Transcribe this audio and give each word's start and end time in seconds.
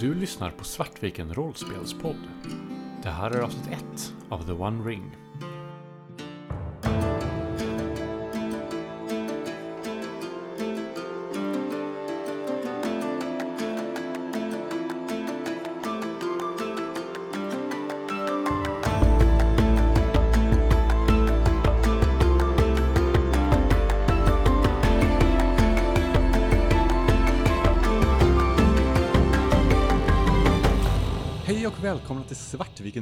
Du 0.00 0.14
lyssnar 0.14 0.50
på 0.50 0.64
Svartviken 0.64 1.34
rollspelspodd. 1.34 2.28
Det 3.02 3.08
här 3.08 3.30
är 3.30 3.40
avsnitt 3.40 3.68
1 3.94 4.12
av 4.28 4.46
The 4.46 4.52
One 4.52 4.90
Ring. 4.90 5.16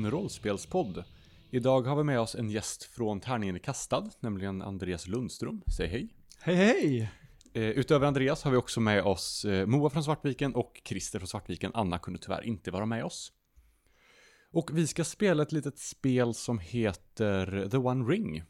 Svartviken 0.06 0.10
rollspelspodd. 0.10 1.05
Idag 1.51 1.83
har 1.83 1.96
vi 1.96 2.05
med 2.05 2.20
oss 2.20 2.34
en 2.34 2.51
gäst 2.51 2.84
från 2.84 3.20
Tärningen 3.20 3.55
är 3.55 3.59
kastad, 3.59 4.10
nämligen 4.20 4.62
Andreas 4.62 5.06
Lundström. 5.06 5.62
Säg 5.77 5.88
hej. 5.88 6.09
Hej 6.41 6.55
hej! 6.55 7.10
Eh, 7.52 7.62
utöver 7.62 8.06
Andreas 8.06 8.42
har 8.42 8.51
vi 8.51 8.56
också 8.56 8.80
med 8.80 9.02
oss 9.02 9.45
eh, 9.45 9.66
Moa 9.66 9.91
från 9.91 10.05
Svartviken 10.05 10.55
och 10.55 10.80
Christer 10.84 11.19
från 11.19 11.29
Svartviken. 11.29 11.70
Anna 11.74 11.98
kunde 11.98 12.19
tyvärr 12.19 12.42
inte 12.42 12.70
vara 12.70 12.87
med 12.87 13.05
oss. 13.05 13.32
Och 14.52 14.70
vi 14.79 14.87
ska 14.87 15.05
spela 15.05 15.42
ett 15.42 15.52
litet 15.52 15.79
spel 15.79 16.34
som 16.34 16.59
heter 16.59 17.68
The 17.70 17.77
One 17.77 18.04
Ring. 18.04 18.43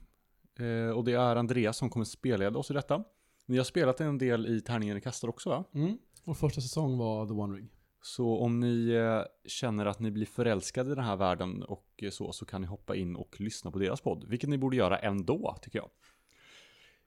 Eh, 0.58 0.90
och 0.90 1.04
det 1.04 1.12
är 1.12 1.36
Andreas 1.36 1.76
som 1.76 1.90
kommer 1.90 2.04
spelleda 2.04 2.58
oss 2.58 2.70
i 2.70 2.74
detta. 2.74 3.04
Ni 3.46 3.56
har 3.56 3.64
spelat 3.64 4.00
en 4.00 4.18
del 4.18 4.46
i 4.46 4.60
Tärningen 4.60 4.96
är 4.96 5.00
kastad 5.00 5.28
också 5.28 5.50
va? 5.50 5.64
Mm. 5.74 5.98
Vår 6.24 6.34
första 6.34 6.60
säsong 6.60 6.98
var 6.98 7.26
The 7.26 7.32
One 7.32 7.56
Ring. 7.56 7.68
Så 8.06 8.38
om 8.38 8.60
ni 8.60 8.88
eh, 8.90 9.22
känner 9.44 9.86
att 9.86 10.00
ni 10.00 10.10
blir 10.10 10.26
förälskade 10.26 10.92
i 10.92 10.94
den 10.94 11.04
här 11.04 11.16
världen 11.16 11.62
och 11.62 11.86
eh, 11.96 12.10
så, 12.10 12.32
så 12.32 12.46
kan 12.46 12.60
ni 12.60 12.66
hoppa 12.66 12.96
in 12.96 13.16
och 13.16 13.40
lyssna 13.40 13.70
på 13.70 13.78
deras 13.78 14.00
podd. 14.00 14.24
Vilket 14.28 14.50
ni 14.50 14.58
borde 14.58 14.76
göra 14.76 14.98
ändå, 14.98 15.56
tycker 15.62 15.78
jag. 15.78 15.90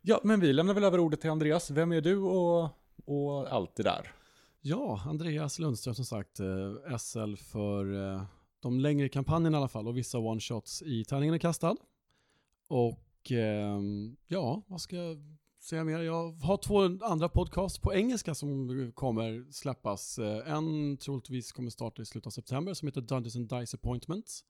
Ja, 0.01 0.19
men 0.23 0.39
vi 0.39 0.53
lämnar 0.53 0.73
väl 0.73 0.83
över 0.83 0.99
ordet 0.99 1.21
till 1.21 1.29
Andreas. 1.29 1.71
Vem 1.71 1.91
är 1.91 2.01
du 2.01 2.17
och, 2.17 2.69
och 3.05 3.53
allt 3.53 3.75
det 3.75 3.83
där? 3.83 4.11
Ja, 4.61 5.01
Andreas 5.05 5.59
Lundström 5.59 5.95
som 5.95 6.05
sagt, 6.05 6.39
eh, 6.39 6.97
SL 6.97 7.35
för 7.35 7.85
de 8.59 8.79
längre 8.79 9.09
kampanjerna 9.09 9.57
i 9.57 9.59
alla 9.59 9.67
fall 9.67 9.87
och 9.87 9.97
vissa 9.97 10.17
one-shots 10.17 10.83
i 10.83 11.05
Tärningen 11.05 11.35
är 11.35 11.39
kastad. 11.39 11.75
Och 12.67 13.31
ehm, 13.31 14.15
ja, 14.27 14.61
vad 14.67 14.81
ska 14.81 14.95
jag 14.95 15.38
säga 15.59 15.83
mer? 15.83 15.99
Jag 15.99 16.31
har 16.31 16.57
två 16.57 17.05
andra 17.05 17.29
podcasts 17.29 17.79
på 17.79 17.93
engelska 17.93 18.35
som 18.35 18.91
kommer 18.95 19.51
släppas. 19.51 20.19
Eh, 20.19 20.53
En 20.53 20.97
troligtvis 20.97 21.51
kommer 21.51 21.69
starta 21.69 22.01
i 22.01 22.05
slutet 22.05 22.27
av 22.27 22.31
september 22.31 22.73
som 22.73 22.87
heter 22.87 23.01
Dungeons 23.01 23.35
and 23.35 23.49
Dice 23.49 23.75
Appointments. 23.77 24.43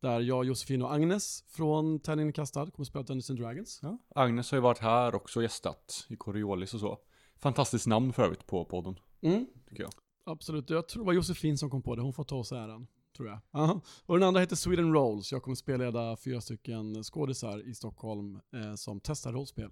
Där 0.00 0.20
jag, 0.20 0.44
Josefin 0.44 0.82
och 0.82 0.92
Agnes 0.94 1.44
från 1.48 2.00
Tärningen 2.00 2.28
är 2.28 2.32
kastad 2.32 2.70
kommer 2.70 2.84
spela 2.84 3.02
Dungeons 3.02 3.30
and 3.30 3.38
Dragons. 3.38 3.78
Ja. 3.82 3.98
Agnes 4.14 4.50
har 4.50 4.56
ju 4.58 4.62
varit 4.62 4.78
här 4.78 5.14
också 5.14 5.42
gästat 5.42 6.06
i 6.08 6.16
Coriolis 6.16 6.74
och 6.74 6.80
så. 6.80 6.98
Fantastiskt 7.40 7.86
namn 7.86 8.12
för 8.12 8.22
övrigt 8.22 8.46
på 8.46 8.64
podden, 8.64 8.98
Mm. 9.20 9.46
tycker 9.68 9.82
jag. 9.82 9.92
Absolut, 10.24 10.70
jag 10.70 10.88
tror 10.88 11.02
det 11.02 11.06
var 11.06 11.12
Josefin 11.12 11.58
som 11.58 11.70
kom 11.70 11.82
på 11.82 11.94
det, 11.96 12.02
hon 12.02 12.12
får 12.12 12.24
ta 12.24 12.36
oss 12.36 12.52
äran. 12.52 12.86
Tror 13.16 13.28
jag. 13.28 13.38
Aha. 13.52 13.80
Och 14.06 14.18
den 14.18 14.28
andra 14.28 14.40
heter 14.40 14.56
Sweden 14.56 14.92
Rolls. 14.92 15.32
Jag 15.32 15.42
kommer 15.42 15.54
spelleda 15.54 16.16
fyra 16.16 16.40
stycken 16.40 17.02
skådisar 17.04 17.68
i 17.68 17.74
Stockholm 17.74 18.40
eh, 18.54 18.74
som 18.74 19.00
testar 19.00 19.32
rollspel. 19.32 19.70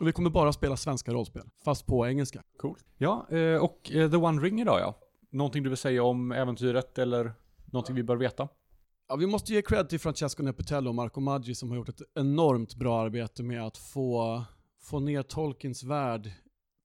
Och 0.00 0.08
vi 0.08 0.12
kommer 0.12 0.30
bara 0.30 0.52
spela 0.52 0.76
svenska 0.76 1.12
rollspel, 1.12 1.42
fast 1.64 1.86
på 1.86 2.06
engelska. 2.06 2.42
Coolt. 2.56 2.84
Ja, 2.98 3.26
eh, 3.30 3.56
och 3.56 3.92
eh, 3.92 4.10
The 4.10 4.16
One 4.16 4.42
Ring 4.42 4.60
idag 4.60 4.80
ja. 4.80 4.98
Någonting 5.30 5.62
du 5.62 5.68
vill 5.68 5.76
säga 5.76 6.02
om 6.02 6.32
äventyret 6.32 6.98
eller 6.98 7.32
någonting 7.64 7.96
vi 7.96 8.02
bör 8.02 8.16
veta? 8.16 8.48
Ja, 9.08 9.16
vi 9.16 9.26
måste 9.26 9.52
ge 9.52 9.62
cred 9.62 9.88
till 9.88 10.00
Francesco 10.00 10.42
Nepitello 10.42 10.88
och 10.88 10.94
Marco 10.94 11.20
Maggi 11.20 11.54
som 11.54 11.70
har 11.70 11.76
gjort 11.76 11.88
ett 11.88 12.02
enormt 12.14 12.74
bra 12.74 13.00
arbete 13.00 13.42
med 13.42 13.62
att 13.62 13.76
få, 13.76 14.44
få 14.82 15.00
ner 15.00 15.22
Tolkiens 15.22 15.84
värld 15.84 16.30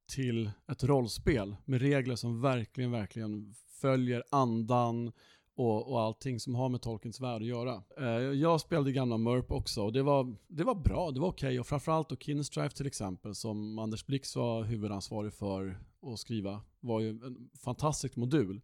till 0.09 0.51
ett 0.71 0.83
rollspel 0.83 1.55
med 1.65 1.81
regler 1.81 2.15
som 2.15 2.41
verkligen, 2.41 2.91
verkligen 2.91 3.53
följer 3.81 4.23
andan 4.31 5.11
och, 5.59 5.91
och 5.91 6.01
allting 6.01 6.39
som 6.39 6.55
har 6.55 6.69
med 6.69 6.81
Tolkiens 6.81 7.21
värld 7.21 7.41
att 7.41 7.47
göra. 7.47 7.83
Eh, 7.97 8.05
jag 8.19 8.61
spelade 8.61 8.91
gamla 8.91 9.17
Murp 9.17 9.51
också 9.51 9.83
och 9.83 9.93
det 9.93 10.03
var, 10.03 10.35
det 10.47 10.63
var 10.63 10.75
bra, 10.75 11.11
det 11.11 11.19
var 11.19 11.27
okej 11.27 11.59
och 11.59 11.67
framförallt 11.67 12.11
och 12.11 12.23
Kinstrife 12.23 12.75
till 12.75 12.87
exempel 12.87 13.35
som 13.35 13.79
Anders 13.79 14.05
Blix 14.05 14.35
var 14.35 14.63
huvudansvarig 14.63 15.33
för 15.33 15.79
att 16.01 16.19
skriva 16.19 16.61
var 16.79 16.99
ju 16.99 17.09
en 17.09 17.49
fantastisk 17.63 18.15
modul. 18.15 18.61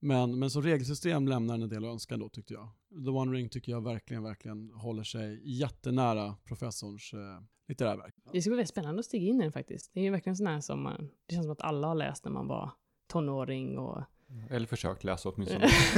Men, 0.00 0.38
men 0.38 0.50
som 0.50 0.62
regelsystem 0.62 1.28
lämnar 1.28 1.54
den 1.54 1.62
en 1.62 1.68
del 1.68 1.84
att 1.84 1.90
önska 1.90 2.16
då 2.16 2.28
tyckte 2.28 2.54
jag. 2.54 2.68
The 3.04 3.10
One 3.10 3.32
Ring 3.32 3.48
tycker 3.48 3.72
jag 3.72 3.84
verkligen, 3.84 4.22
verkligen 4.22 4.70
håller 4.70 5.02
sig 5.02 5.58
jättenära 5.58 6.36
professorns 6.44 7.12
eh, 7.12 7.42
litterära 7.68 7.96
verk. 7.96 8.14
Det 8.32 8.42
ska 8.42 8.50
bli 8.50 8.56
väldigt 8.56 8.68
spännande 8.68 9.00
att 9.00 9.06
stiga 9.06 9.28
in 9.28 9.40
i 9.40 9.42
den 9.42 9.52
faktiskt. 9.52 9.90
Det 9.94 10.00
är 10.00 10.04
ju 10.04 10.10
verkligen 10.10 10.36
sån 10.36 10.46
här 10.46 10.60
som 10.60 10.82
man, 10.82 11.10
det 11.26 11.34
känns 11.34 11.44
som 11.44 11.52
att 11.52 11.62
alla 11.62 11.88
har 11.88 11.94
läst 11.94 12.24
när 12.24 12.32
man 12.32 12.46
var 12.46 12.70
tonåring 13.06 13.78
och 13.78 14.02
Eller 14.50 14.66
försökt 14.66 15.04
läsa 15.04 15.28
åtminstone. 15.28 15.66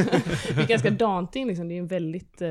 det 0.56 0.62
är 0.62 0.68
ganska 0.68 0.91
daunting 0.91 1.46
liksom. 1.46 1.68
Det 1.68 1.74
är 1.74 1.78
en 1.78 1.86
väldigt, 1.86 2.42
eh, 2.42 2.48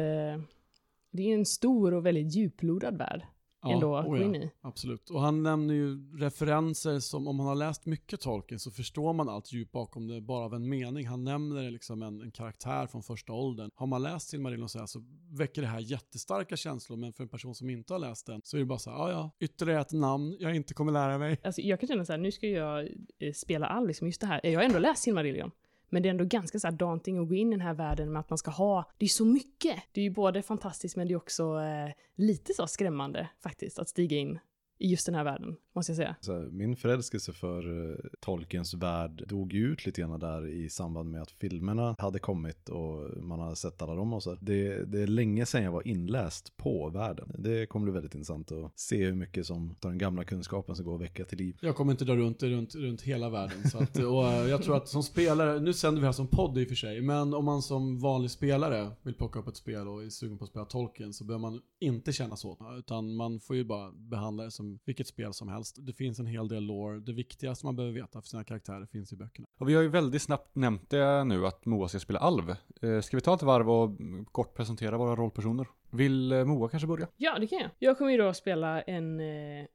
det 1.12 1.24
är 1.24 1.34
en 1.34 1.46
stor 1.46 1.94
och 1.94 2.06
väldigt 2.06 2.36
djuplodad 2.36 2.98
värld 2.98 3.24
ändå 3.66 3.96
att 3.96 4.06
oh 4.06 4.12
gå 4.12 4.18
ja, 4.18 4.24
in 4.24 4.36
i. 4.36 4.52
Absolut. 4.62 5.10
Och 5.10 5.22
han 5.22 5.44
nämner 5.44 5.74
ju 5.74 6.18
referenser 6.18 7.00
som, 7.00 7.28
om 7.28 7.36
man 7.36 7.48
har 7.48 7.56
läst 7.56 7.86
mycket 7.86 8.22
Tolkien 8.22 8.60
så 8.60 8.72
förstår 8.72 9.14
man 9.14 9.30
allt 9.30 9.54
djup 9.54 9.72
bakom 9.72 10.08
det 10.08 10.22
bara 10.22 10.46
av 10.46 10.54
en 10.54 10.70
mening. 10.70 11.08
Han 11.08 11.24
nämner 11.24 11.72
liksom 11.72 12.02
en, 12.04 12.22
en 12.22 12.32
karaktär 12.32 12.88
från 12.88 13.04
första 13.04 13.34
åldern. 13.34 13.72
Har 13.76 13.88
man 13.88 14.04
läst 14.04 14.30
Silmarillion 14.30 14.70
så, 14.70 14.80
här 14.80 14.86
så 14.86 15.04
väcker 15.32 15.62
det 15.62 15.68
här 15.68 15.80
jättestarka 15.80 16.58
känslor, 16.58 16.98
men 16.98 17.14
för 17.14 17.24
en 17.24 17.30
person 17.30 17.56
som 17.56 17.70
inte 17.70 17.94
har 17.94 18.00
läst 18.00 18.26
den 18.26 18.42
så 18.44 18.58
är 18.58 18.60
det 18.60 18.66
bara 18.66 18.80
så 18.80 18.90
här, 18.90 18.98
ja 18.98 19.12
ja, 19.12 19.32
ytterligare 19.40 19.82
ett 19.82 19.92
namn 19.92 20.38
jag 20.40 20.56
inte 20.56 20.74
kommer 20.74 20.92
lära 20.92 21.18
mig. 21.18 21.40
Alltså, 21.44 21.62
jag 21.62 21.80
kan 21.80 21.88
känna 21.88 22.06
så 22.06 22.14
här, 22.14 22.20
nu 22.20 22.32
ska 22.32 22.48
jag 22.48 22.88
eh, 23.20 23.34
spela 23.34 23.68
all, 23.68 23.88
liksom, 23.88 24.08
just 24.08 24.22
det 24.22 24.28
här. 24.28 24.42
Jag 24.44 24.60
har 24.60 24.66
ändå 24.66 24.80
läst 24.80 25.04
Silmarillion. 25.04 25.52
Men 25.90 26.04
det 26.04 26.10
är 26.10 26.12
ändå 26.12 26.26
ganska 26.26 26.60
så 26.60 26.68
här 26.68 26.72
daunting 26.72 27.18
att 27.18 27.28
gå 27.28 27.36
in 27.36 27.48
i 27.48 27.52
den 27.52 27.62
här 27.62 27.74
världen 27.74 28.12
med 28.12 28.20
att 28.20 28.30
man 28.30 28.38
ska 28.38 28.52
ha, 28.52 28.92
det 28.98 29.06
är 29.06 29.10
så 29.10 29.26
mycket. 29.26 29.84
Det 29.92 30.02
är 30.02 30.04
ju 30.04 30.12
både 30.12 30.42
fantastiskt 30.42 30.96
men 30.96 31.08
det 31.08 31.14
är 31.14 31.18
också 31.18 31.44
eh, 31.44 31.94
lite 32.16 32.54
så 32.54 32.68
skrämmande 32.68 33.30
faktiskt 33.44 33.80
att 33.80 33.90
stiga 33.90 34.18
in 34.18 34.40
i 34.80 34.88
just 34.88 35.06
den 35.06 35.16
här 35.16 35.24
världen, 35.24 35.56
måste 35.76 35.92
jag 35.92 35.98
säga. 35.98 36.16
Så 36.22 36.34
här, 36.34 36.50
min 36.52 36.76
förälskelse 36.76 37.34
för 37.34 37.90
eh, 37.92 37.96
Tolkiens 38.20 38.74
värld 38.74 39.24
dog 39.28 39.54
ju 39.54 39.68
ut 39.68 39.86
lite 39.86 40.02
grann 40.02 40.20
där 40.20 40.48
i 40.48 40.70
samband 40.70 41.12
med 41.12 41.22
att 41.22 41.32
filmerna 41.32 41.96
hade 42.00 42.20
kommit 42.20 42.70
och 42.70 43.24
man 43.24 43.40
hade 43.40 43.56
sett 43.56 43.82
alla 43.82 43.96
dem 43.96 44.14
och 44.14 44.24
så. 44.24 44.36
Det, 44.42 44.86
det 44.86 45.02
är 45.02 45.08
länge 45.08 45.46
sedan 45.46 45.64
jag 45.64 45.72
var 45.72 45.88
inläst 45.88 46.58
på 46.58 46.90
världen. 46.90 47.32
Det 47.38 47.66
kommer 47.66 47.84
bli 47.84 47.94
väldigt 47.94 48.16
intressant 48.16 48.52
att 48.52 48.80
se 48.80 49.06
hur 49.06 49.16
mycket 49.16 49.46
som 49.46 49.76
tar 49.76 49.90
den 49.90 49.98
gamla 49.98 50.24
kunskapen 50.24 50.76
som 50.76 50.86
går 50.86 50.96
att 50.96 51.02
väcka 51.02 51.26
till 51.26 51.38
liv. 51.38 51.58
Jag 51.62 51.76
kommer 51.76 51.92
inte 51.92 52.06
dra 52.06 52.16
runt, 52.16 52.44
runt, 52.44 52.76
runt 52.76 53.02
hela 53.02 53.30
världen. 53.30 53.70
Så 53.70 53.78
att, 53.78 53.98
och 53.98 54.28
eh, 54.28 54.50
jag 54.50 54.64
tror 54.64 54.78
att 54.78 54.88
som 54.88 55.04
spelare, 55.04 55.60
nu 55.60 55.74
sänder 55.74 56.02
vi 56.02 56.06
här 56.06 56.14
som 56.14 56.28
podd 56.28 56.58
i 56.58 56.64
och 56.64 56.68
för 56.68 56.76
sig, 56.76 57.02
men 57.02 57.34
om 57.34 57.46
man 57.46 57.62
som 57.62 58.00
vanlig 58.00 58.32
spelare 58.32 58.92
vill 59.02 59.14
plocka 59.14 59.40
upp 59.40 59.48
ett 59.48 59.58
spel 59.58 59.88
och 59.88 60.04
är 60.04 60.10
sugen 60.10 60.38
på 60.38 60.44
att 60.44 60.50
spela 60.50 60.66
Tolkien 60.66 61.14
så 61.14 61.24
behöver 61.24 61.42
man 61.42 61.62
inte 61.80 62.14
känna 62.14 62.36
så. 62.36 62.58
Utan 62.78 63.16
man 63.16 63.40
får 63.40 63.56
ju 63.56 63.64
bara 63.64 63.92
behandla 63.92 64.44
det 64.44 64.52
som 64.52 64.69
vilket 64.86 65.08
spel 65.08 65.34
som 65.34 65.48
helst. 65.48 65.78
Det 65.80 65.94
finns 65.94 66.20
en 66.20 66.26
hel 66.26 66.48
del 66.48 66.64
lore. 66.64 67.00
Det 67.00 67.14
viktigaste 67.14 67.66
man 67.66 67.76
behöver 67.76 67.96
veta 67.96 68.22
för 68.22 68.28
sina 68.28 68.44
karaktärer 68.44 68.86
finns 68.86 69.14
i 69.14 69.16
böckerna. 69.16 69.48
Och 69.60 69.70
vi 69.70 69.76
har 69.76 69.82
ju 69.82 69.90
väldigt 69.90 70.22
snabbt 70.22 70.56
nämnt 70.56 70.90
det 70.90 71.24
nu 71.24 71.48
att 71.48 71.66
Moa 71.66 71.88
ska 71.88 72.00
spela 72.00 72.20
alv. 72.20 72.56
Eh, 72.82 73.02
ska 73.02 73.18
vi 73.18 73.22
ta 73.22 73.36
ett 73.36 73.42
varv 73.42 73.70
och 73.70 73.90
mm, 73.90 74.26
kort 74.26 74.54
presentera 74.54 74.98
våra 74.98 75.16
rollpersoner? 75.16 75.68
Vill 75.92 76.32
eh, 76.32 76.46
Moa 76.46 76.70
kanske 76.70 76.88
börja? 76.88 77.08
Ja, 77.18 77.40
det 77.40 77.48
kan 77.48 77.60
jag. 77.60 77.70
Jag 77.80 77.98
kommer 77.98 78.12
ju 78.12 78.18
då 78.18 78.34
spela 78.34 78.82
en 78.82 79.20
eh, 79.20 79.66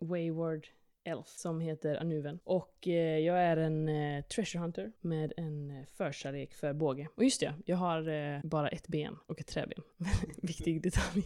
Wayward 0.00 0.66
Elf 1.04 1.26
som 1.28 1.60
heter 1.60 1.96
Anuven. 1.96 2.38
Och 2.44 2.88
eh, 2.88 3.18
jag 3.18 3.38
är 3.38 3.56
en 3.56 3.88
eh, 3.88 4.24
treasure 4.24 4.62
hunter 4.62 4.92
med 5.00 5.32
en 5.36 5.70
eh, 5.70 5.86
förkärlek 5.96 6.54
för 6.54 6.72
båge. 6.72 7.08
Och 7.16 7.24
just 7.24 7.40
det, 7.40 7.54
jag 7.66 7.76
har 7.76 8.08
eh, 8.08 8.40
bara 8.44 8.68
ett 8.68 8.88
ben 8.88 9.16
och 9.26 9.40
ett 9.40 9.46
träben. 9.46 9.82
Viktig 10.42 10.82
detalj. 10.82 11.24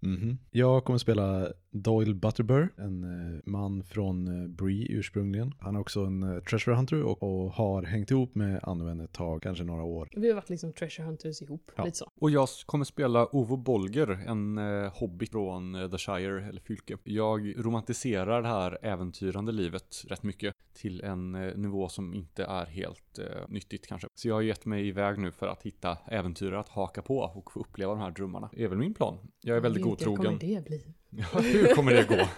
Mhm. 0.00 0.38
Jag 0.50 0.84
kommer 0.84 0.98
spela 0.98 1.52
Doyle 1.82 2.14
Butterbur, 2.14 2.68
en 2.76 3.04
eh, 3.34 3.40
man 3.44 3.82
från 3.82 4.42
eh, 4.42 4.48
Bree 4.48 4.86
ursprungligen. 4.90 5.54
Han 5.60 5.76
är 5.76 5.80
också 5.80 6.00
en 6.00 6.22
eh, 6.22 6.42
treasure 6.42 6.76
hunter 6.76 7.02
och, 7.02 7.22
och 7.22 7.52
har 7.52 7.82
hängt 7.82 8.10
ihop 8.10 8.34
med 8.34 8.60
Anwen 8.62 9.00
ett 9.00 9.12
tag, 9.12 9.42
kanske 9.42 9.64
några 9.64 9.82
år. 9.82 10.08
Vi 10.16 10.28
har 10.28 10.34
varit 10.34 10.50
liksom 10.50 10.72
treasure 10.72 11.06
hunters 11.06 11.42
ihop, 11.42 11.70
Ja. 11.76 11.84
lite 11.84 11.96
så. 11.96 12.10
Och 12.20 12.30
jag 12.30 12.48
kommer 12.66 12.84
spela 12.84 13.26
Ovo 13.26 13.56
Bolger, 13.56 14.08
en 14.26 14.58
eh, 14.58 14.92
hobbit 14.92 15.30
från 15.30 15.90
The 15.90 15.98
Shire, 15.98 16.48
eller 16.48 16.60
Fylke. 16.60 16.98
Jag 17.04 17.54
romantiserar 17.64 18.42
det 18.42 18.48
här 18.48 18.78
äventyrande 18.82 19.52
livet 19.52 20.04
rätt 20.08 20.22
mycket 20.22 20.54
till 20.74 21.00
en 21.00 21.34
eh, 21.34 21.54
nivå 21.56 21.88
som 21.88 22.14
inte 22.14 22.44
är 22.44 22.66
helt 22.66 23.18
eh, 23.18 23.24
nyttigt 23.48 23.86
kanske. 23.86 24.08
Så 24.14 24.28
jag 24.28 24.34
har 24.34 24.42
gett 24.42 24.66
mig 24.66 24.88
iväg 24.88 25.18
nu 25.18 25.32
för 25.32 25.46
att 25.46 25.62
hitta 25.62 25.98
äventyrare 26.06 26.60
att 26.60 26.68
haka 26.68 27.02
på 27.02 27.18
och 27.18 27.52
få 27.52 27.60
uppleva 27.60 27.92
de 27.92 28.00
här 28.00 28.10
drömmarna. 28.10 28.50
Det 28.52 28.64
är 28.64 28.68
väl 28.68 28.78
min 28.78 28.94
plan. 28.94 29.18
Jag 29.40 29.56
är 29.56 29.60
väldigt 29.60 29.82
godtrogen. 29.82 30.16
kommer 30.16 30.38
det 30.38 30.64
bli? 30.64 30.94
Ja, 31.10 31.40
hur 31.40 31.74
kommer 31.74 31.94
det 31.94 32.08
gå? 32.08 32.14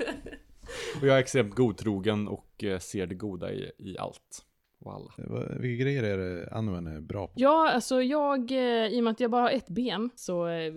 Och 1.00 1.06
jag 1.06 1.16
är 1.16 1.20
extremt 1.20 1.54
godtrogen 1.54 2.28
och 2.28 2.64
eh, 2.64 2.78
ser 2.78 3.06
det 3.06 3.14
goda 3.14 3.52
i, 3.52 3.72
i 3.78 3.98
allt. 3.98 4.44
Walla. 4.80 5.10
Vad- 5.16 5.60
Vilka 5.60 5.82
grejer 5.84 6.02
är 6.02 6.18
det 6.18 6.48
Anwen 6.52 6.86
är 6.86 7.00
bra 7.00 7.26
på? 7.26 7.32
Ja, 7.36 7.70
alltså 7.72 8.02
jag, 8.02 8.50
eh, 8.50 8.86
i 8.86 9.00
och 9.00 9.04
med 9.04 9.10
att 9.10 9.20
jag 9.20 9.30
bara 9.30 9.42
har 9.42 9.50
ett 9.50 9.68
ben, 9.68 10.10
så 10.16 10.46
eh, 10.48 10.74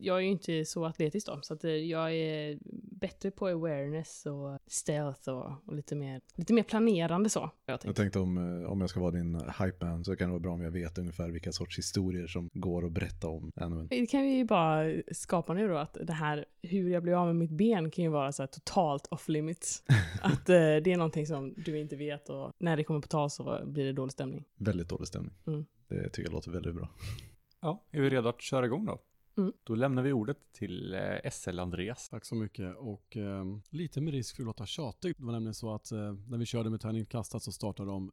jag 0.00 0.16
är 0.16 0.20
ju 0.20 0.28
inte 0.30 0.64
så 0.64 0.84
atletisk 0.84 1.26
då. 1.26 1.38
Så 1.42 1.54
att 1.54 1.64
eh, 1.64 1.70
jag 1.70 2.14
är 2.14 2.58
bättre 3.00 3.30
på 3.30 3.46
awareness 3.46 4.26
och 4.26 4.58
stealth 4.66 5.28
och, 5.28 5.52
och 5.66 5.74
lite, 5.74 5.96
mer, 5.96 6.20
lite 6.34 6.52
mer 6.52 6.62
planerande 6.62 7.28
så. 7.30 7.40
Jag 7.66 7.72
Jag 7.74 7.80
tänkt. 7.80 7.96
tänkte 7.96 8.18
om, 8.18 8.62
eh, 8.62 8.70
om 8.72 8.80
jag 8.80 8.90
ska 8.90 9.00
vara 9.00 9.10
din 9.10 9.40
hypeman 9.64 10.04
så 10.04 10.16
kan 10.16 10.28
det 10.28 10.32
vara 10.32 10.40
bra 10.40 10.52
om 10.52 10.60
jag 10.62 10.70
vet 10.70 10.98
ungefär 10.98 11.28
vilka 11.30 11.52
sorts 11.52 11.78
historier 11.78 12.26
som 12.26 12.50
går 12.52 12.86
att 12.86 12.92
berätta 12.92 13.28
om 13.28 13.52
Anwen. 13.56 13.86
Det 13.90 14.06
kan 14.06 14.22
vi 14.22 14.28
ju 14.36 14.44
bara 14.44 14.92
skapa 15.12 15.54
nu 15.54 15.68
då, 15.68 15.76
att 15.76 15.96
det 16.02 16.12
här 16.12 16.44
hur 16.62 16.90
jag 16.90 17.02
blir 17.02 17.14
av 17.20 17.26
med 17.26 17.36
mitt 17.36 17.50
ben 17.50 17.90
kan 17.90 18.04
ju 18.04 18.10
vara 18.10 18.32
så 18.32 18.42
här 18.42 18.46
totalt 18.46 19.06
off 19.10 19.28
limits. 19.28 19.82
att 20.22 20.48
eh, 20.48 20.54
det 20.56 20.92
är 20.92 20.96
någonting 20.96 21.26
som 21.26 21.54
du 21.56 21.78
inte 21.78 21.96
vet 21.96 22.28
och 22.28 22.52
när 22.58 22.76
det 22.76 22.84
kommer 22.84 23.00
på 23.00 23.08
tal 23.08 23.30
så 23.36 23.62
blir 23.66 23.84
det 23.84 23.92
dålig 23.92 24.12
stämning. 24.12 24.44
Väldigt 24.56 24.88
dålig 24.88 25.08
stämning. 25.08 25.34
Mm. 25.46 25.64
Det 25.88 26.08
tycker 26.08 26.22
jag 26.22 26.32
låter 26.32 26.50
väldigt 26.50 26.74
bra. 26.74 26.88
Ja, 27.60 27.84
är 27.90 28.00
vi 28.00 28.10
redo 28.10 28.28
att 28.28 28.42
köra 28.42 28.66
igång 28.66 28.86
då? 28.86 28.98
Mm. 29.38 29.52
Då 29.64 29.74
lämnar 29.74 30.02
vi 30.02 30.12
ordet 30.12 30.38
till 30.52 30.94
eh, 30.94 31.30
SL 31.30 31.58
Andreas. 31.58 32.08
Tack 32.08 32.24
så 32.24 32.34
mycket 32.34 32.76
och 32.76 33.16
eh, 33.16 33.44
lite 33.70 34.00
med 34.00 34.14
risk 34.14 34.36
för 34.36 34.42
att 34.42 34.46
låta 34.46 34.66
tjatig. 34.66 35.14
Det 35.18 35.24
var 35.24 35.32
nämligen 35.32 35.54
så 35.54 35.74
att 35.74 35.92
eh, 35.92 36.14
när 36.28 36.38
vi 36.38 36.46
körde 36.46 36.70
med 36.70 36.80
tärning 36.80 37.06
kastat 37.06 37.42
så 37.42 37.52
startade 37.52 37.90
de 37.90 38.12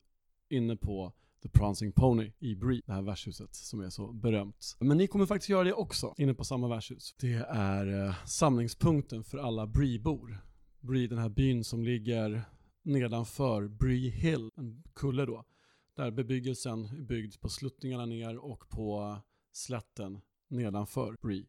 inne 0.50 0.76
på 0.76 1.14
The 1.44 1.50
Prancing 1.50 1.92
Pony 1.92 2.32
i 2.40 2.56
Bree, 2.56 2.82
det 2.86 2.94
här 2.94 3.02
värdshuset 3.02 3.56
som 3.56 3.82
är 3.82 3.90
så 3.90 4.12
berömt. 4.12 4.76
Men 4.80 4.98
ni 4.98 5.08
kommer 5.08 5.26
faktiskt 5.26 5.50
göra 5.50 5.64
det 5.64 5.74
också, 5.74 6.14
inne 6.18 6.34
på 6.34 6.44
samma 6.44 6.68
värdshus. 6.68 7.16
Det 7.20 7.34
är 7.50 8.06
eh, 8.08 8.26
samlingspunkten 8.26 9.24
för 9.24 9.38
alla 9.38 9.68
Bree-bor. 9.68 10.38
Bree, 10.80 11.08
den 11.08 11.18
här 11.18 11.30
byn 11.30 11.64
som 11.64 11.84
ligger 11.84 12.44
nedanför 12.84 13.68
Bree 13.68 14.10
Hill, 14.10 14.50
en 14.56 14.84
kulle 14.96 15.26
då. 15.26 15.46
Där 15.96 16.12
bebyggelsen 16.12 16.86
är 16.86 17.02
byggd 17.02 17.36
på 17.42 17.50
sluttningarna 17.50 18.06
ner 18.06 18.38
och 18.38 18.70
på 18.70 19.18
slätten 19.52 20.22
nedanför 20.48 21.16
Bree 21.22 21.46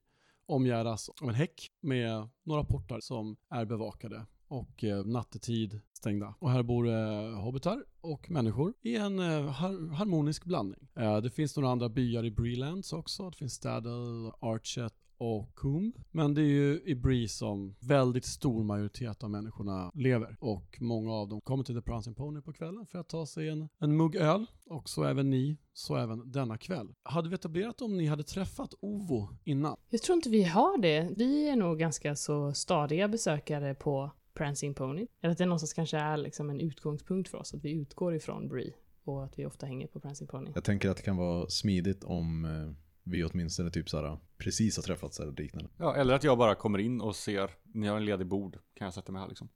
omgärdas 0.46 1.08
av 1.22 1.28
en 1.28 1.34
häck 1.34 1.70
med 1.80 2.28
några 2.42 2.64
portar 2.64 3.00
som 3.00 3.36
är 3.50 3.64
bevakade 3.64 4.26
och 4.48 4.84
eh, 4.84 5.04
nattetid 5.04 5.80
stängda. 5.92 6.34
Och 6.38 6.50
här 6.50 6.62
bor 6.62 6.88
eh, 6.88 7.42
hobbitar 7.42 7.84
och 8.00 8.30
människor 8.30 8.74
i 8.82 8.96
en 8.96 9.18
eh, 9.18 9.46
har 9.46 9.94
harmonisk 9.94 10.44
blandning. 10.44 10.88
Eh, 10.94 11.16
det 11.16 11.30
finns 11.30 11.56
några 11.56 11.70
andra 11.70 11.88
byar 11.88 12.24
i 12.24 12.30
Breelands 12.30 12.92
också. 12.92 13.30
Det 13.30 13.36
finns 13.36 13.54
Staddle, 13.54 14.32
Archet 14.40 14.94
och 15.24 15.54
Coombe. 15.54 15.98
Men 16.10 16.34
det 16.34 16.40
är 16.40 16.44
ju 16.44 16.80
i 16.84 16.94
Bree 16.94 17.28
som 17.28 17.74
väldigt 17.80 18.24
stor 18.24 18.64
majoritet 18.64 19.24
av 19.24 19.30
människorna 19.30 19.90
lever. 19.94 20.36
Och 20.40 20.78
många 20.80 21.12
av 21.12 21.28
dem 21.28 21.40
kommer 21.40 21.64
till 21.64 21.74
The 21.74 21.82
Prancing 21.82 22.14
Pony 22.14 22.40
på 22.40 22.52
kvällen 22.52 22.86
för 22.86 22.98
att 22.98 23.08
ta 23.08 23.26
sig 23.26 23.48
en, 23.48 23.68
en 23.78 23.96
mugg 23.96 24.16
öl. 24.16 24.46
Och 24.66 24.88
så 24.88 25.04
även 25.04 25.30
ni, 25.30 25.58
så 25.72 25.96
även 25.96 26.32
denna 26.32 26.58
kväll. 26.58 26.94
Hade 27.02 27.28
vi 27.28 27.34
etablerat 27.34 27.82
om 27.82 27.96
ni 27.96 28.06
hade 28.06 28.22
träffat 28.22 28.74
Ovo 28.80 29.28
innan? 29.44 29.76
Jag 29.90 30.02
tror 30.02 30.16
inte 30.16 30.30
vi 30.30 30.42
har 30.42 30.78
det. 30.78 31.08
Vi 31.16 31.48
är 31.48 31.56
nog 31.56 31.78
ganska 31.78 32.16
så 32.16 32.52
stadiga 32.52 33.08
besökare 33.08 33.74
på 33.74 34.10
Prancing 34.34 34.74
Pony. 34.74 35.06
Eller 35.20 35.32
att 35.32 35.38
det 35.38 35.46
någonstans 35.46 35.72
kanske 35.72 35.98
är 35.98 36.16
liksom 36.16 36.50
en 36.50 36.60
utgångspunkt 36.60 37.28
för 37.28 37.38
oss, 37.38 37.54
att 37.54 37.64
vi 37.64 37.70
utgår 37.70 38.14
ifrån 38.14 38.48
Bree. 38.48 38.72
Och 39.04 39.24
att 39.24 39.38
vi 39.38 39.46
ofta 39.46 39.66
hänger 39.66 39.86
på 39.86 40.00
Prancing 40.00 40.28
Pony. 40.28 40.50
Jag 40.54 40.64
tänker 40.64 40.90
att 40.90 40.96
det 40.96 41.02
kan 41.02 41.16
vara 41.16 41.48
smidigt 41.48 42.04
om 42.04 42.44
eh, 42.44 42.83
vi 43.04 43.24
åtminstone 43.24 43.70
typ 43.70 43.88
såhär 43.88 44.18
precis 44.38 44.76
har 44.76 44.82
träffats 44.82 45.20
eller 45.20 45.32
liknande. 45.32 45.70
Ja, 45.78 45.96
eller 45.96 46.14
att 46.14 46.24
jag 46.24 46.38
bara 46.38 46.54
kommer 46.54 46.78
in 46.78 47.00
och 47.00 47.16
ser, 47.16 47.50
ni 47.62 47.86
har 47.86 47.96
en 47.96 48.04
ledig 48.04 48.26
bord, 48.26 48.58
kan 48.74 48.84
jag 48.84 48.94
sätta 48.94 49.12
mig 49.12 49.20
här 49.20 49.28
liksom. 49.28 49.48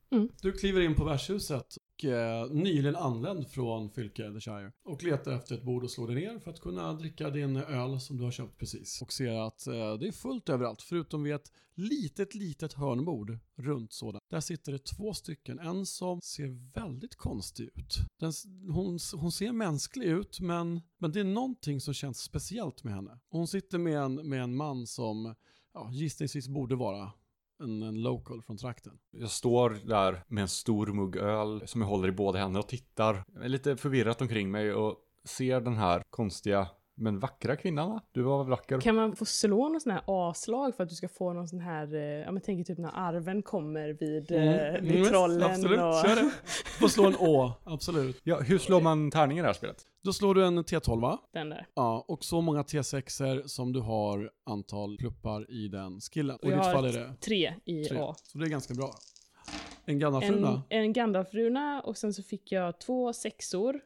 Du 0.42 0.52
kliver 0.52 0.80
in 0.80 0.94
på 0.94 1.04
värdshuset 1.04 1.76
eh, 2.04 2.50
nyligen 2.50 2.96
anländ 2.96 3.48
från 3.48 3.90
Fylke, 3.90 4.32
The 4.32 4.40
Shire. 4.40 4.72
Och 4.84 5.02
letar 5.02 5.32
efter 5.32 5.54
ett 5.54 5.62
bord 5.62 5.84
och 5.84 5.90
slår 5.90 6.06
dig 6.08 6.16
ner 6.16 6.38
för 6.38 6.50
att 6.50 6.60
kunna 6.60 6.92
dricka 6.92 7.30
din 7.30 7.56
öl 7.56 8.00
som 8.00 8.16
du 8.16 8.24
har 8.24 8.30
köpt 8.30 8.58
precis. 8.58 9.02
Och 9.02 9.12
ser 9.12 9.46
att 9.46 9.66
eh, 9.66 9.94
det 9.94 10.08
är 10.08 10.12
fullt 10.12 10.48
överallt, 10.48 10.82
förutom 10.82 11.22
vid 11.22 11.34
ett 11.34 11.52
litet, 11.74 12.34
litet 12.34 12.72
hörnbord 12.72 13.38
runt 13.56 13.92
sådant. 13.92 14.24
Där 14.30 14.40
sitter 14.40 14.72
det 14.72 14.84
två 14.84 15.14
stycken. 15.14 15.58
En 15.58 15.86
som 15.86 16.20
ser 16.20 16.72
väldigt 16.74 17.16
konstig 17.16 17.64
ut. 17.64 17.98
Den, 18.20 18.32
hon, 18.70 18.98
hon 19.14 19.32
ser 19.32 19.52
mänsklig 19.52 20.06
ut, 20.06 20.40
men, 20.40 20.80
men 20.98 21.12
det 21.12 21.20
är 21.20 21.24
någonting 21.24 21.80
som 21.80 21.94
känns 21.94 22.18
speciellt 22.18 22.84
med 22.84 22.94
henne. 22.94 23.18
Hon 23.30 23.48
sitter 23.48 23.78
med 23.78 23.98
en, 23.98 24.14
med 24.14 24.42
en 24.42 24.56
man 24.56 24.86
som 24.86 25.34
ja, 25.74 25.90
gissningsvis 25.92 26.48
borde 26.48 26.76
vara 26.76 27.12
en, 27.60 27.82
en 27.82 28.02
local 28.02 28.42
från 28.42 28.56
trakten. 28.56 28.98
Jag 29.10 29.30
står 29.30 29.70
där 29.84 30.24
med 30.28 30.42
en 30.42 30.48
stor 30.48 30.86
mugg 30.86 31.16
öl 31.16 31.62
som 31.66 31.80
jag 31.80 31.88
håller 31.88 32.08
i 32.08 32.12
båda 32.12 32.38
händerna 32.38 32.58
och 32.58 32.68
tittar 32.68 33.24
lite 33.48 33.76
förvirrat 33.76 34.22
omkring 34.22 34.50
mig 34.50 34.72
och 34.72 34.96
ser 35.24 35.60
den 35.60 35.76
här 35.76 36.02
konstiga 36.10 36.68
men 36.98 37.18
vackra 37.18 37.56
kvinnan 37.56 37.90
va? 37.90 38.02
Du 38.12 38.22
var 38.22 38.44
vacker? 38.44 38.80
Kan 38.80 38.94
man 38.94 39.16
få 39.16 39.24
slå 39.24 39.68
någon 39.68 39.80
sån 39.80 39.92
här 39.92 40.02
A-slag 40.06 40.76
för 40.76 40.82
att 40.84 40.88
du 40.90 40.94
ska 40.94 41.08
få 41.08 41.32
någon 41.32 41.48
sån 41.48 41.60
här, 41.60 41.94
eh, 41.94 42.00
ja 42.00 42.32
men 42.32 42.42
tänk 42.42 42.66
typ 42.66 42.78
när 42.78 42.90
arven 42.94 43.42
kommer 43.42 43.88
vid, 43.88 44.30
eh, 44.32 44.80
vid 44.80 45.04
trollen 45.08 45.38
Mm. 45.42 45.50
Absolut, 45.52 45.78
och... 45.80 45.94
kör 45.94 46.16
det. 46.16 46.30
Får 46.80 46.88
slå 46.88 47.06
en 47.06 47.16
Å, 47.18 47.52
absolut. 47.64 48.20
Ja, 48.24 48.40
hur 48.40 48.58
slår 48.58 48.80
man 48.80 49.10
tärning 49.10 49.38
i 49.38 49.40
det 49.40 49.46
här 49.46 49.54
spelet? 49.54 49.76
Då 50.04 50.12
slår 50.12 50.34
du 50.34 50.44
en 50.44 50.58
T12 50.58 51.00
va? 51.00 51.18
Den 51.32 51.48
där. 51.48 51.66
Ja, 51.74 52.04
och 52.08 52.24
så 52.24 52.40
många 52.40 52.62
T6er 52.62 53.42
som 53.46 53.72
du 53.72 53.80
har 53.80 54.30
antal 54.50 54.96
pluppar 54.96 55.50
i 55.50 55.68
den 55.68 56.00
skillen. 56.00 56.36
Och 56.42 56.48
i 56.48 56.50
ditt 56.54 56.64
fall 56.64 56.84
är 56.84 56.92
det 56.92 57.14
Tre 57.20 57.54
i 57.64 57.84
tre. 57.84 57.98
A. 58.00 58.14
Så 58.22 58.38
det 58.38 58.44
är 58.44 58.48
ganska 58.48 58.74
bra. 58.74 58.90
En 59.84 59.94
En, 59.94 59.98
Gandalfruna. 59.98 60.62
en 60.68 60.92
Gandalf-runa 60.92 61.80
och 61.80 61.96
sen 61.96 62.14
så 62.14 62.22
fick 62.22 62.52
jag 62.52 62.80
två 62.80 63.12
sexor. 63.12 63.80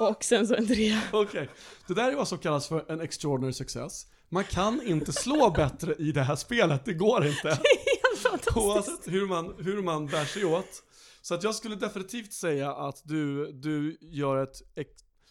Och 0.00 0.24
sen 0.24 0.46
så 0.46 0.54
en 0.54 0.66
trea. 0.66 1.02
Okej, 1.12 1.48
det 1.86 1.94
där 1.94 2.12
är 2.12 2.16
vad 2.16 2.28
som 2.28 2.38
kallas 2.38 2.68
för 2.68 2.92
en 2.92 3.00
extraordinary 3.00 3.52
success. 3.52 4.06
Man 4.28 4.44
kan 4.44 4.82
inte 4.82 5.12
slå 5.12 5.50
bättre 5.50 5.94
i 5.94 6.12
det 6.12 6.22
här 6.22 6.36
spelet, 6.36 6.84
det 6.84 6.94
går 6.94 7.26
inte. 7.26 7.48
Helt 7.48 8.22
fantastiskt. 8.22 8.56
Oavsett 8.56 9.12
hur 9.12 9.26
man, 9.26 9.54
hur 9.58 9.82
man 9.82 10.06
bär 10.06 10.24
sig 10.24 10.44
åt. 10.44 10.82
Så 11.22 11.34
att 11.34 11.42
jag 11.42 11.54
skulle 11.54 11.76
definitivt 11.76 12.32
säga 12.32 12.74
att 12.74 13.02
du, 13.04 13.52
du 13.52 13.98
gör 14.00 14.42
ett... 14.42 14.62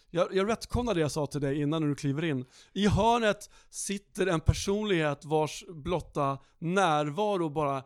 Jag, 0.10 0.36
jag 0.36 0.50
rättkonar 0.50 0.94
det 0.94 1.02
jag 1.02 1.12
sa 1.12 1.28
till 1.28 1.42
dig 1.42 1.62
innan 1.62 1.82
när 1.82 1.90
du 1.90 1.96
kliver 1.96 2.24
in. 2.24 2.46
I 2.74 2.88
hörnet 2.88 3.50
sitter 3.70 4.28
en 4.28 4.40
personlighet 4.40 5.26
vars 5.26 5.64
blotta 5.70 6.38
närvaro 6.60 7.50
bara 7.50 7.84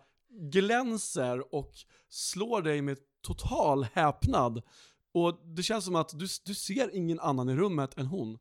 glänser 0.51 1.55
och 1.55 1.71
slår 2.09 2.61
dig 2.61 2.81
med 2.81 2.97
total 3.21 3.87
häpnad. 3.93 4.61
Och 5.11 5.41
det 5.55 5.63
känns 5.63 5.85
som 5.85 5.95
att 5.95 6.19
du, 6.19 6.27
du 6.45 6.55
ser 6.55 6.95
ingen 6.95 7.19
annan 7.19 7.49
i 7.49 7.55
rummet 7.55 7.97
än 7.97 8.05
hon. 8.05 8.39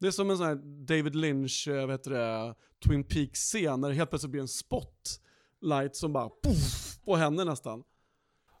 Det 0.00 0.06
är 0.06 0.10
som 0.10 0.30
en 0.30 0.36
sån 0.36 0.46
här 0.46 0.84
David 0.86 1.14
Lynch, 1.14 1.68
eh, 1.68 1.86
vad 1.86 1.90
heter 1.90 2.10
det, 2.10 2.54
Twin 2.84 3.04
Peaks-scen 3.04 3.80
när 3.80 3.88
det 3.88 3.94
helt 3.94 4.10
plötsligt 4.10 4.30
blir 4.30 4.40
en 4.40 4.48
spotlight 4.48 5.96
som 5.96 6.12
bara 6.12 6.28
poff 6.28 6.98
på 7.04 7.16
henne 7.16 7.44
nästan. 7.44 7.84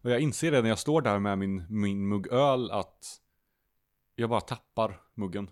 Och 0.02 0.10
jag 0.10 0.20
inser 0.20 0.50
det 0.50 0.62
när 0.62 0.68
jag 0.68 0.78
står 0.78 1.02
där 1.02 1.18
med 1.18 1.38
min, 1.38 1.64
min 1.68 2.08
mugg 2.08 2.26
öl 2.26 2.70
att 2.70 3.20
jag 4.14 4.30
bara 4.30 4.40
tappar 4.40 5.00
muggen. 5.14 5.50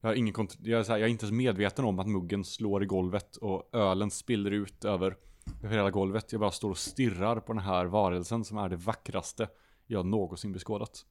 Jag, 0.00 0.08
har 0.08 0.14
ingen 0.14 0.34
jag, 0.60 0.80
är 0.80 0.84
så 0.84 0.92
här, 0.92 0.98
jag 0.98 1.06
är 1.06 1.10
inte 1.10 1.26
ens 1.26 1.36
medveten 1.36 1.84
om 1.84 1.98
att 1.98 2.06
muggen 2.06 2.44
slår 2.44 2.82
i 2.82 2.86
golvet 2.86 3.36
och 3.36 3.70
ölen 3.72 4.10
spiller 4.10 4.50
ut 4.50 4.84
över, 4.84 5.16
över 5.62 5.76
hela 5.76 5.90
golvet. 5.90 6.32
Jag 6.32 6.40
bara 6.40 6.50
står 6.50 6.70
och 6.70 6.78
stirrar 6.78 7.40
på 7.40 7.52
den 7.52 7.62
här 7.62 7.86
varelsen 7.86 8.44
som 8.44 8.58
är 8.58 8.68
det 8.68 8.76
vackraste 8.76 9.48
jag 9.88 10.06
någonsin 10.06 10.52
beskådat. 10.52 11.04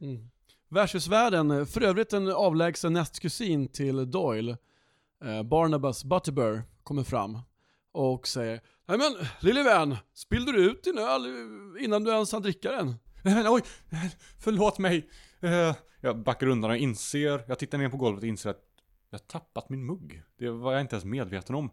Mm. 0.00 0.30
Värdshusvärden, 0.68 1.66
för 1.66 1.82
övrigt 1.82 2.12
en 2.12 2.32
avlägsen 2.32 2.92
nästkusin 2.92 3.68
till 3.68 4.10
Doyle, 4.10 4.56
eh, 5.24 5.42
Barnabas 5.42 6.04
Butterbur, 6.04 6.62
kommer 6.82 7.02
fram 7.02 7.38
och 7.92 8.28
säger 8.28 8.60
Nej 8.86 8.98
men, 8.98 9.26
lille 9.40 9.62
vän, 9.62 9.96
spillde 10.14 10.52
du 10.52 10.70
ut 10.70 10.84
din 10.84 10.98
öl 10.98 11.26
innan 11.80 12.04
du 12.04 12.10
ens 12.10 12.32
hann 12.32 12.42
dricka 12.42 12.72
den? 12.72 12.94
Men 13.22 13.46
oj, 13.48 13.62
förlåt 14.38 14.78
mig. 14.78 15.10
Eh, 15.40 15.74
jag 16.00 16.18
backar 16.18 16.46
undan 16.46 16.70
och 16.70 16.76
inser, 16.76 17.44
jag 17.48 17.58
tittar 17.58 17.78
ner 17.78 17.88
på 17.88 17.96
golvet 17.96 18.22
och 18.22 18.28
inser 18.28 18.50
att 18.50 18.64
jag 19.10 19.28
tappat 19.28 19.68
min 19.68 19.86
mugg. 19.86 20.22
Det 20.38 20.50
var 20.50 20.72
jag 20.72 20.80
inte 20.80 20.96
ens 20.96 21.04
medveten 21.04 21.54
om. 21.54 21.70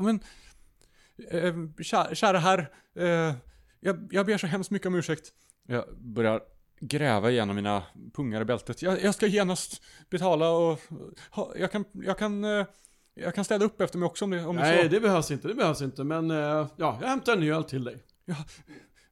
Men, 0.00 0.20
eh, 1.30 1.82
kära, 1.82 2.14
kära 2.14 2.38
herr, 2.38 2.70
eh, 2.94 3.34
jag, 3.80 4.08
jag 4.10 4.26
ber 4.26 4.38
så 4.38 4.46
hemskt 4.46 4.70
mycket 4.70 4.86
om 4.86 4.94
ursäkt. 4.94 5.32
Jag 5.70 5.84
börjar 5.98 6.40
gräva 6.80 7.30
igenom 7.30 7.56
mina 7.56 7.82
pungar 8.14 8.40
i 8.40 8.44
bältet. 8.44 8.82
Jag, 8.82 9.02
jag 9.02 9.14
ska 9.14 9.26
genast 9.26 9.82
betala 10.10 10.50
och 10.50 10.80
ha, 11.30 11.52
jag 11.56 11.72
kan, 11.72 11.84
jag 11.92 12.18
kan, 12.18 12.44
eh, 12.44 12.66
jag 13.14 13.34
kan 13.34 13.44
städa 13.44 13.64
upp 13.64 13.80
efter 13.80 13.98
mig 13.98 14.06
också 14.06 14.24
om 14.24 14.30
det, 14.30 14.44
om 14.44 14.56
det 14.56 14.62
Nej, 14.62 14.82
så. 14.82 14.88
det 14.88 15.00
behövs 15.00 15.30
inte, 15.30 15.48
det 15.48 15.54
behövs 15.54 15.82
inte, 15.82 16.04
men 16.04 16.30
eh, 16.30 16.36
ja, 16.36 16.68
jag 16.76 17.08
hämtar 17.08 17.32
en 17.32 17.40
ny 17.40 17.50
öl 17.52 17.64
till 17.64 17.84
dig. 17.84 18.02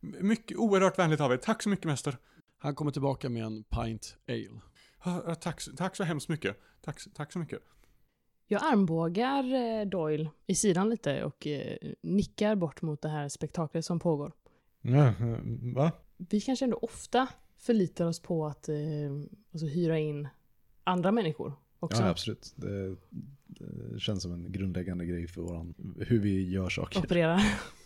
Mycket 0.01 0.57
oerhört 0.57 0.99
vänligt 0.99 1.21
av 1.21 1.33
er. 1.33 1.37
Tack 1.37 1.63
så 1.63 1.69
mycket 1.69 1.85
mäster. 1.85 2.17
Han 2.59 2.75
kommer 2.75 2.91
tillbaka 2.91 3.29
med 3.29 3.45
en 3.45 3.65
pint 3.65 4.17
ale. 4.29 4.61
Ja, 5.05 5.23
ja, 5.27 5.35
Tack, 5.35 5.63
tack 5.77 5.97
så 5.97 6.05
hemskt 6.05 6.29
mycket. 6.29 6.57
Tack, 6.85 7.01
tack 7.15 7.33
så 7.33 7.39
mycket. 7.39 7.59
Jag 8.47 8.63
armbågar 8.73 9.55
eh, 9.55 9.87
Doyle 9.87 10.29
i 10.47 10.55
sidan 10.55 10.91
lite 10.91 11.25
och 11.25 11.47
nickar 12.03 12.55
bort 12.55 12.83
mot 12.83 13.03
det 13.03 13.09
här 13.09 13.29
spektaklet 13.29 13.85
som 13.85 13.99
pågår. 13.99 14.33
Ja, 14.81 15.13
va? 15.75 15.93
Vi 16.17 16.41
kanske 16.41 16.65
ändå 16.65 16.77
ofta 16.77 17.29
förlitar 17.57 18.07
oss 18.07 18.21
på 18.21 18.47
att 18.47 18.69
eh, 18.69 18.77
alltså 19.53 19.67
hyra 19.67 19.99
in 19.99 20.29
andra 20.85 21.13
människor 21.13 21.53
också. 21.81 22.03
Ja, 22.03 22.09
absolut. 22.09 22.53
Det, 22.57 22.97
det 23.47 24.01
känns 24.01 24.23
som 24.23 24.33
en 24.33 24.53
grundläggande 24.53 25.07
grej 25.07 25.27
för 25.27 25.43
våran, 25.43 25.75
hur 25.99 26.19
vi 26.19 26.51
gör 26.51 26.69
saker. 26.69 26.99
Operera. 27.01 27.41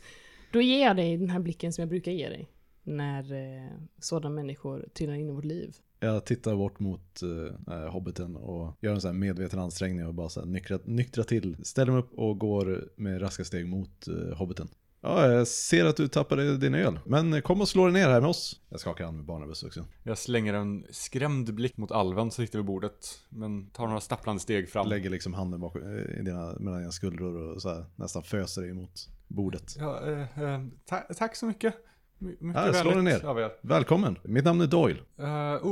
Då 0.52 0.60
ger 0.60 0.82
jag 0.86 0.96
dig 0.96 1.16
den 1.16 1.30
här 1.30 1.40
blicken 1.40 1.72
som 1.72 1.82
jag 1.82 1.88
brukar 1.88 2.12
ge 2.12 2.28
dig. 2.28 2.48
När 2.82 3.32
eh, 3.32 3.70
sådana 3.98 4.34
människor 4.34 4.88
trillar 4.94 5.14
in 5.14 5.28
i 5.28 5.32
vårt 5.32 5.44
liv. 5.44 5.76
Jag 6.00 6.24
tittar 6.24 6.56
bort 6.56 6.80
mot 6.80 7.22
uh, 7.22 7.88
Hobbiten 7.90 8.36
och 8.36 8.76
gör 8.80 8.94
en 8.94 9.00
sån 9.00 9.08
här 9.08 9.18
medveten 9.18 9.58
ansträngning 9.58 10.06
och 10.06 10.14
bara 10.14 10.28
så 10.28 10.40
här 10.40 10.46
nyktra, 10.46 10.78
nyktra 10.84 11.24
till. 11.24 11.56
Ställer 11.64 11.92
mig 11.92 12.00
upp 12.00 12.12
och 12.14 12.38
går 12.38 12.90
med 12.96 13.22
raska 13.22 13.44
steg 13.44 13.66
mot 13.66 14.08
uh, 14.08 14.34
Hobbiten. 14.34 14.68
Ja, 15.02 15.26
jag 15.26 15.46
ser 15.48 15.84
att 15.84 15.96
du 15.96 16.08
tappade 16.08 16.56
din 16.56 16.74
öl. 16.74 16.98
Men 17.06 17.42
kom 17.42 17.60
och 17.60 17.68
slå 17.68 17.84
dig 17.84 17.92
ner 17.92 18.08
här 18.08 18.20
med 18.20 18.30
oss. 18.30 18.60
Jag 18.68 18.80
skakar 18.80 19.04
hand 19.04 19.16
med 19.16 19.26
Barnabas 19.26 19.62
också. 19.62 19.84
Jag 20.02 20.18
slänger 20.18 20.54
en 20.54 20.86
skrämd 20.90 21.54
blick 21.54 21.76
mot 21.76 21.92
alven 21.92 22.30
som 22.30 22.46
sitter 22.46 22.58
vid 22.58 22.66
bordet. 22.66 23.20
Men 23.28 23.70
tar 23.70 23.86
några 23.86 24.00
stapplande 24.00 24.40
steg 24.40 24.68
fram. 24.68 24.88
Lägger 24.88 25.10
liksom 25.10 25.34
handen 25.34 25.60
bakom, 25.60 25.82
i 25.98 26.22
dina, 26.22 26.54
mellan 26.58 26.78
dina 26.80 26.92
skuldror 26.92 27.54
och 27.54 27.62
så 27.62 27.68
här, 27.68 27.84
nästan 27.96 28.22
föser 28.22 28.62
dig 28.62 28.72
mot 28.72 29.08
bordet. 29.28 29.76
Ja, 29.78 30.06
eh, 30.10 30.42
eh, 30.42 30.60
ta 30.86 30.96
tack 30.96 31.36
så 31.36 31.46
mycket. 31.46 31.74
My 32.18 32.36
mycket 32.40 32.66
Ja, 32.66 32.72
slå 32.72 32.90
dig 32.90 33.02
ner. 33.02 33.40
er. 33.40 33.50
Välkommen, 33.62 34.18
mitt 34.22 34.44
namn 34.44 34.60
är 34.60 34.66
Doyle. 34.66 34.98
Uh, 35.20 35.66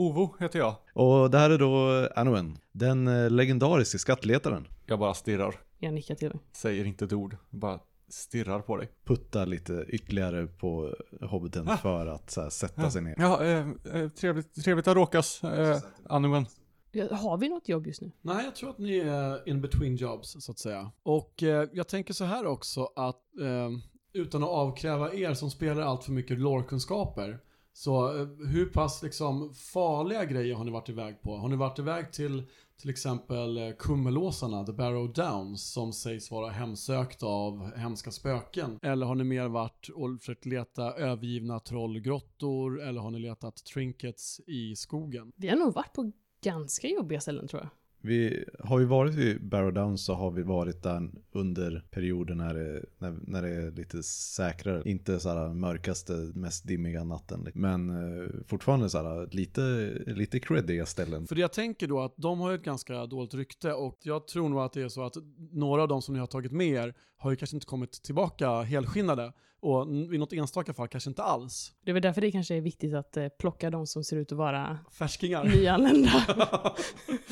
Ovo 0.00 0.36
heter 0.40 0.58
jag. 0.58 0.74
Och 0.92 1.30
det 1.30 1.38
här 1.38 1.50
är 1.50 1.58
då 1.58 2.08
Anwen, 2.16 2.58
den 2.72 3.08
eh, 3.08 3.30
legendariska 3.30 3.98
skattletaren. 3.98 4.66
Jag 4.86 4.98
bara 4.98 5.14
stirrar. 5.14 5.54
Jag 5.78 5.94
nickar 5.94 6.14
till 6.14 6.28
dig. 6.30 6.40
Säger 6.52 6.84
inte 6.84 7.04
ett 7.04 7.12
ord. 7.12 7.36
Bara 7.50 7.80
stirrar 8.08 8.60
på 8.60 8.76
dig. 8.76 8.88
Puttar 9.04 9.46
lite 9.46 9.84
ytterligare 9.88 10.46
på 10.46 10.94
Hobbiten 11.20 11.68
Ah. 11.68 11.76
för 11.76 12.06
att 12.06 12.30
så 12.30 12.40
här, 12.42 12.50
sätta 12.50 12.82
Ja, 12.82 12.90
sig 12.90 13.02
ner. 13.02 13.14
ja 13.18 13.44
eh, 13.44 13.68
eh, 13.94 14.08
trevligt, 14.08 14.64
trevligt 14.64 14.88
att 14.88 14.96
råkas, 14.96 15.44
eh. 15.44 15.78
Ja, 16.08 17.14
Har 17.16 17.36
vi 17.38 17.48
något 17.48 17.68
jobb 17.68 17.86
just 17.86 18.00
nu? 18.02 18.10
Nej, 18.22 18.44
jag 18.44 18.56
tror 18.56 18.70
att 18.70 18.78
ni 18.78 18.98
är 18.98 19.48
in 19.48 19.60
between 19.60 19.96
jobs, 19.96 20.36
så 20.44 20.52
att 20.52 20.58
säga. 20.58 20.90
Och 21.02 21.42
eh, 21.42 21.68
jag 21.72 21.88
tänker 21.88 22.14
så 22.14 22.24
här 22.24 22.46
också 22.46 22.84
att 22.96 23.22
eh, 23.40 23.70
utan 24.12 24.42
att 24.42 24.48
avkräva 24.48 25.12
er 25.14 25.34
som 25.34 25.50
spelar 25.50 25.82
allt 25.82 26.04
för 26.04 26.12
mycket 26.12 26.38
lore-kunskaper, 26.38 27.38
så 27.78 28.20
eh, 28.20 28.26
hur 28.48 28.66
pass 28.66 29.02
liksom 29.02 29.54
farliga 29.54 30.24
grejer 30.24 30.54
har 30.54 30.64
ni 30.64 30.70
varit 30.70 30.88
iväg 30.88 31.22
på? 31.22 31.36
Har 31.36 31.48
ni 31.48 31.56
varit 31.56 31.78
iväg 31.78 32.12
till 32.12 32.42
till 32.80 32.90
exempel 32.90 33.58
eh, 33.58 33.70
Kummelåsarna, 33.78 34.66
The 34.66 34.72
Barrow 34.72 35.12
Downs, 35.12 35.72
som 35.72 35.92
sägs 35.92 36.30
vara 36.30 36.50
hemsökta 36.50 37.26
av 37.26 37.76
hemska 37.76 38.10
spöken? 38.10 38.78
Eller 38.82 39.06
har 39.06 39.14
ni 39.14 39.24
mer 39.24 39.48
varit 39.48 39.88
och 39.88 40.18
försökt 40.20 40.46
leta 40.46 40.94
övergivna 40.94 41.60
trollgrottor? 41.60 42.82
Eller 42.82 43.00
har 43.00 43.10
ni 43.10 43.18
letat 43.18 43.56
trinkets 43.56 44.40
i 44.46 44.76
skogen? 44.76 45.32
Vi 45.36 45.48
har 45.48 45.56
nog 45.56 45.74
varit 45.74 45.92
på 45.92 46.12
ganska 46.42 46.86
jobbiga 46.88 47.20
ställen 47.20 47.48
tror 47.48 47.62
jag. 47.62 47.70
Vi 48.00 48.44
har 48.58 48.78
ju 48.80 48.84
varit 48.84 49.14
i 49.14 49.38
Barrow 49.40 49.72
Down 49.72 49.98
så 49.98 50.14
har 50.14 50.30
vi 50.30 50.42
varit 50.42 50.82
där 50.82 51.10
under 51.32 51.84
perioden 51.90 52.36
när 52.36 52.54
det, 52.54 52.84
när, 52.98 53.14
när 53.26 53.42
det 53.42 53.48
är 53.48 53.70
lite 53.70 54.02
säkrare. 54.02 54.82
Inte 54.84 55.20
så 55.20 55.28
här 55.28 55.54
mörkaste, 55.54 56.12
mest 56.34 56.66
dimmiga 56.68 57.04
natten. 57.04 57.48
Men 57.54 57.90
eh, 57.90 58.28
fortfarande 58.46 58.90
så 58.90 58.98
här 58.98 59.28
lite, 59.30 59.62
lite 60.06 60.40
creddiga 60.40 60.86
ställen. 60.86 61.26
För 61.26 61.36
jag 61.36 61.52
tänker 61.52 61.86
då 61.86 62.00
att 62.00 62.14
de 62.16 62.40
har 62.40 62.50
ju 62.50 62.56
ett 62.56 62.64
ganska 62.64 63.06
dåligt 63.06 63.34
rykte 63.34 63.72
och 63.72 63.98
jag 64.02 64.26
tror 64.26 64.48
nog 64.48 64.60
att 64.60 64.72
det 64.72 64.82
är 64.82 64.88
så 64.88 65.02
att 65.02 65.14
några 65.50 65.82
av 65.82 65.88
de 65.88 66.02
som 66.02 66.14
ni 66.14 66.20
har 66.20 66.26
tagit 66.26 66.52
med 66.52 66.68
er 66.68 66.94
har 67.18 67.30
ju 67.30 67.36
kanske 67.36 67.56
inte 67.56 67.66
kommit 67.66 68.02
tillbaka 68.02 68.62
helskinnade 68.62 69.32
och 69.60 69.86
i 70.14 70.18
något 70.18 70.32
enstaka 70.32 70.74
fall 70.74 70.88
kanske 70.88 71.10
inte 71.10 71.22
alls. 71.22 71.72
Det 71.84 71.90
är 71.90 71.92
väl 71.92 72.02
därför 72.02 72.20
det 72.20 72.30
kanske 72.30 72.54
är 72.54 72.60
viktigt 72.60 72.94
att 72.94 73.16
eh, 73.16 73.28
plocka 73.28 73.70
de 73.70 73.86
som 73.86 74.04
ser 74.04 74.16
ut 74.16 74.32
att 74.32 74.38
vara 74.38 74.78
Färskingar. 74.98 75.44
nyanlända. 75.44 76.24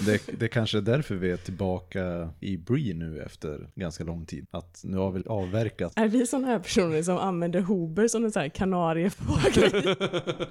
Det, 0.06 0.38
det 0.38 0.48
kanske 0.48 0.78
är 0.78 0.82
därför 0.82 1.14
vi 1.14 1.30
är 1.30 1.36
tillbaka 1.36 2.30
i 2.40 2.56
Bree 2.56 2.94
nu 2.94 3.22
efter 3.22 3.70
ganska 3.74 4.04
lång 4.04 4.26
tid. 4.26 4.46
Att 4.50 4.80
nu 4.84 4.96
har 4.96 5.10
vi 5.10 5.22
avverkat. 5.26 5.92
är 5.96 6.08
vi 6.08 6.26
sådana 6.26 6.46
här 6.46 6.58
personer 6.58 7.02
som 7.02 7.18
använder 7.18 7.60
Hober 7.60 8.08
som 8.08 8.24
en 8.24 8.32
sån 8.32 8.42
här 8.42 8.48
kanariefågel? 8.48 9.96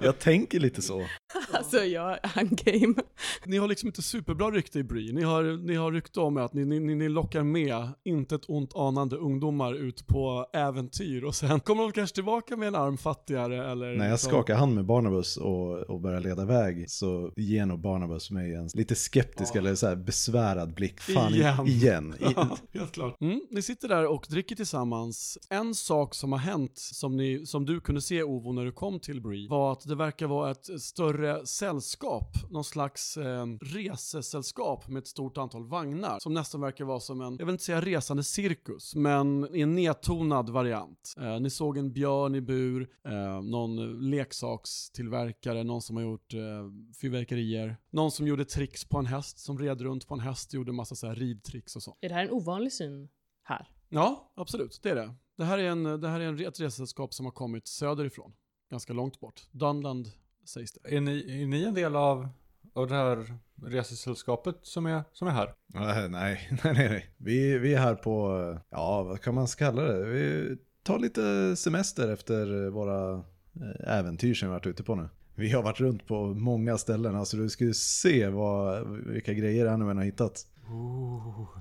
Jag 0.00 0.18
tänker 0.18 0.60
lite 0.60 0.82
så. 0.82 1.06
alltså 1.52 1.76
jag, 1.76 2.18
I'm 2.18 2.64
game. 2.64 2.94
Ni 3.44 3.56
har 3.56 3.68
liksom 3.68 3.86
inte 3.86 4.02
superbra 4.02 4.50
rykte 4.50 4.78
i 4.78 4.84
Bree. 4.84 5.12
Ni 5.12 5.22
har, 5.22 5.66
ni 5.66 5.74
har 5.74 5.92
rykte 5.92 6.20
om 6.20 6.36
er 6.36 6.40
att 6.40 6.54
ni, 6.54 6.64
ni, 6.64 6.80
ni 6.80 6.94
ni 6.94 7.08
lockar 7.08 7.42
med 7.42 7.88
inte 8.04 8.34
ett 8.34 8.48
ont 8.48 8.76
anande 8.76 9.16
ungdomar 9.26 9.74
ut 9.74 10.06
på 10.06 10.46
äventyr 10.52 11.24
och 11.24 11.34
sen 11.34 11.60
kommer 11.60 11.82
de 11.82 11.92
kanske 11.92 12.14
tillbaka 12.14 12.56
med 12.56 12.68
en 12.68 12.74
arm 12.74 12.96
fattigare 12.98 13.70
eller... 13.70 13.86
När 13.96 14.04
jag 14.04 14.12
liksom- 14.12 14.30
skakar 14.30 14.54
hand 14.54 14.74
med 14.74 14.84
Barnabas 14.86 15.36
och, 15.36 15.78
och 15.78 16.00
börjar 16.00 16.20
leda 16.20 16.44
väg 16.44 16.90
så 16.90 17.32
ger 17.36 17.66
nog 17.66 17.80
Barnabas 17.80 18.30
mig 18.30 18.54
en 18.54 18.68
lite 18.74 18.94
skeptisk 18.94 19.54
Ja. 19.54 19.58
eller 19.58 19.74
så 19.74 19.86
här 19.86 19.96
besvärad 19.96 20.74
blick. 20.74 21.00
Fan, 21.00 21.34
Igen. 21.34 21.66
igen. 21.66 22.14
Ja, 22.36 22.56
helt 22.72 22.92
klart. 22.92 23.20
Mm, 23.20 23.40
ni 23.50 23.62
sitter 23.62 23.88
där 23.88 24.06
och 24.06 24.26
dricker 24.30 24.56
tillsammans. 24.56 25.38
En 25.50 25.74
sak 25.74 26.14
som 26.14 26.32
har 26.32 26.38
hänt, 26.38 26.72
som, 26.78 27.16
ni, 27.16 27.46
som 27.46 27.66
du 27.66 27.80
kunde 27.80 28.00
se 28.00 28.22
Ovo 28.22 28.52
när 28.52 28.64
du 28.64 28.72
kom 28.72 29.00
till 29.00 29.20
Bree, 29.22 29.48
var 29.48 29.72
att 29.72 29.80
det 29.88 29.94
verkar 29.94 30.26
vara 30.26 30.50
ett 30.50 30.80
större 30.82 31.46
sällskap, 31.46 32.36
någon 32.50 32.64
slags 32.64 33.16
eh, 33.16 33.46
resesällskap 33.60 34.88
med 34.88 35.00
ett 35.00 35.06
stort 35.08 35.38
antal 35.38 35.68
vagnar, 35.68 36.18
som 36.18 36.34
nästan 36.34 36.60
verkar 36.60 36.84
vara 36.84 37.00
som 37.00 37.20
en, 37.20 37.36
jag 37.38 37.46
vill 37.46 37.52
inte 37.52 37.64
säga 37.64 37.80
resande 37.80 38.22
cirkus, 38.24 38.94
men 38.94 39.15
i 39.54 39.60
en 39.60 39.74
nedtonad 39.74 40.50
variant. 40.50 41.14
Eh, 41.16 41.40
ni 41.40 41.50
såg 41.50 41.78
en 41.78 41.92
björn 41.92 42.34
i 42.34 42.40
bur, 42.40 42.88
eh, 43.04 43.42
någon 43.42 44.00
leksakstillverkare, 44.10 45.64
någon 45.64 45.82
som 45.82 45.96
har 45.96 46.02
gjort 46.02 46.34
eh, 46.34 46.40
fyrverkerier, 47.00 47.76
någon 47.90 48.10
som 48.10 48.26
gjorde 48.26 48.44
tricks 48.44 48.84
på 48.84 48.98
en 48.98 49.06
häst, 49.06 49.38
som 49.38 49.58
red 49.58 49.80
runt 49.80 50.06
på 50.06 50.14
en 50.14 50.20
häst 50.20 50.48
och 50.50 50.54
gjorde 50.54 50.72
massa 50.72 50.94
så 50.94 51.06
här 51.06 51.14
ridtricks 51.14 51.76
och 51.76 51.82
så. 51.82 51.96
Är 52.00 52.08
det 52.08 52.14
här 52.14 52.24
en 52.24 52.30
ovanlig 52.30 52.72
syn 52.72 53.08
här? 53.42 53.68
Ja, 53.88 54.32
absolut. 54.34 54.80
Det 54.82 54.90
är 54.90 54.96
det. 54.96 55.14
Det 55.36 55.44
här 55.44 55.58
är, 55.58 55.70
en, 55.70 55.82
det 56.00 56.08
här 56.08 56.20
är 56.20 56.24
en, 56.28 56.46
ett 56.46 56.60
resesällskap 56.60 57.14
som 57.14 57.26
har 57.26 57.32
kommit 57.32 57.66
söderifrån. 57.66 58.32
Ganska 58.70 58.92
långt 58.92 59.20
bort. 59.20 59.48
Dunland 59.50 60.12
sägs 60.44 60.72
det. 60.72 60.96
Är 60.96 61.00
ni, 61.00 61.42
är 61.42 61.46
ni 61.46 61.64
en 61.64 61.74
del 61.74 61.96
av, 61.96 62.28
av 62.76 62.88
det 62.88 62.94
här 62.94 63.38
resesällskapet 63.62 64.56
som 64.62 64.86
är, 64.86 65.04
som 65.12 65.28
är 65.28 65.32
här? 65.32 65.54
nej, 65.68 66.08
nej, 66.08 66.50
nej, 66.64 66.88
nej. 66.88 67.10
Vi, 67.16 67.58
vi 67.58 67.74
är 67.74 67.78
här 67.78 67.94
på, 67.94 68.58
ja 68.70 69.02
vad 69.02 69.20
kan 69.20 69.34
man 69.34 69.46
kalla 69.46 69.82
det? 69.82 70.04
Vi 70.04 70.56
tar 70.82 70.98
lite 70.98 71.56
semester 71.56 72.12
efter 72.12 72.70
våra 72.70 73.14
eh, 73.14 73.98
äventyr 73.98 74.34
som 74.34 74.48
vi 74.48 74.52
har 74.52 74.58
varit 74.58 74.66
ute 74.66 74.82
på 74.82 74.94
nu. 74.94 75.08
Vi 75.34 75.50
har 75.50 75.62
varit 75.62 75.80
runt 75.80 76.06
på 76.06 76.26
många 76.26 76.78
ställen, 76.78 77.16
alltså 77.16 77.36
du 77.36 77.48
skulle 77.48 77.74
se 77.74 78.28
vad, 78.28 78.88
vilka 79.06 79.32
grejer 79.32 79.66
Anwen 79.66 79.96
har 79.96 80.04
hittat. 80.04 80.46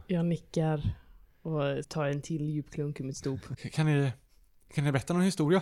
Jag 0.07 0.25
nickar 0.25 0.95
och 1.41 1.89
tar 1.89 2.05
en 2.05 2.22
till 2.22 2.50
djup 2.50 2.72
klunk 2.72 3.00
ur 3.00 3.03
mitt 3.03 3.17
stop. 3.17 3.39
Kan 3.72 3.86
ni, 3.86 4.12
kan 4.74 4.84
ni 4.84 4.91
berätta 4.91 5.13
någon 5.13 5.24
historia? 5.24 5.62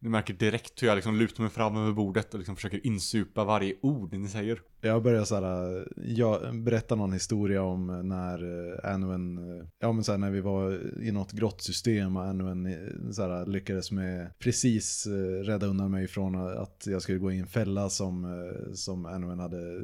Ni 0.00 0.08
märker 0.08 0.34
direkt 0.34 0.82
hur 0.82 0.88
jag 0.88 0.94
liksom 0.96 1.16
lutar 1.16 1.42
mig 1.42 1.50
fram 1.50 1.76
över 1.76 1.92
bordet 1.92 2.34
och 2.34 2.38
liksom 2.38 2.56
försöker 2.56 2.86
insupa 2.86 3.44
varje 3.44 3.74
ord 3.82 4.14
ni 4.14 4.28
säger. 4.28 4.60
Jag 4.80 5.02
börjar 5.02 5.24
så 5.24 5.34
här, 5.34 5.88
jag 5.96 6.62
berätta 6.62 6.94
någon 6.94 7.12
historia 7.12 7.62
om 7.62 8.08
när 8.08 8.68
eh, 8.72 8.92
Anwen, 8.94 9.38
eh, 9.38 9.66
ja 9.78 9.92
men 9.92 10.04
så 10.04 10.12
här, 10.12 10.18
när 10.18 10.30
vi 10.30 10.40
var 10.40 10.80
i 11.02 11.12
något 11.12 11.32
grottsystem 11.32 12.16
och 12.16 12.24
Anwen 12.24 12.66
eh, 12.66 13.10
så 13.10 13.22
här, 13.22 13.46
lyckades 13.46 13.90
med 13.90 14.38
precis 14.38 15.06
rädda 15.44 15.66
undan 15.66 15.90
mig 15.90 16.08
från 16.08 16.34
att 16.34 16.84
jag 16.86 17.02
skulle 17.02 17.18
gå 17.18 17.32
i 17.32 17.38
en 17.38 17.46
fälla 17.46 17.90
som, 17.90 18.44
som 18.74 19.06
Anwen 19.06 19.38
hade 19.38 19.82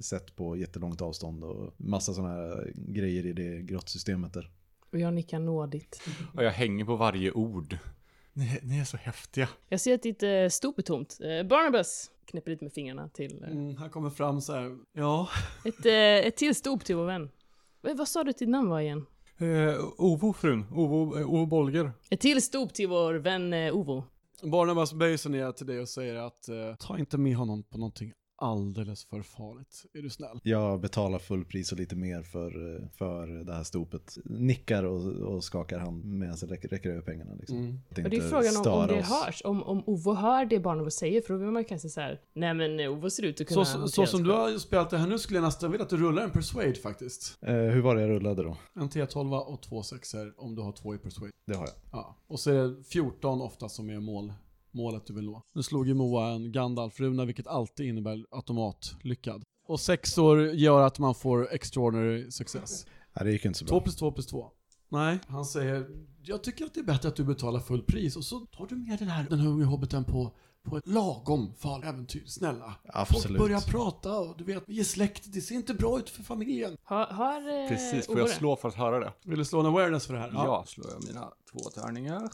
sett 0.00 0.36
på 0.36 0.56
jättelångt 0.56 1.02
avstånd 1.02 1.44
och 1.44 1.74
massa 1.76 2.12
sådana 2.12 2.34
här 2.34 2.72
grejer 2.74 3.26
i 3.26 3.32
det 3.32 3.62
grottsystemet 3.62 4.32
där. 4.32 4.50
Och 4.92 4.98
jag 4.98 5.14
nickar 5.14 5.38
nådigt. 5.38 6.02
Och 6.34 6.44
jag 6.44 6.50
hänger 6.50 6.84
på 6.84 6.96
varje 6.96 7.32
ord. 7.32 7.78
Ni, 8.36 8.60
ni 8.62 8.78
är 8.78 8.84
så 8.84 8.96
häftiga. 8.96 9.48
Jag 9.68 9.80
ser 9.80 9.94
att 9.94 10.02
ditt 10.02 10.22
eh, 10.22 10.48
stop 10.50 10.74
är 10.78 10.82
tomt. 10.82 11.18
Eh, 11.20 11.46
Barnabas 11.48 12.10
knäpper 12.26 12.50
lite 12.50 12.64
med 12.64 12.72
fingrarna 12.72 13.08
till 13.08 13.42
eh, 13.42 13.50
Mm, 13.50 13.76
han 13.76 13.90
kommer 13.90 14.10
fram 14.10 14.40
så 14.40 14.52
här. 14.52 14.76
Ja, 14.92 15.28
ett, 15.64 15.86
eh, 15.86 15.92
ett 16.28 16.36
till 16.36 16.54
stop 16.54 16.78
till 16.78 16.96
vår 16.96 17.06
vän. 17.06 17.30
Eh, 17.88 17.94
Vad 17.96 18.08
sa 18.08 18.24
du 18.24 18.32
till 18.32 18.48
namn 18.48 18.68
var 18.70 18.80
igen? 18.80 19.06
Eh, 19.38 19.84
Ovo 19.98 20.32
frun, 20.32 20.66
Ovo, 20.74 21.18
eh, 21.18 21.30
Ovo 21.34 21.46
Bolger. 21.46 21.92
Ett 22.10 22.20
till 22.20 22.42
stop 22.42 22.68
till 22.68 22.88
vår 22.88 23.14
vän 23.14 23.52
eh, 23.52 23.76
Ovo. 23.76 24.04
Barnabas 24.42 24.92
böjer 24.92 25.16
sig 25.16 25.30
ner 25.32 25.52
till 25.52 25.66
dig 25.66 25.80
och 25.80 25.88
säger 25.88 26.14
att 26.14 26.48
eh, 26.48 26.74
ta 26.78 26.98
inte 26.98 27.18
med 27.18 27.36
honom 27.36 27.62
på 27.62 27.78
någonting 27.78 28.12
alldeles 28.38 29.04
för 29.04 29.22
farligt. 29.22 29.84
Är 29.94 30.02
du 30.02 30.10
snäll? 30.10 30.40
Jag 30.42 30.80
betalar 30.80 31.18
fullpris 31.18 31.72
och 31.72 31.78
lite 31.78 31.96
mer 31.96 32.22
för, 32.22 32.74
eh, 32.74 32.88
för 32.88 33.26
det 33.44 33.52
här 33.52 33.64
stopet. 33.64 34.18
Nickar 34.24 34.84
och, 34.84 35.06
och 35.06 35.44
skakar 35.44 35.78
hand 35.78 36.04
medan 36.04 36.36
jag 36.40 36.50
räcker, 36.50 36.68
räcker 36.68 36.90
över 36.90 37.02
pengarna. 37.02 37.34
Liksom. 37.34 37.58
Mm. 37.58 37.80
Att 37.90 37.98
Och 37.98 38.10
det 38.10 38.16
är 38.16 38.20
frågan 38.20 38.56
om, 38.56 38.80
om 38.80 38.86
det 38.86 39.00
oss. 39.00 39.24
hörs. 39.24 39.42
Om, 39.44 39.62
om 39.62 39.82
Ovo 39.86 40.14
hör 40.14 40.44
det 40.44 40.60
Barnabas 40.60 40.94
säger, 40.94 41.20
för 41.20 41.34
då 41.34 41.40
vill 41.40 41.50
man 41.50 41.64
kanske 41.64 41.88
säga 41.88 42.18
nej 42.34 42.54
men 42.54 42.80
eh, 42.80 42.92
Ovo 42.92 43.10
ser 43.10 43.22
ut 43.22 43.40
att 43.40 43.46
kunna 43.46 43.64
Så, 43.64 43.80
så, 43.80 43.88
så 43.88 44.06
som 44.06 44.22
det 44.22 44.28
du 44.28 44.32
har 44.32 44.58
spelat 44.58 44.90
det 44.90 44.98
här 44.98 45.06
nu 45.06 45.18
skulle 45.18 45.36
jag 45.38 45.44
nästan 45.44 45.70
vilja 45.70 45.84
att 45.84 45.90
du 45.90 45.96
rullar 45.96 46.22
en 46.22 46.30
persuade 46.30 46.74
faktiskt. 46.74 47.38
Eh, 47.42 47.54
hur 47.54 47.80
var 47.80 47.94
det 47.94 48.00
jag 48.00 48.10
rullade 48.10 48.42
då? 48.42 48.56
En 48.74 48.88
T12 48.88 49.38
och 49.38 49.62
två 49.62 49.82
sexer 49.82 50.32
om 50.36 50.54
du 50.54 50.62
har 50.62 50.72
två 50.72 50.94
i 50.94 50.98
persuade. 50.98 51.32
Det 51.46 51.54
har 51.56 51.66
jag. 51.66 51.74
Ja. 51.92 52.16
Och 52.26 52.40
så 52.40 52.50
är 52.50 52.68
det 52.68 52.84
14 52.84 53.42
ofta 53.42 53.68
som 53.68 53.90
är 53.90 54.00
mål, 54.00 54.32
målet 54.76 55.06
du 55.06 55.14
vill 55.14 55.24
nå. 55.24 55.42
Nu 55.54 55.62
slog 55.62 55.88
ju 55.88 55.94
Moa 55.94 56.28
en 56.28 56.52
Gandalf-runa 56.52 57.24
vilket 57.24 57.46
alltid 57.46 57.86
innebär 57.86 58.26
automatlyckad. 58.30 59.42
Och 59.68 59.80
sex 59.80 60.18
år 60.18 60.40
gör 60.42 60.82
att 60.82 60.98
man 60.98 61.14
får 61.14 61.52
extraordinary 61.52 62.30
success. 62.30 62.86
Nej, 63.16 63.24
det 63.24 63.32
gick 63.32 63.44
inte 63.44 63.58
så 63.58 63.64
bra. 63.64 63.70
Två 63.70 63.80
plus 63.80 63.96
två 63.96 64.12
plus 64.12 64.26
två. 64.26 64.50
Nej, 64.88 65.18
han 65.26 65.44
säger 65.44 65.86
jag 66.22 66.42
tycker 66.42 66.64
att 66.64 66.74
det 66.74 66.80
är 66.80 66.84
bättre 66.84 67.08
att 67.08 67.16
du 67.16 67.24
betalar 67.24 67.60
full 67.60 67.82
pris 67.82 68.16
och 68.16 68.24
så 68.24 68.40
tar 68.40 68.66
du 68.66 68.76
med 68.76 68.98
den 68.98 69.08
här, 69.08 69.26
den 69.30 69.38
här 69.38 69.48
unge 69.48 69.64
hobbiten 69.64 70.04
på, 70.04 70.32
på 70.62 70.76
ett 70.76 70.86
lagom 70.86 71.54
farligt 71.58 71.88
äventyr. 71.88 72.24
Snälla. 72.26 72.74
Absolut. 72.88 73.22
Folk 73.22 73.38
börjar 73.38 73.60
prata 73.60 74.18
och 74.18 74.36
du 74.38 74.44
vet, 74.44 74.64
vi 74.66 74.80
är 74.80 74.84
släkt, 74.84 75.32
det 75.32 75.40
ser 75.40 75.54
inte 75.54 75.74
bra 75.74 75.98
ut 75.98 76.10
för 76.10 76.22
familjen. 76.22 76.76
Har, 76.82 77.06
har 77.06 77.62
eh, 77.62 77.68
Precis, 77.68 78.06
får 78.06 78.18
jag 78.18 78.30
slå 78.30 78.56
för 78.56 78.68
att 78.68 78.74
höra 78.74 79.00
det? 79.00 79.12
Vill 79.24 79.38
du 79.38 79.44
slå 79.44 79.60
en 79.60 79.66
awareness 79.66 80.06
för 80.06 80.14
det 80.14 80.20
här? 80.20 80.30
Ja, 80.34 80.64
slår 80.66 80.86
jag 80.90 81.04
mina 81.04 81.32
två 81.52 81.58
tärningar. 81.58 82.30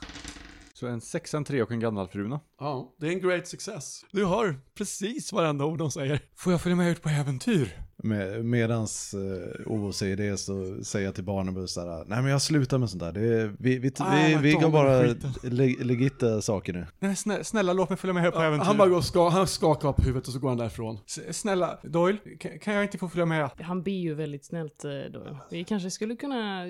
Så 0.83 0.89
en 0.89 1.01
sexa, 1.01 1.37
en 1.37 1.45
tre 1.45 1.63
och 1.63 1.71
en 1.73 1.81
Gandalf-runa. 1.81 2.41
Ja, 2.61 2.95
det 3.01 3.07
är 3.07 3.11
en 3.11 3.21
great 3.21 3.47
success. 3.49 4.05
Du 4.13 4.27
hör 4.27 4.57
precis 4.75 5.33
varenda 5.33 5.65
ord 5.65 5.79
de 5.79 5.91
säger. 5.91 6.21
Får 6.37 6.53
jag 6.53 6.61
följa 6.61 6.77
med 6.77 6.91
ut 6.91 7.03
på 7.03 7.09
äventyr? 7.09 7.79
Med, 8.05 8.45
medans 8.45 9.15
uh, 9.15 9.73
Ovo 9.73 9.93
säger 9.93 10.17
det 10.17 10.37
så 10.37 10.85
säger 10.85 11.07
jag 11.07 11.15
till 11.15 11.25
Barnabas 11.25 11.73
såhär, 11.73 12.05
nej 12.07 12.23
men 12.23 12.31
jag 12.31 12.43
slutar 12.43 12.79
med 12.79 12.91
sånt 12.91 13.03
där. 13.03 13.13
Det 13.13 13.53
vi 13.59 13.79
vi, 13.79 13.93
Ah, 13.99 14.15
vi, 14.27 14.37
vi 14.37 14.53
går 14.53 14.71
bara 14.71 15.03
le, 15.43 15.77
legitta 15.85 16.43
saker 16.43 16.73
nu. 16.73 16.87
Nej, 16.99 17.17
snälla, 17.17 17.45
snälla 17.45 17.73
låt 17.73 17.89
mig 17.89 17.99
följa 17.99 18.15
med 18.15 18.23
här 18.23 18.31
på 18.31 18.41
äventyr. 18.41 18.65
Han 18.67 18.77
bara 18.79 18.89
går 18.89 18.97
och 18.97 19.05
ska, 19.05 19.29
han 19.29 19.47
skakar 19.47 19.89
upp 19.89 20.07
huvudet 20.07 20.27
och 20.27 20.33
så 20.35 20.39
går 20.41 20.49
han 20.49 20.59
därifrån. 20.59 20.99
S- 21.07 21.21
Snälla, 21.41 21.79
Doyle, 21.83 22.19
kan, 22.41 22.59
kan 22.59 22.75
jag 22.75 22.85
inte 22.85 22.99
få 22.99 23.09
följa 23.09 23.27
med? 23.27 23.51
Han 23.61 23.83
ber 23.83 23.93
ju 23.93 24.15
väldigt 24.15 24.45
snällt 24.45 24.85
eh, 24.85 24.91
då. 25.13 25.39
Vi 25.51 25.65
kanske 25.65 25.91
skulle 25.91 26.17
kunna 26.17 26.65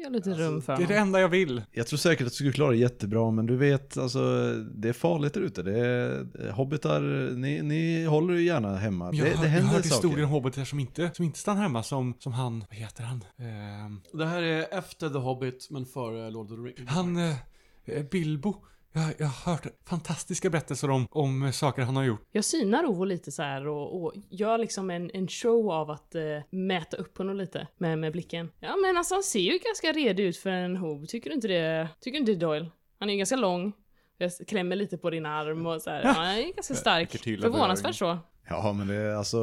göra 0.00 0.08
lite 0.08 0.30
rum 0.30 0.62
för 0.62 0.76
Det 0.76 0.82
är 0.82 0.86
det 0.86 0.94
honom. 0.94 1.08
enda 1.08 1.20
jag 1.20 1.28
vill. 1.28 1.62
Jag 1.72 1.86
tror 1.86 1.96
säkert 1.96 2.26
att 2.26 2.32
du 2.32 2.34
skulle 2.34 2.52
klara 2.52 2.70
det 2.70 2.76
jättebra, 2.76 3.30
men 3.30 3.46
du 3.46 3.56
vet, 3.56 3.96
alltså, 3.96 4.52
det 4.74 4.88
är 4.88 4.92
farligt 4.92 5.34
där 5.34 5.40
ute. 5.40 5.62
Det 5.62 5.78
är, 5.78 6.50
hobbitar, 6.50 7.00
ni, 7.36 7.62
ni 7.62 8.04
håller 8.04 8.34
ju 8.34 8.42
gärna 8.42 8.76
hemma. 8.76 9.04
Jag, 9.04 9.14
det, 9.14 9.22
det 9.22 9.30
jag 9.30 9.36
har 9.36 9.46
händer 9.46 9.72
hört 9.72 9.84
historier 9.84 10.12
saker. 10.12 10.22
om 10.24 10.30
hobbitar 10.30 10.64
som 10.64 10.80
inte, 10.80 11.10
som 11.14 11.24
inte 11.24 11.38
stannar 11.38 11.62
hemma, 11.62 11.82
som, 11.82 12.14
som 12.18 12.32
han, 12.32 12.64
vad 12.70 12.78
heter 12.78 13.02
han? 13.04 13.24
Ehm, 13.38 14.00
Det 14.12 14.26
här 14.26 14.42
är 14.42 14.78
efter 14.78 15.08
The 15.10 15.18
Hobbit, 15.18 15.66
men 15.70 15.86
före 15.86 16.30
Lord 16.30 16.44
of 16.46 16.50
the 16.50 16.56
Rings. 16.82 16.90
han, 16.90 17.16
eh, 17.16 17.34
eh, 17.84 18.02
Bilbo. 18.10 18.54
Jag, 18.96 19.14
jag 19.18 19.26
har 19.26 19.52
hört 19.52 19.66
fantastiska 19.84 20.50
berättelser 20.50 20.90
om, 20.90 21.06
om 21.10 21.42
eh, 21.42 21.50
saker 21.50 21.82
han 21.82 21.96
har 21.96 22.04
gjort. 22.04 22.20
Jag 22.32 22.44
synar 22.44 22.84
Ovo 22.84 23.04
lite 23.04 23.32
så 23.32 23.42
här 23.42 23.66
och, 23.66 24.02
och 24.02 24.12
gör 24.30 24.58
liksom 24.58 24.90
en, 24.90 25.10
en 25.14 25.28
show 25.28 25.70
av 25.72 25.90
att 25.90 26.14
eh, 26.14 26.22
mäta 26.50 26.96
upp 26.96 27.18
honom 27.18 27.36
lite 27.36 27.68
med, 27.78 27.98
med 27.98 28.12
blicken. 28.12 28.50
Ja 28.60 28.76
men 28.76 28.96
alltså 28.96 29.14
han 29.14 29.22
ser 29.22 29.40
ju 29.40 29.58
ganska 29.58 29.92
redig 29.92 30.24
ut 30.24 30.36
för 30.36 30.50
en 30.50 30.76
hov. 30.76 31.06
Tycker 31.06 31.30
du 31.30 31.34
inte 31.34 31.48
det? 31.48 31.88
Tycker 32.00 32.20
du 32.20 32.32
inte 32.32 32.46
Doyle? 32.46 32.70
Han 32.98 33.08
är 33.08 33.12
ju 33.12 33.18
ganska 33.18 33.36
lång. 33.36 33.72
Jag 34.18 34.32
klämmer 34.46 34.76
lite 34.76 34.98
på 34.98 35.10
din 35.10 35.26
arm 35.26 35.66
och 35.66 35.82
så 35.82 35.90
här. 35.90 36.02
Ja, 36.02 36.10
han 36.10 36.26
är 36.26 36.54
ganska 36.54 36.74
stark. 36.84 37.10
Förvånansvärt 37.22 37.94
så. 37.94 38.18
Ja, 38.48 38.72
men 38.72 38.86
det 38.86 38.94
är 38.94 39.14
alltså, 39.14 39.38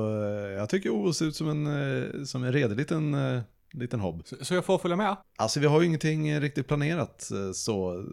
jag 0.57 0.69
tycker 0.69 0.89
Ovo 0.89 1.13
ser 1.13 1.25
ut 1.25 1.35
som 1.35 1.49
en, 1.49 1.67
eh, 1.67 2.23
som 2.23 2.43
en 2.43 2.51
redig 2.53 2.77
liten, 2.77 3.13
eh, 3.13 3.41
liten 3.73 3.99
hobb. 3.99 4.21
Så, 4.25 4.45
så 4.45 4.53
jag 4.53 4.65
får 4.65 4.77
följa 4.77 4.97
med? 4.97 5.17
Alltså 5.37 5.59
vi 5.59 5.65
har 5.67 5.81
ju 5.81 5.87
ingenting 5.87 6.39
riktigt 6.39 6.67
planerat 6.67 7.31
eh, 7.31 7.51
så, 7.53 8.05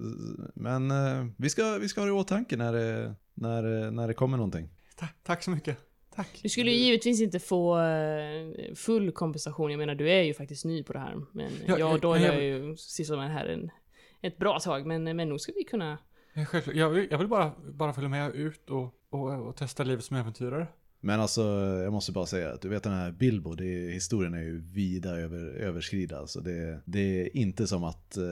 men 0.54 0.90
eh, 0.90 1.26
vi 1.36 1.48
ska, 1.50 1.78
vi 1.78 1.88
ska 1.88 2.00
ha 2.00 2.06
det 2.06 2.10
i 2.10 2.12
åtanke 2.14 2.56
när 2.56 2.72
det, 2.72 3.14
när, 3.34 3.84
eh, 3.84 3.90
när 3.90 4.08
det 4.08 4.14
kommer 4.14 4.36
någonting. 4.36 4.68
Ta, 4.96 5.06
tack 5.22 5.42
så 5.42 5.50
mycket. 5.50 5.76
Tack. 6.14 6.40
Du 6.42 6.48
skulle 6.48 6.70
ju 6.70 6.76
givetvis 6.76 7.20
inte 7.20 7.38
få 7.40 7.80
eh, 7.80 8.74
full 8.74 9.12
kompensation. 9.12 9.70
Jag 9.70 9.78
menar, 9.78 9.94
du 9.94 10.10
är 10.10 10.22
ju 10.22 10.34
faktiskt 10.34 10.64
ny 10.64 10.82
på 10.82 10.92
det 10.92 10.98
här. 10.98 11.14
Men 11.32 11.50
Ja, 11.66 11.78
jag 11.78 11.88
och 11.88 11.94
jag- 11.94 12.00
Doyle 12.00 12.22
jag- 12.24 12.32
har 12.32 12.40
ju 12.40 12.76
sysslat 12.76 13.18
med 13.18 13.28
det 13.30 13.34
här 13.34 13.46
en, 13.46 13.70
ett 14.22 14.38
bra 14.38 14.58
tag. 14.60 14.86
Men, 14.86 15.16
men 15.16 15.28
nog 15.28 15.40
ska 15.40 15.52
vi 15.56 15.64
kunna... 15.64 15.98
Eh, 16.34 16.44
Självklart. 16.44 16.76
Jag, 16.76 16.90
vill- 16.90 17.08
jag 17.10 17.18
vill 17.18 17.28
bara, 17.28 17.52
bara 17.72 17.92
följa 17.92 18.08
med 18.08 18.34
ut 18.34 18.70
och, 18.70 18.94
och, 19.10 19.46
och 19.48 19.56
testa 19.56 19.84
livet 19.84 20.04
som 20.04 20.16
äventyrare. 20.16 20.66
Men 21.02 21.20
alltså, 21.20 21.42
jag 21.84 21.92
måste 21.92 22.12
bara 22.12 22.26
säga 22.26 22.52
att 22.52 22.60
du 22.60 22.68
vet 22.68 22.82
den 22.82 22.92
här 22.92 23.10
Bilbo, 23.12 23.54
det 23.54 23.64
är, 23.66 23.90
historien 23.90 24.34
är 24.34 24.42
ju 24.42 24.60
vida 24.60 25.10
över, 25.10 25.38
överskrida. 25.38 26.18
Alltså 26.18 26.40
det, 26.40 26.80
det 26.84 27.00
är 27.00 27.36
inte 27.36 27.66
som 27.66 27.84
att 27.84 28.16
eh, 28.16 28.22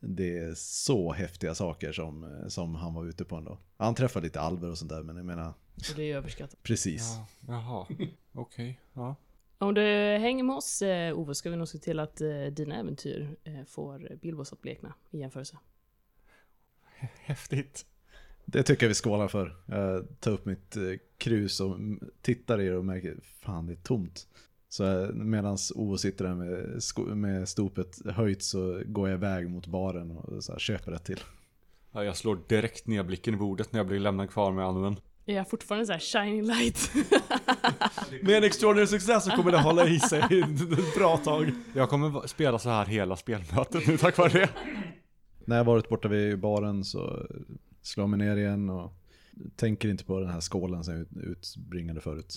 det 0.00 0.38
är 0.38 0.54
så 0.54 1.12
häftiga 1.12 1.54
saker 1.54 1.92
som, 1.92 2.44
som 2.48 2.74
han 2.74 2.94
var 2.94 3.04
ute 3.06 3.24
på 3.24 3.36
ändå. 3.36 3.58
Han 3.76 3.94
träffade 3.94 4.24
lite 4.26 4.40
alver 4.40 4.70
och 4.70 4.78
sånt 4.78 4.90
där, 4.90 5.02
men 5.02 5.16
jag 5.16 5.26
menar, 5.26 5.48
Och 5.74 5.96
det 5.96 6.12
är 6.12 6.16
överskattat. 6.16 6.62
precis. 6.62 7.16
Ja, 7.16 7.26
jaha. 7.48 7.86
Okej, 8.32 8.80
ja. 8.92 9.16
Om 9.58 9.74
du 9.74 9.82
hänger 10.20 10.44
med 10.44 10.56
oss, 10.56 10.82
eh, 10.82 11.18
Ove, 11.18 11.34
ska 11.34 11.50
vi 11.50 11.56
nog 11.56 11.68
se 11.68 11.78
till 11.78 11.98
att 12.00 12.20
eh, 12.20 12.44
dina 12.52 12.76
äventyr 12.80 13.36
eh, 13.44 13.64
får 13.64 14.16
Bilbos 14.22 14.52
att 14.52 14.60
blekna 14.60 14.94
i 15.10 15.18
jämförelse. 15.18 15.58
Häftigt. 17.24 17.86
Det 18.44 18.62
tycker 18.62 18.86
jag 18.86 18.88
vi 18.88 18.94
skålar 18.94 19.28
för. 19.28 19.56
Jag 19.66 20.20
tar 20.20 20.30
upp 20.30 20.46
mitt 20.46 20.76
eh, 20.76 20.82
krus 21.18 21.60
och 21.60 21.76
tittar 22.22 22.60
i 22.60 22.68
det 22.68 22.76
och 22.76 22.84
märker, 22.84 23.16
fan 23.40 23.66
det 23.66 23.72
är 23.72 23.76
tomt. 23.76 24.26
Så 24.68 25.10
medan 25.14 25.58
Ovo 25.74 25.98
sitter 25.98 26.24
där 26.24 26.34
med, 26.34 27.16
med 27.16 27.48
stopet 27.48 27.98
höjt 28.06 28.42
så 28.42 28.82
går 28.86 29.08
jag 29.08 29.16
iväg 29.16 29.50
mot 29.50 29.66
baren 29.66 30.10
och 30.10 30.44
så 30.44 30.52
här, 30.52 30.58
köper 30.58 30.92
ett 30.92 31.04
till. 31.04 31.20
Ja, 31.92 32.04
jag 32.04 32.16
slår 32.16 32.38
direkt 32.48 32.86
ner 32.86 33.02
blicken 33.02 33.34
i 33.34 33.36
bordet 33.36 33.72
när 33.72 33.80
jag 33.80 33.86
blir 33.86 34.00
lämnad 34.00 34.30
kvar 34.30 34.52
med 34.52 34.64
Anwen. 34.64 34.96
Är 35.26 35.34
jag 35.34 35.50
fortfarande 35.50 35.86
så 35.86 35.92
här 35.92 36.00
shining 36.00 36.42
light? 36.42 36.90
Med 38.22 38.36
en 38.36 38.44
extraordinary 38.44 38.86
success 38.86 39.24
så 39.24 39.30
kommer 39.30 39.52
det 39.52 39.58
hålla 39.58 39.88
i 39.88 40.00
sig 40.00 40.18
ett 40.20 40.94
bra 40.94 41.16
tag. 41.16 41.50
Jag 41.74 41.90
kommer 41.90 42.26
spela 42.26 42.58
så 42.58 42.70
här 42.70 42.86
hela 42.86 43.16
spelmötet 43.16 43.86
nu 43.86 43.98
tack 43.98 44.18
vare 44.18 44.32
det. 44.32 44.48
När 45.44 45.56
jag 45.56 45.64
varit 45.64 45.88
borta 45.88 46.08
vid 46.08 46.38
baren 46.38 46.84
så 46.84 47.26
slår 47.82 48.02
jag 48.02 48.10
mig 48.10 48.18
ner 48.28 48.36
igen 48.36 48.70
och 48.70 48.92
tänker 49.56 49.88
inte 49.88 50.04
på 50.04 50.20
den 50.20 50.28
här 50.28 50.40
skålen 50.40 50.84
som 50.84 50.94
jag 50.94 51.02
ut- 51.02 51.16
utbringade 51.56 52.00
förut. 52.00 52.34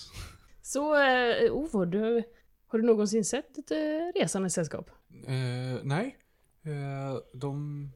Så, 0.62 0.94
eh, 1.02 1.52
Ove, 1.52 1.86
du, 1.86 2.22
har 2.66 2.78
du 2.78 2.84
någonsin 2.86 3.24
sett 3.24 3.58
ett 3.58 3.70
eh, 3.70 4.20
resande 4.20 4.50
sällskap? 4.50 4.90
Eh, 5.26 5.80
nej. 5.82 6.16
Eh, 6.62 7.18
de 7.32 7.90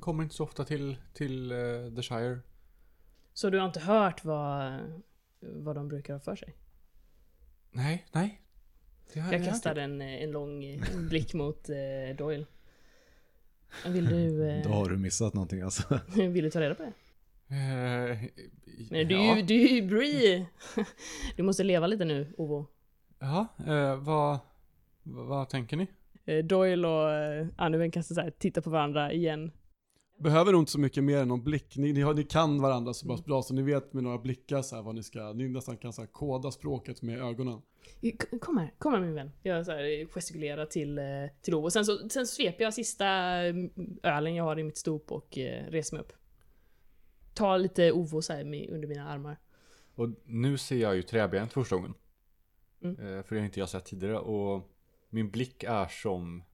kommer 0.00 0.22
inte 0.22 0.34
så 0.34 0.44
ofta 0.44 0.64
till, 0.64 0.96
till 1.14 1.52
eh, 1.52 1.56
The 1.96 2.02
Shire. 2.02 2.38
Så 3.34 3.50
du 3.50 3.58
har 3.58 3.66
inte 3.66 3.80
hört 3.80 4.24
vad, 4.24 4.78
vad 5.40 5.76
de 5.76 5.88
brukar 5.88 6.12
ha 6.14 6.20
för 6.20 6.36
sig? 6.36 6.56
Nej, 7.70 8.06
nej. 8.12 8.42
Jag 9.12 9.22
har 9.22 9.44
kastar 9.44 9.76
en, 9.76 10.00
eh, 10.00 10.22
en 10.22 10.30
lång 10.30 10.80
blick 11.08 11.34
mot 11.34 11.68
eh, 11.68 12.16
Doyle. 12.18 12.46
Vill 13.86 14.06
du, 14.06 14.48
eh, 14.48 14.62
Då 14.64 14.68
har 14.68 14.88
du 14.88 14.96
missat 14.96 15.34
någonting 15.34 15.60
alltså. 15.60 16.00
vill 16.16 16.44
du 16.44 16.50
ta 16.50 16.60
reda 16.60 16.74
på 16.74 16.82
det? 16.82 16.92
Eh, 17.48 18.18
Men 18.90 19.08
du, 19.08 19.14
är 19.14 19.26
ja. 19.26 19.36
ju- 19.36 19.42
du 19.42 19.54
är 19.54 19.68
ju 19.68 19.82
Bree! 19.88 20.46
Du 21.36 21.42
måste 21.42 21.64
leva 21.64 21.86
lite 21.86 22.04
nu, 22.04 22.34
Ovo. 22.38 22.66
Ja, 23.18 23.46
eh, 23.66 23.96
vad, 23.96 24.38
vad, 25.02 25.48
tänker 25.48 25.76
ni? 25.76 25.86
Eh, 26.24 26.44
Doyle 26.44 26.84
och 26.84 27.10
eh, 27.12 27.46
Annuven 27.56 27.90
kastar 27.90 28.14
så 28.14 28.20
här, 28.20 28.30
tittar 28.30 28.62
på 28.62 28.70
varandra 28.70 29.12
igen. 29.12 29.50
Behöver 30.18 30.52
nog 30.52 30.62
inte 30.62 30.72
så 30.72 30.80
mycket 30.80 31.04
mer 31.04 31.18
än 31.18 31.28
någon 31.28 31.44
blick. 31.44 31.76
Ni, 31.76 31.92
ni, 31.92 32.00
har, 32.00 32.14
ni 32.14 32.24
kan 32.24 32.60
varandra 32.62 32.94
så 32.94 33.06
pass 33.08 33.24
bra 33.24 33.42
så 33.42 33.54
ni 33.54 33.62
vet 33.62 33.92
med 33.92 34.02
några 34.02 34.18
blickar 34.18 34.62
så 34.62 34.76
här 34.76 34.82
vad 34.82 34.94
ni 34.94 35.02
ska, 35.02 35.32
ni 35.32 35.48
nästan 35.48 35.76
kan 35.76 35.92
så 35.92 36.02
här 36.02 36.08
koda 36.08 36.50
språket 36.50 37.02
med 37.02 37.18
ögonen. 37.18 37.60
Kom 38.40 38.58
här, 38.58 38.74
kom 38.78 38.92
här 38.92 39.00
min 39.00 39.14
vän. 39.14 39.32
Jag 39.42 39.66
så 39.66 39.72
här, 39.72 40.00
eh, 40.00 40.06
gestikulerar 40.06 40.66
till, 40.66 40.98
eh, 40.98 41.04
till 41.42 41.54
Ovo. 41.54 41.70
Sen 41.70 41.84
så 41.84 42.08
sen 42.08 42.26
sveper 42.26 42.64
jag 42.64 42.74
sista 42.74 43.06
mm, 43.06 43.70
ölen 44.02 44.34
jag 44.34 44.44
har 44.44 44.58
i 44.58 44.62
mitt 44.62 44.76
stop 44.76 45.04
och 45.08 45.38
eh, 45.38 45.70
reser 45.70 45.96
mig 45.96 46.04
upp. 46.04 46.12
Tar 47.34 47.58
lite 47.58 47.92
Ovo 47.92 48.22
så 48.22 48.32
här 48.32 48.70
under 48.70 48.88
mina 48.88 49.08
armar. 49.08 49.36
Och 49.94 50.08
nu 50.24 50.58
ser 50.58 50.76
jag 50.76 50.96
ju 50.96 51.02
träbenet 51.02 51.52
första 51.52 51.76
gången. 51.76 51.94
Mm. 52.82 52.96
För 52.96 53.34
det 53.34 53.40
har 53.40 53.44
inte 53.44 53.60
jag 53.60 53.68
sett 53.68 53.84
tidigare 53.84 54.18
och 54.18 54.70
min 55.10 55.30
blick 55.30 55.64
är 55.64 55.86
som 55.86 56.44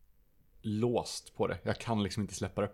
låst 0.62 1.34
på 1.34 1.46
det. 1.46 1.58
Jag 1.62 1.78
kan 1.78 2.02
liksom 2.02 2.20
inte 2.20 2.34
släppa 2.34 2.60
det. 2.60 2.70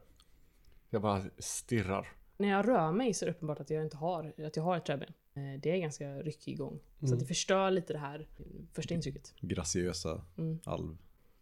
Jag 0.90 1.02
bara 1.02 1.22
stirrar. 1.38 2.08
När 2.36 2.48
jag 2.48 2.68
rör 2.68 2.92
mig 2.92 3.14
så 3.14 3.24
är 3.24 3.26
det 3.26 3.32
uppenbart 3.32 3.60
att 3.60 3.70
jag 3.70 3.84
inte 3.84 3.96
har, 3.96 4.34
att 4.46 4.56
jag 4.56 4.62
har 4.62 4.76
ett 4.76 4.84
träben. 4.84 5.12
Eh, 5.38 5.60
Det 5.60 5.70
är 5.70 5.78
ganska 5.78 6.22
ryckig 6.22 6.58
gång. 6.58 6.80
Så 7.00 7.14
att 7.14 7.20
det 7.20 7.26
förstör 7.26 7.70
lite 7.70 7.92
det 7.92 7.98
här 7.98 8.28
första 8.72 8.94
intrycket. 8.94 9.34
Graciösa 9.40 10.24
Mm. 10.38 10.58
alv. 10.64 10.96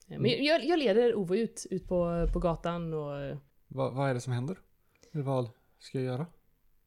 Eh, 0.09 0.19
Men 0.21 0.45
jag, 0.45 0.65
jag 0.65 0.79
leder 0.79 1.15
Ovo 1.15 1.37
ut, 1.37 1.67
ut 1.71 1.89
på, 1.89 2.29
på 2.33 2.39
gatan 2.39 2.95
och 2.95 3.19
eh, 3.21 3.39
Va, 3.69 3.91
vad 3.91 4.11
är 4.11 4.15
det 4.15 4.21
som 4.21 4.33
händer? 4.33 4.59
Vad 5.13 5.49
ska 5.79 5.99
jag 5.99 6.05
göra? 6.05 6.27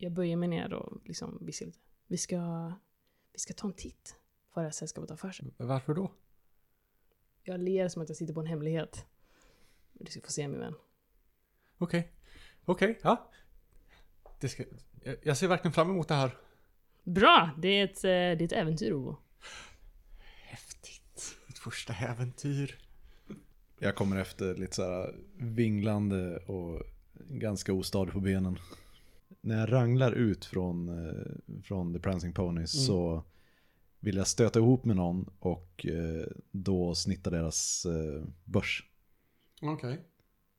jag 0.02 0.12
böjer 0.12 0.36
mig 0.36 0.50
ner 0.50 0.74
och 0.74 1.02
liksom 1.06 1.38
viskar 1.45 1.65
lite. 1.65 1.80
Vi 2.08 2.17
ska, 2.17 2.74
vi 3.34 3.39
ska 3.39 3.54
ta 3.54 3.67
en 3.67 3.74
titt 3.74 4.15
vad 4.54 4.63
det 4.63 4.67
här 4.67 4.72
sällskapet 4.72 5.10
har 5.10 5.17
för 5.17 5.32
sig. 5.32 5.54
Varför 5.58 5.93
då? 5.93 6.12
Jag 7.43 7.60
ler 7.60 7.88
som 7.88 8.02
att 8.02 8.10
jag 8.10 8.15
sitter 8.17 8.34
på 8.34 8.39
en 8.39 8.45
hemlighet. 8.45 9.06
Du 9.93 10.12
ska 10.12 10.22
få 10.22 10.32
se 10.32 10.48
min 10.48 10.60
vän. 10.60 10.74
Okej. 11.78 12.12
Okej, 12.65 13.00
ja. 13.02 13.30
Det 14.39 14.50
ska, 14.50 14.63
jag, 15.04 15.15
jag 15.24 15.38
ser 15.38 15.48
verkligen 15.48 15.74
fram 15.74 15.89
emot 15.89 16.08
det 16.08 16.13
här. 16.15 16.38
Bra! 17.03 17.49
Det 17.57 17.67
är 17.67 17.83
ett, 17.83 18.03
eh, 18.03 18.09
det 18.09 18.12
är 18.12 18.43
ett 18.43 18.51
äventyr 18.51 18.93
Ovo. 18.93 19.17
Häftigt. 20.43 21.38
Ett 21.49 21.57
första 21.57 21.93
äventyr. 21.93 22.77
Jag 23.79 23.95
kommer 23.95 24.17
efter 24.17 24.55
lite 24.55 24.75
så 24.75 24.83
här 24.83 25.15
vinglande 25.38 26.38
och 26.38 26.83
ganska 27.29 27.73
ostadig 27.73 28.13
på 28.13 28.19
benen. 28.19 28.57
när 29.41 29.59
jag 29.59 29.71
ranglar 29.71 30.12
ut 30.12 30.45
från, 30.45 30.89
eh, 31.07 31.62
från 31.63 31.93
The 31.93 31.99
Prancing 31.99 32.33
Ponies 32.33 32.75
Mm. 32.75 32.85
så 32.85 33.23
vill 33.99 34.17
jag 34.17 34.27
stöta 34.27 34.59
ihop 34.59 34.85
med 34.85 34.95
någon 34.95 35.29
och 35.39 35.85
eh, 35.85 36.27
då 36.51 36.95
snitta 36.95 37.29
deras 37.29 37.88
börs. 38.43 38.83
Okej. 39.62 39.99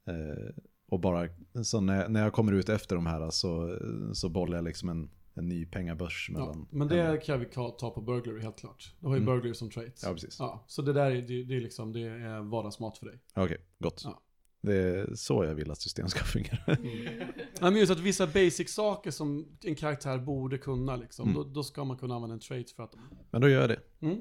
Eh, 0.07 0.55
och 0.88 1.00
bara, 1.00 1.29
så 1.64 1.81
när, 1.81 2.09
när 2.09 2.22
jag 2.22 2.33
kommer 2.33 2.53
ut 2.53 2.68
efter 2.68 2.96
de 2.96 3.07
här 3.07 3.31
så, 3.31 3.79
så 4.14 4.29
bollar 4.29 4.57
jag 4.59 4.64
liksom 4.64 4.88
en, 4.88 5.11
en 5.35 5.49
ny 5.49 5.66
pengabörs 5.66 6.27
Ja, 6.33 6.38
mellan. 6.38 6.66
men 6.71 6.88
det 6.88 7.23
kan 7.25 7.40
vi 7.40 7.47
ta 7.47 7.90
på 7.95 8.01
burglary 8.01 8.40
helt 8.40 8.59
klart. 8.59 8.95
Du 9.01 9.07
har 9.07 9.14
ju 9.14 9.23
Mm. 9.23 9.35
burglary 9.35 9.55
som 9.55 9.71
trait. 9.71 10.01
Ja, 10.05 10.12
precis. 10.12 10.37
Ja, 10.38 10.64
så 10.66 10.83
det 10.83 10.93
där 10.93 11.11
är, 11.11 11.23
det, 11.23 11.45
det 11.45 11.57
är 11.57 11.61
liksom, 11.61 11.93
det 11.93 12.01
är 12.01 12.40
vardagsmat 12.51 12.99
för 12.99 13.07
dig. 13.07 13.19
Okej, 13.35 13.59
gott. 13.79 14.01
Ja. 14.05 14.23
Det 14.62 14.75
är 14.75 15.14
så 15.14 15.45
jag 15.45 15.55
vill 15.55 15.71
att 15.71 15.81
system 15.81 16.09
ska 16.09 16.25
fungera. 16.25 16.59
Nej, 16.66 17.27
men 17.61 17.77
just 17.77 17.93
att 17.93 18.01
vissa 18.01 18.27
basic-saker 18.27 19.11
som 19.11 19.47
en 19.64 19.75
karaktär 19.75 20.19
borde 20.19 20.59
kunna 20.59 20.97
liksom, 20.97 21.29
Mm. 21.29 21.35
då, 21.43 21.49
då 21.49 21.62
ska 21.62 21.85
man 21.85 21.97
kunna 21.97 22.14
använda 22.14 22.35
en 22.35 22.40
trait 22.40 22.71
för 22.71 22.83
att... 22.83 22.95
Men 23.31 23.40
då 23.40 23.49
gör 23.49 23.61
jag 23.61 23.71
det. 23.71 23.81
Mm. 24.07 24.21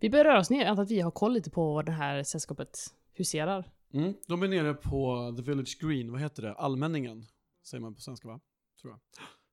Vi 0.00 0.10
börjar 0.10 0.24
röra 0.24 0.38
oss 0.40 0.50
ner, 0.50 0.58
jag 0.60 0.68
antar 0.68 0.82
att 0.82 0.90
vi 0.90 1.00
har 1.00 1.10
koll 1.10 1.32
lite 1.32 1.50
på 1.50 1.82
det 1.82 1.92
här 1.92 2.22
sällskapet 2.22 2.78
huserar. 3.14 3.70
Mm. 3.92 4.14
De 4.28 4.42
är 4.42 4.48
nere 4.48 4.74
på 4.74 5.34
The 5.36 5.42
Village 5.42 5.78
Green, 5.80 6.12
vad 6.12 6.20
heter 6.20 6.42
det? 6.42 6.54
Allmänningen, 6.54 7.26
säger 7.64 7.82
man 7.82 7.94
på 7.94 8.00
svenska 8.00 8.28
va? 8.28 8.40
Tror 8.80 8.92
jag. 8.92 9.00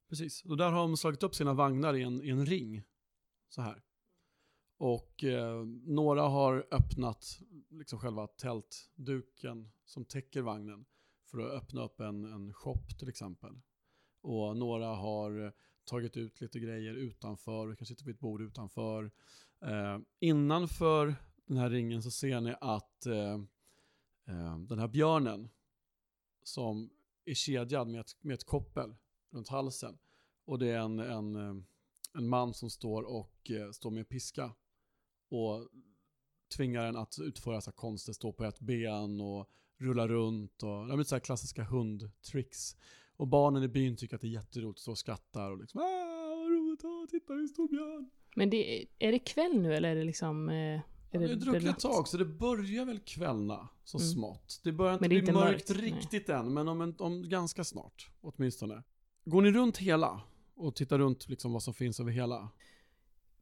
Precis, 0.10 0.46
och 0.46 0.58
där 0.58 0.72
har 0.72 0.80
de 0.80 0.98
slagit 0.98 1.24
upp 1.24 1.36
sina 1.36 1.54
vagnar 1.54 1.94
i 1.94 2.04
en, 2.04 2.24
i 2.24 2.30
en 2.30 2.46
ring. 2.46 2.84
Så 3.50 3.62
här. 3.62 3.84
Och 4.78 5.24
eh, 5.24 5.66
några 5.84 6.22
har 6.22 6.68
öppnat 6.72 7.40
liksom 7.70 8.00
själva 8.00 8.28
tältduken 8.28 9.72
som 9.86 10.06
täcker 10.06 10.42
vagnen 10.42 10.86
för 11.26 11.40
att 11.40 11.64
öppna 11.64 11.84
upp 11.84 12.00
en, 12.00 12.26
en 12.26 12.54
shop 12.54 12.88
till 13.00 13.10
exempel. 13.10 13.62
Och 14.22 14.58
några 14.58 14.88
har 14.88 15.54
tagit 15.86 16.18
ut 16.18 16.42
lite 16.42 16.60
grejer 16.60 16.94
utanför, 16.94 17.68
och 17.68 17.78
kan 17.78 17.88
sitta 17.88 18.06
vid 18.06 18.16
ett 18.16 18.20
bord 18.22 18.42
utanför. 18.42 19.12
Eh, 19.62 20.00
innanför 20.20 21.16
den 21.46 21.58
här 21.58 21.70
ringen 21.70 22.04
så 22.04 22.12
ser 22.12 22.42
ni 22.42 22.56
att 22.62 23.06
eh, 23.06 23.34
eh, 24.28 24.58
den 24.58 24.80
här 24.80 24.88
björnen 24.88 25.50
som 26.44 26.90
är 27.26 27.34
kedjad 27.34 27.88
med 27.88 28.02
ett, 28.02 28.18
med 28.22 28.34
ett 28.34 28.46
koppel 28.46 28.96
runt 29.34 29.48
halsen. 29.48 29.98
Och 30.46 30.60
det 30.60 30.68
är 30.72 30.80
en, 30.80 31.00
en, 31.00 31.36
eh, 31.36 31.56
en 32.14 32.30
man 32.30 32.54
som 32.54 32.70
står 32.70 33.04
och 33.04 33.52
eh, 33.52 33.72
står 33.72 33.92
med 33.92 34.10
piska 34.10 34.52
och 35.30 35.70
tvingar 36.58 36.86
en 36.86 36.96
att 36.98 37.16
utföra 37.22 37.62
så 37.62 37.70
här 37.70 37.76
konster, 37.76 38.14
stå 38.14 38.34
på 38.34 38.44
ett 38.44 38.60
ben 38.60 39.22
och 39.22 39.50
rulla 39.78 40.08
runt 40.08 40.64
och 40.64 40.70
ja, 40.70 40.96
men 40.96 41.06
så 41.06 41.16
här 41.16 41.20
klassiska 41.20 41.64
hundtricks. 41.64 42.76
Och 43.16 43.28
barnen 43.28 43.64
i 43.64 43.68
byn 43.68 43.96
tycker 43.98 44.16
att 44.16 44.22
det 44.22 44.28
är 44.28 44.32
jätteroligt 44.32 44.78
att 44.78 44.82
stå 44.82 44.92
och 44.92 44.98
skrattar 44.98 45.52
och 45.52 45.58
liksom 45.58 45.82
ah, 45.82 46.36
vad 46.36 46.52
roligt, 46.52 46.84
ah, 46.86 47.08
titta 47.10 47.34
en 47.34 47.48
stor 47.48 47.68
björn. 47.68 48.10
Men 48.36 48.50
det, 48.50 48.82
är- 48.82 48.86
är 49.00 49.12
det 49.12 49.20
kväll 49.20 49.62
nu 49.62 49.76
eller 49.76 49.90
är 49.90 49.96
det 49.96 50.04
liksom... 50.04 50.50
Eh, 50.50 50.56
är 50.56 50.82
Ja, 51.12 51.20
vi 51.20 51.28
har 51.28 51.36
druckit 51.36 51.70
ett 51.70 51.80
tag 51.80 52.08
så 52.08 52.18
det 52.18 52.26
börjar 52.26 52.86
väl 52.86 53.00
kvällna 53.00 53.70
så 53.84 53.98
Mm. 53.98 54.08
smått. 54.10 54.62
Det 54.64 54.72
börjar 54.72 54.94
inte 54.94 55.04
det 55.04 55.06
är 55.08 55.10
bli 55.10 55.20
inte 55.20 55.34
mörkt, 55.34 55.70
mörkt, 55.70 55.82
riktigt 55.84 56.30
än, 56.30 56.54
men 56.54 56.68
om, 56.68 56.82
en, 56.82 56.96
om 57.00 57.30
ganska 57.30 57.64
snart 57.64 58.12
åtminstone. 58.22 58.84
Går 59.26 59.42
ni 59.42 59.52
runt 59.52 59.78
hela 59.78 60.22
och 60.56 60.76
tittar 60.76 61.00
runt 61.00 61.30
liksom 61.30 61.54
vad 61.54 61.64
som 61.64 61.74
finns 61.74 62.00
över 62.00 62.12
hela? 62.12 62.50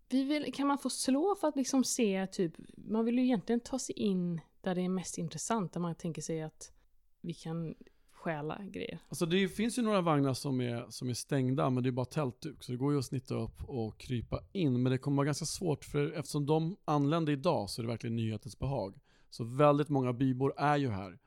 Vi 0.09 0.23
vill, 0.23 0.53
kan 0.53 0.67
man 0.67 0.77
få 0.77 0.89
slå 0.89 1.35
för 1.35 1.47
att 1.47 1.55
liksom 1.55 1.83
se 1.83 2.27
typ, 2.27 2.53
man 2.75 3.05
vill 3.05 3.17
ju 3.17 3.23
egentligen 3.23 3.59
ta 3.59 3.79
sig 3.79 3.95
in 3.95 4.41
där 4.61 4.75
det 4.75 4.81
är 4.81 4.89
mest 4.89 5.17
intressant, 5.17 5.73
där 5.73 5.79
man 5.79 5.95
tänker 5.95 6.21
sig 6.21 6.41
att 6.41 6.73
vi 7.21 7.33
kan 7.33 7.75
stjäla 8.11 8.61
grejer. 8.63 8.99
Alltså 9.09 9.25
det 9.25 9.47
finns 9.47 9.77
ju 9.77 9.81
några 9.81 10.01
vagnar 10.01 10.33
som 10.33 10.61
är, 10.61 10.85
som 10.89 11.09
är 11.09 11.13
stängda, 11.13 11.69
men 11.69 11.83
det 11.83 11.89
är 11.89 11.91
bara 11.91 12.05
tältduk, 12.05 12.63
så 12.63 12.71
det 12.71 12.77
går 12.77 12.93
ju 12.93 12.99
att 12.99 13.05
snitta 13.05 13.35
upp 13.35 13.63
och 13.69 13.97
krypa 13.99 14.39
in. 14.51 14.83
Men 14.83 14.91
det 14.91 14.97
kommer 14.97 15.17
vara 15.17 15.25
ganska 15.25 15.45
svårt, 15.45 15.85
för 15.85 16.11
eftersom 16.11 16.45
de 16.45 16.77
anlände 16.85 17.31
idag 17.31 17.69
så 17.69 17.81
är 17.81 17.83
det 17.83 17.91
verkligen 17.91 18.15
nyhetens 18.15 18.59
behag. 18.59 18.99
Så 19.29 19.43
väldigt 19.43 19.89
många 19.89 20.13
bybor 20.13 20.53
är 20.57 20.77
ju 20.77 20.89
här. 20.89 21.19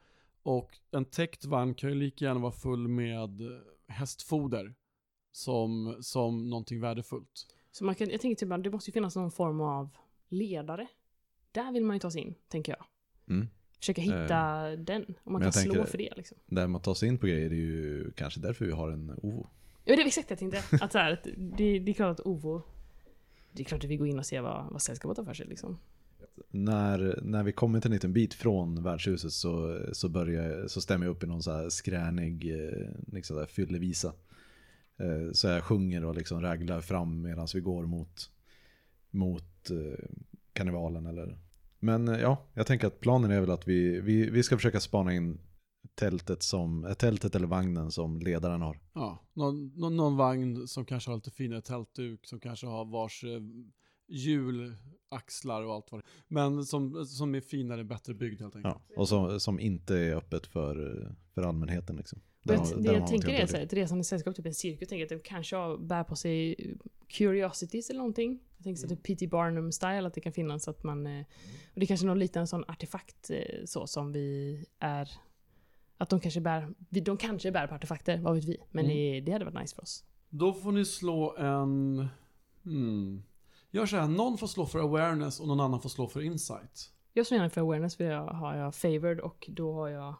Och 0.42 0.78
en 0.90 1.04
täckt 1.04 1.44
vagn 1.44 1.74
kan 1.74 1.90
ju 1.90 1.96
lika 1.96 2.24
gärna 2.24 2.40
vara 2.40 2.52
full 2.52 2.88
med 2.88 3.40
hästfoder 3.86 4.74
som, 5.32 5.96
som 6.00 6.50
någonting 6.50 6.80
värdefullt. 6.80 7.46
Så 7.70 7.84
man 7.84 7.94
kan, 7.94 8.10
jag 8.10 8.20
tänker 8.20 8.46
typ 8.46 8.52
att 8.52 8.64
det 8.64 8.70
måste 8.70 8.90
ju 8.90 8.92
finnas 8.92 9.16
någon 9.16 9.30
form 9.30 9.60
av 9.60 9.96
ledare. 10.28 10.86
Där 11.52 11.72
vill 11.72 11.84
man 11.84 11.96
ju 11.96 12.00
ta 12.00 12.10
sig 12.10 12.20
in, 12.20 12.34
tänker 12.48 12.72
jag. 12.72 12.86
Mm. 13.36 13.48
Försöka 13.78 14.02
hitta 14.02 14.76
den, 14.76 15.04
om 15.24 15.32
man 15.32 15.42
men 15.42 15.42
kan 15.42 15.52
slå 15.52 15.72
tänker- 15.74 15.90
för 15.90 15.98
det 15.98 16.12
liksom. 16.16 16.38
Där 16.46 16.66
man 16.66 16.80
tar 16.80 16.94
sig 16.94 17.08
in 17.08 17.18
på 17.18 17.26
grejer 17.26 17.48
det 17.48 17.56
är 17.56 17.58
ju 17.58 18.10
kanske 18.12 18.40
därför 18.40 18.64
vi 18.64 18.72
har 18.72 18.90
en 18.90 19.18
OVO. 19.22 19.46
Ja, 19.84 19.96
det 19.96 20.02
är 20.02 20.06
exakt 20.06 20.28
det 20.28 20.32
jag 20.32 20.38
tänkte. 20.38 20.84
Att 20.84 20.92
så 20.92 20.98
här, 20.98 21.12
att 21.12 21.24
det, 21.36 21.78
det 21.78 21.90
är 21.90 21.94
klart 21.94 22.20
att 22.20 22.26
Ovo... 22.26 22.62
Det 23.52 23.62
är 23.62 23.64
klart 23.64 23.84
att 23.84 23.90
vi 23.90 23.96
går 23.96 24.08
in 24.08 24.18
och 24.18 24.26
ser 24.26 24.40
vad, 24.40 24.72
vad 24.72 24.82
sällskapet 24.82 25.18
har 25.18 25.24
för 25.24 25.34
sig 25.34 25.46
liksom. 25.46 25.78
När, 26.50 27.20
när 27.22 27.42
vi 27.42 27.52
kommit 27.52 27.84
en 27.84 27.92
liten 27.92 28.12
bit 28.12 28.34
från 28.34 28.82
värdshuset 28.82 29.32
så, 29.32 29.80
så, 29.92 30.08
börjar, 30.08 30.68
så 30.68 30.80
stämmer 30.80 31.06
jag 31.06 31.10
upp 31.10 31.22
i 31.22 31.26
någon 31.26 31.42
så 31.42 31.52
här 31.52 31.68
skränig 31.68 32.52
eh, 32.52 32.88
liksom 33.12 33.36
där 33.36 33.46
fyllevisa. 33.46 34.12
Eh, 34.96 35.32
så 35.32 35.46
jag 35.46 35.64
sjunger 35.64 36.04
och 36.04 36.14
liksom 36.14 36.40
raglar 36.40 36.80
fram 36.80 37.22
medan 37.22 37.48
vi 37.54 37.60
går 37.60 37.86
mot, 37.86 38.30
mot 39.10 39.70
eh, 39.70 40.04
karnevalen. 40.52 41.06
Eller. 41.06 41.38
Men 41.78 42.06
ja, 42.06 42.46
jag 42.54 42.66
tänker 42.66 42.86
att 42.86 43.00
planen 43.00 43.30
är 43.30 43.40
väl 43.40 43.50
att 43.50 43.68
vi, 43.68 44.00
vi, 44.00 44.30
vi 44.30 44.42
ska 44.42 44.56
försöka 44.56 44.80
spana 44.80 45.14
in 45.14 45.40
tältet, 45.94 46.42
som, 46.42 46.94
tältet 46.98 47.34
eller 47.34 47.46
vagnen 47.46 47.90
som 47.90 48.20
ledaren 48.20 48.60
har. 48.60 48.80
Ja, 48.92 49.24
någon, 49.32 49.66
någon, 49.66 49.96
någon 49.96 50.16
vagn 50.16 50.68
som 50.68 50.84
kanske 50.84 51.10
har 51.10 51.16
lite 51.16 51.30
finare 51.30 51.60
tältduk, 51.60 52.26
som 52.26 52.40
kanske 52.40 52.66
har 52.66 52.84
vars 52.84 53.24
eh, 54.08 54.14
hjulaxlar 54.16 55.62
och 55.62 55.74
allt 55.74 55.92
vad 55.92 56.00
det 56.00 56.06
Men 56.28 56.64
som, 56.64 57.06
som 57.06 57.34
är 57.34 57.40
finare, 57.40 57.84
bättre 57.84 58.14
byggd 58.14 58.40
helt 58.40 58.56
enkelt. 58.56 58.74
Ja, 58.88 58.94
och 58.96 59.08
som, 59.08 59.40
som 59.40 59.60
inte 59.60 59.96
är 59.96 60.14
öppet 60.16 60.46
för, 60.46 61.06
för 61.34 61.42
allmänheten. 61.42 61.96
Liksom. 61.96 62.20
Jag, 62.42 62.58
har- 62.58 62.76
det 62.76 62.88
har 62.88 62.94
jag 62.94 63.00
man 63.00 63.08
tänker 63.10 63.28
är 63.28 63.44
att 63.44 63.50
så 63.50 63.56
här, 63.56 63.64
ett 63.64 63.72
resande 63.72 64.04
sällskap, 64.04 64.36
typ 64.36 64.46
en 64.46 64.54
cirkus, 64.54 64.80
jag 64.80 64.88
tänker 64.88 65.04
att 65.04 65.08
det 65.08 65.18
kanske 65.28 65.56
bär 65.80 66.04
på 66.04 66.16
sig 66.16 66.56
curiosities 67.08 67.90
eller 67.90 67.98
någonting. 67.98 68.40
Jag 68.56 68.64
tänker 68.64 68.80
så 68.80 68.86
Mm. 68.86 68.94
att 68.98 69.04
det 69.04 69.12
är 69.12 69.14
P.T. 69.16 69.26
Barnum-style, 69.26 70.06
att 70.06 70.14
det 70.14 70.20
kan 70.20 70.32
finnas 70.32 70.68
att 70.68 70.82
man... 70.82 71.06
eh, 71.06 71.20
Och 71.74 71.80
det 71.80 71.82
är 71.84 71.86
kanske 71.86 72.06
någon 72.06 72.18
liten 72.18 72.46
sån 72.46 72.64
artefakt 72.68 73.30
eh, 73.30 73.64
så 73.64 73.86
som 73.86 74.12
vi 74.12 74.58
är... 74.78 75.10
Att 75.98 76.10
de 76.10 76.20
kanske 76.20 76.40
bär, 76.40 76.74
de 77.02 77.16
kanske 77.16 77.52
bär 77.52 77.66
på 77.66 77.74
artefakter, 77.74 78.18
vad 78.18 78.34
vet 78.34 78.44
vi. 78.44 78.56
Men 78.70 78.84
Mm. 78.84 78.96
det, 78.96 79.20
det 79.20 79.32
hade 79.32 79.44
varit 79.44 79.60
nice 79.60 79.74
för 79.74 79.82
oss. 79.82 80.04
Då 80.28 80.52
får 80.54 80.72
ni 80.72 80.84
slå 80.84 81.36
en... 81.36 82.06
Hmm. 82.64 83.22
Gör 83.74 83.86
så 83.86 83.96
här, 83.96 84.08
någon 84.08 84.38
får 84.38 84.46
slå 84.46 84.66
för 84.66 84.78
awareness 84.78 85.40
och 85.40 85.48
någon 85.48 85.60
annan 85.60 85.80
får 85.80 85.88
slå 85.88 86.08
för 86.08 86.20
insight. 86.20 86.90
Jag 87.12 87.26
slår 87.26 87.36
gärna 87.36 87.50
för 87.50 87.60
awareness, 87.60 87.96
för 87.96 88.04
jag 88.04 88.26
har 88.26 88.56
jag 88.56 88.74
favored 88.74 89.20
och 89.20 89.46
då 89.52 89.72
har 89.74 89.88
jag 89.88 90.14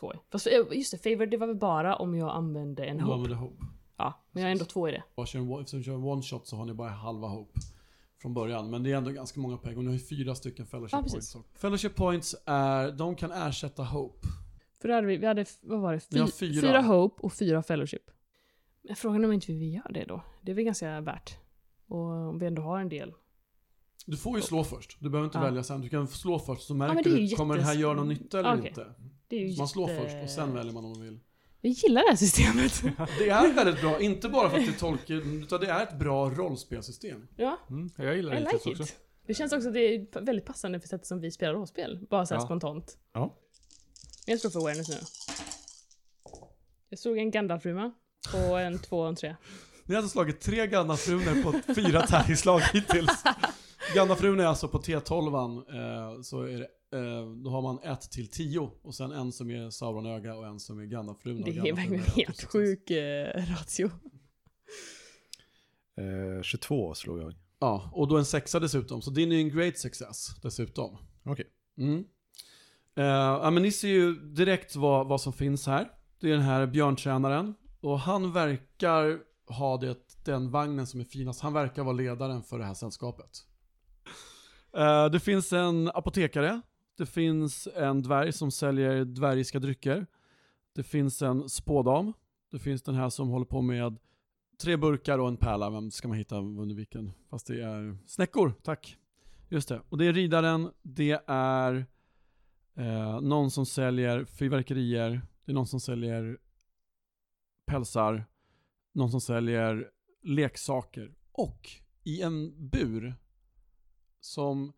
två. 0.00 0.12
Fast 0.32 0.46
eh, 0.46 0.52
just 0.72 0.90
det, 0.90 0.98
favored 0.98 1.30
det 1.30 1.36
var 1.36 1.46
väl 1.46 1.56
bara 1.56 1.96
om 1.96 2.14
jag 2.14 2.30
använde 2.30 2.84
en 2.84 2.96
Om 2.96 2.98
du 2.98 3.04
hope. 3.04 3.14
använder 3.14 3.36
hope. 3.36 3.64
Ja, 3.96 4.24
men 4.32 4.42
jag 4.42 4.48
har 4.48 4.52
ändå 4.52 4.64
två 4.64 4.88
i 4.88 4.92
det. 4.92 5.02
Eftersom 5.22 5.64
du 5.78 5.82
kör 5.84 5.94
en 5.94 6.04
one 6.04 6.22
shot 6.22 6.46
så 6.46 6.56
har 6.56 6.64
ni 6.64 6.74
bara 6.74 6.90
halva 6.90 7.28
hope 7.28 7.60
från 8.22 8.34
början. 8.34 8.70
Men 8.70 8.82
det 8.82 8.92
är 8.92 8.96
ändå 8.96 9.10
ganska 9.10 9.40
många 9.40 9.56
pengar 9.56 9.76
och 9.78 9.84
ni 9.84 9.90
har 9.90 9.98
ju 9.98 10.06
fyra 10.06 10.34
stycken 10.34 10.66
fellowship 10.66 10.92
Ja, 10.92 11.02
points. 11.10 11.36
Fellowship 11.54 11.94
points 11.94 12.36
är, 12.46 12.92
de 12.92 13.14
kan 13.14 13.32
ersätta 13.32 13.84
hope. 13.84 14.28
För 14.80 14.88
då 14.88 14.94
hade 14.94 15.06
vi, 15.06 15.16
vi 15.16 15.26
hade, 15.26 15.44
vad 15.62 15.80
var 15.80 15.92
det? 15.92 16.00
Fy, 16.00 16.32
fyra. 16.32 16.60
fyra 16.60 16.82
Hope 16.82 17.22
och 17.22 17.32
fyra 17.32 17.62
Fellowship. 17.62 18.10
Men 18.82 18.96
frågan 18.96 19.22
är 19.24 19.26
om 19.28 19.32
inte 19.32 19.52
vi 19.52 19.74
gör 19.74 19.92
det 19.92 20.04
då? 20.04 20.22
Det 20.42 20.50
är 20.50 20.54
väl 20.54 20.64
ganska 20.64 21.00
värt. 21.00 21.38
Och 21.88 21.98
om 22.28 22.38
vi 22.38 22.46
ändå 22.46 22.62
har 22.62 22.80
en 22.80 22.88
del. 22.88 23.12
Du 24.06 24.16
får 24.16 24.36
ju 24.36 24.42
slå 24.42 24.64
först. 24.64 24.96
Du 25.00 25.10
behöver 25.10 25.24
inte 25.26 25.38
Ja. 25.38 25.42
välja 25.44 25.62
sen. 25.62 25.80
Du 25.80 25.88
kan 25.88 26.08
slå 26.08 26.38
först 26.38 26.62
så 26.62 26.74
märker 26.74 26.98
är 26.98 27.02
du, 27.02 27.20
ju 27.20 27.36
kommer 27.36 27.56
det 27.56 27.62
här 27.62 27.70
jättes- 27.72 27.80
göra 27.82 27.94
någon 27.94 28.08
nytta 28.08 28.38
eller 28.40 28.54
Okej. 28.58 28.68
inte. 28.68 28.86
Det 29.28 29.36
är 29.36 29.48
ju 29.48 29.58
Man 29.58 29.68
slår 29.68 29.90
jätte- 29.90 30.02
först 30.04 30.22
och 30.24 30.30
sen 30.30 30.54
väljer 30.54 30.72
man 30.72 30.84
om 30.84 30.90
man 30.90 31.02
vill. 31.02 31.20
Vi 31.60 31.68
gillar 31.68 32.02
det 32.02 32.08
här 32.08 32.16
systemet. 32.16 32.82
Det 33.18 33.28
är 33.28 33.54
väldigt 33.54 33.80
bra, 33.80 34.00
inte 34.00 34.28
bara 34.28 34.50
för 34.50 34.58
att 34.58 34.66
det 34.66 34.72
är 34.72 34.78
tolken, 34.78 35.42
utan 35.42 35.60
det 35.60 35.66
är 35.66 35.82
ett 35.82 35.98
bra 35.98 36.30
rollspelsystem. 36.30 37.28
ja, 37.36 37.58
Mm, 37.70 37.90
jag 37.96 38.16
gillar 38.16 38.32
det 38.34 38.40
like 38.40 38.56
it. 38.70 38.80
också. 38.80 38.94
Det 39.26 39.34
känns 39.34 39.52
också 39.52 39.68
att 39.68 39.74
det 39.74 39.80
är 39.94 40.20
väldigt 40.20 40.44
passande 40.46 40.80
för 40.80 40.88
sättet 40.88 41.06
som 41.06 41.20
vi 41.20 41.30
spelar 41.30 41.54
rollspel. 41.54 42.06
Bara 42.10 42.26
så 42.26 42.34
här 42.34 42.40
Ja. 42.40 42.46
spontant. 42.46 42.98
Ja. 43.12 43.34
Jag 44.26 44.40
slår 44.40 44.50
för 44.50 44.58
awareness 44.60 44.88
nu. 44.88 44.96
Jag 46.88 46.98
slog 46.98 47.18
en 47.18 47.30
Gandalf-rymma. 47.30 47.92
Och 48.34 48.60
en 48.60 48.78
två 48.78 48.98
och 48.98 49.08
en 49.08 49.16
tre. 49.16 49.36
Ni 49.86 49.94
har 49.94 50.02
alltså 50.02 50.12
slagit 50.12 50.40
tre 50.40 50.66
Gandalf-runor 50.66 51.42
på 51.42 51.74
fyra 51.74 52.02
tärningsslag 52.06 52.60
hittills. 52.60 53.24
Gandalf-runor 53.94 54.40
är 54.40 54.46
alltså 54.46 54.68
på 54.68 54.78
T12, 54.78 55.56
eh, 56.16 56.22
så 56.22 56.42
är 56.42 56.58
det, 56.58 56.98
eh, 56.98 57.26
då 57.44 57.50
har 57.50 57.62
man 57.62 57.78
ett 57.82 58.10
till 58.10 58.30
tio 58.30 58.70
och 58.82 58.94
sen 58.94 59.12
en 59.12 59.32
som 59.32 59.50
är 59.50 59.70
Sauronöga 59.70 60.34
och 60.34 60.46
en 60.46 60.60
som 60.60 60.80
är 60.80 60.84
Gandalf-runa. 60.84 61.44
Det 61.44 61.68
är 61.68 61.74
verkligen 61.74 62.04
är 62.04 62.10
helt 62.10 62.44
sjuk 62.52 62.90
eh, 62.90 63.46
ratio. 63.58 63.90
Eh, 65.98 66.42
22 66.42 66.94
slog 66.94 67.18
jag. 67.20 67.34
Ja, 67.58 67.90
och 67.92 68.08
då 68.08 68.18
en 68.18 68.24
sexa 68.24 68.60
dessutom, 68.60 69.02
så 69.02 69.10
din 69.10 69.32
är 69.32 69.36
en 69.36 69.48
great 69.50 69.78
success 69.78 70.28
dessutom. 70.42 70.98
Okej. 71.24 71.46
Mm. 71.78 72.04
Eh, 72.96 73.04
ja, 73.04 73.50
men 73.50 73.62
ni 73.62 73.72
ser 73.72 73.88
ju 73.88 74.14
direkt 74.14 74.76
vad, 74.76 75.08
vad 75.08 75.20
som 75.20 75.32
finns 75.32 75.66
här. 75.66 75.90
Det 76.20 76.28
är 76.28 76.32
den 76.32 76.42
här 76.42 76.66
björntränaren 76.66 77.54
Och 77.80 78.00
han 78.00 78.32
verkar 78.32 79.18
ha 79.48 79.76
det, 79.76 79.96
den 80.24 80.50
vagnen 80.50 80.86
som 80.86 81.00
är 81.00 81.04
finast. 81.04 81.40
Han 81.40 81.52
verkar 81.52 81.84
vara 81.84 81.92
ledaren 81.92 82.42
för 82.42 82.58
det 82.58 82.64
här 82.64 82.74
sällskapet. 82.74 83.46
Uh, 84.76 85.06
det 85.06 85.20
finns 85.20 85.52
en 85.52 85.88
apotekare. 85.94 86.60
Det 86.98 87.06
finns 87.06 87.68
en 87.76 88.02
dvärg 88.02 88.32
som 88.32 88.50
säljer 88.50 89.04
dvärgiska 89.04 89.58
drycker. 89.58 90.06
Det 90.74 90.82
finns 90.82 91.22
en 91.22 91.48
spådam. 91.48 92.12
Det 92.50 92.58
finns 92.58 92.82
den 92.82 92.94
här 92.94 93.10
som 93.10 93.28
håller 93.28 93.46
på 93.46 93.62
med 93.62 93.98
tre 94.62 94.76
burkar 94.76 95.18
och 95.18 95.28
en 95.28 95.36
pärla. 95.36 95.70
Vem 95.70 95.90
ska 95.90 96.08
man 96.08 96.16
hitta 96.16 96.36
under 96.36 96.74
vilken? 96.74 97.12
Fast 97.30 97.46
det 97.46 97.62
är 97.62 97.98
snäckor, 98.06 98.54
tack. 98.62 98.96
Just 99.48 99.68
det. 99.68 99.80
Och 99.88 99.98
det 99.98 100.06
är 100.06 100.12
ridaren, 100.12 100.70
det 100.82 101.22
är 101.26 101.86
eh, 102.74 103.20
någon 103.20 103.50
som 103.50 103.66
säljer 103.66 104.24
fyrverkerier, 104.24 105.22
det 105.44 105.52
är 105.52 105.54
någon 105.54 105.66
som 105.66 105.80
säljer 105.80 106.38
pälsar, 107.66 108.24
någon 108.96 109.10
som 109.10 109.20
säljer 109.20 109.90
leksaker 110.22 111.14
och 111.32 111.70
i 112.04 112.22
en 112.22 112.68
bur 112.68 113.14
som 114.20 114.72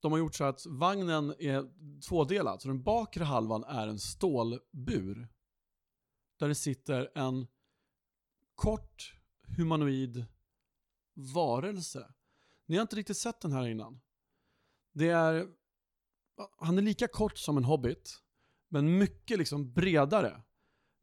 de 0.00 0.12
har 0.12 0.18
gjort 0.18 0.34
så 0.34 0.44
att 0.44 0.66
vagnen 0.66 1.34
är 1.38 1.70
tvådelad. 2.08 2.62
Så 2.62 2.68
den 2.68 2.82
bakre 2.82 3.24
halvan 3.24 3.64
är 3.64 3.88
en 3.88 3.98
stålbur. 3.98 5.28
Där 6.38 6.48
det 6.48 6.54
sitter 6.54 7.10
en 7.14 7.46
kort 8.54 9.14
humanoid 9.56 10.24
varelse. 11.34 12.14
Ni 12.66 12.76
har 12.76 12.82
inte 12.82 12.96
riktigt 12.96 13.16
sett 13.16 13.40
den 13.40 13.52
här 13.52 13.66
innan. 13.66 14.00
Det 14.92 15.08
är, 15.08 15.48
han 16.58 16.78
är 16.78 16.82
lika 16.82 17.08
kort 17.08 17.38
som 17.38 17.56
en 17.56 17.64
hobbit, 17.64 18.22
men 18.68 18.98
mycket 18.98 19.38
liksom 19.38 19.72
bredare. 19.72 20.42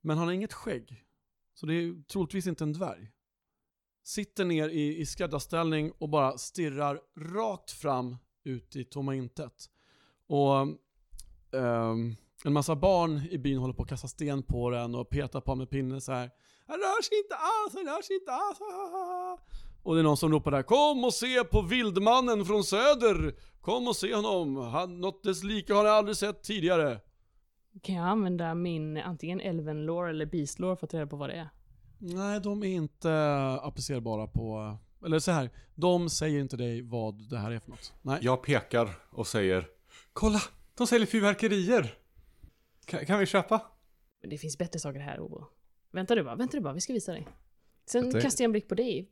Men 0.01 0.17
han 0.17 0.27
har 0.27 0.33
inget 0.33 0.53
skägg. 0.53 1.05
Så 1.53 1.65
det 1.65 1.73
är 1.73 2.03
troligtvis 2.03 2.47
inte 2.47 2.63
en 2.63 2.73
dvärg. 2.73 3.11
Sitter 4.03 4.45
ner 4.45 4.69
i, 4.69 4.97
i 4.97 5.05
skräddarställning 5.05 5.91
och 5.91 6.09
bara 6.09 6.37
stirrar 6.37 7.01
rakt 7.17 7.71
fram 7.71 8.17
ut 8.43 8.75
i 8.75 8.83
tomma 8.83 9.15
intet. 9.15 9.69
Och 10.27 10.61
um, 11.51 12.15
en 12.45 12.53
massa 12.53 12.75
barn 12.75 13.21
i 13.31 13.37
byn 13.37 13.57
håller 13.57 13.73
på 13.73 13.83
att 13.83 13.89
kasta 13.89 14.07
sten 14.07 14.43
på 14.43 14.69
den 14.69 14.95
och 14.95 15.09
petar 15.09 15.41
på 15.41 15.55
med 15.55 15.69
pinne 15.69 16.01
så 16.01 16.11
här. 16.11 16.31
Han 16.67 16.79
rör 16.79 17.01
sig 17.01 17.17
inte 17.17 17.35
alls, 17.35 17.73
han 17.73 17.95
rör 17.95 18.01
sig 18.01 18.15
inte 18.15 18.31
alls. 18.31 18.59
Och 19.83 19.95
det 19.95 20.01
är 20.01 20.03
någon 20.03 20.17
som 20.17 20.31
ropar 20.31 20.51
där 20.51 20.63
Kom 20.63 21.03
och 21.03 21.13
se 21.13 21.43
på 21.43 21.61
vildmannen 21.61 22.45
från 22.45 22.63
söder! 22.63 23.35
Kom 23.61 23.87
och 23.87 23.95
se 23.95 24.15
honom! 24.15 24.57
Han, 24.57 24.99
något 24.99 25.23
dess 25.23 25.43
lika 25.43 25.75
har 25.75 25.85
jag 25.85 25.95
aldrig 25.95 26.17
sett 26.17 26.43
tidigare. 26.43 26.99
Kan 27.81 27.95
jag 27.95 28.07
använda 28.07 28.55
min 28.55 28.97
antingen 28.97 29.39
Elven 29.39 29.85
lore 29.85 30.09
eller 30.09 30.25
Beast 30.25 30.59
lore 30.59 30.75
för 30.75 30.85
att 30.85 30.91
ta 30.91 30.97
reda 30.97 31.07
på 31.07 31.15
vad 31.15 31.29
det 31.29 31.35
är? 31.35 31.49
Nej, 31.97 32.39
de 32.39 32.63
är 32.63 32.67
inte 32.67 33.11
applicerbara 33.61 34.27
på... 34.27 34.77
Eller 35.05 35.19
så 35.19 35.31
här, 35.31 35.49
de 35.75 36.09
säger 36.09 36.39
inte 36.39 36.57
dig 36.57 36.81
vad 36.81 37.29
det 37.29 37.37
här 37.37 37.51
är 37.51 37.59
för 37.59 37.69
något. 37.69 37.93
Nej. 38.01 38.19
Jag 38.21 38.43
pekar 38.43 38.89
och 39.09 39.27
säger 39.27 39.67
Kolla! 40.13 40.39
De 40.77 40.87
säljer 40.87 41.07
fyrverkerier! 41.07 41.93
Kan, 42.85 43.05
kan 43.05 43.19
vi 43.19 43.25
köpa? 43.25 43.61
Men 44.21 44.29
det 44.29 44.37
finns 44.37 44.57
bättre 44.57 44.79
saker 44.79 44.99
här, 44.99 45.19
Ovo. 45.19 45.45
Vänta 45.91 46.15
du 46.15 46.23
bara, 46.23 46.35
vänta 46.35 46.57
du 46.57 46.63
bara, 46.63 46.73
vi 46.73 46.81
ska 46.81 46.93
visa 46.93 47.11
dig. 47.11 47.27
Sen 47.85 48.11
kastar 48.11 48.43
jag 48.43 48.47
en 48.47 48.51
blick 48.51 48.67
på 48.67 48.75
dig. 48.75 49.09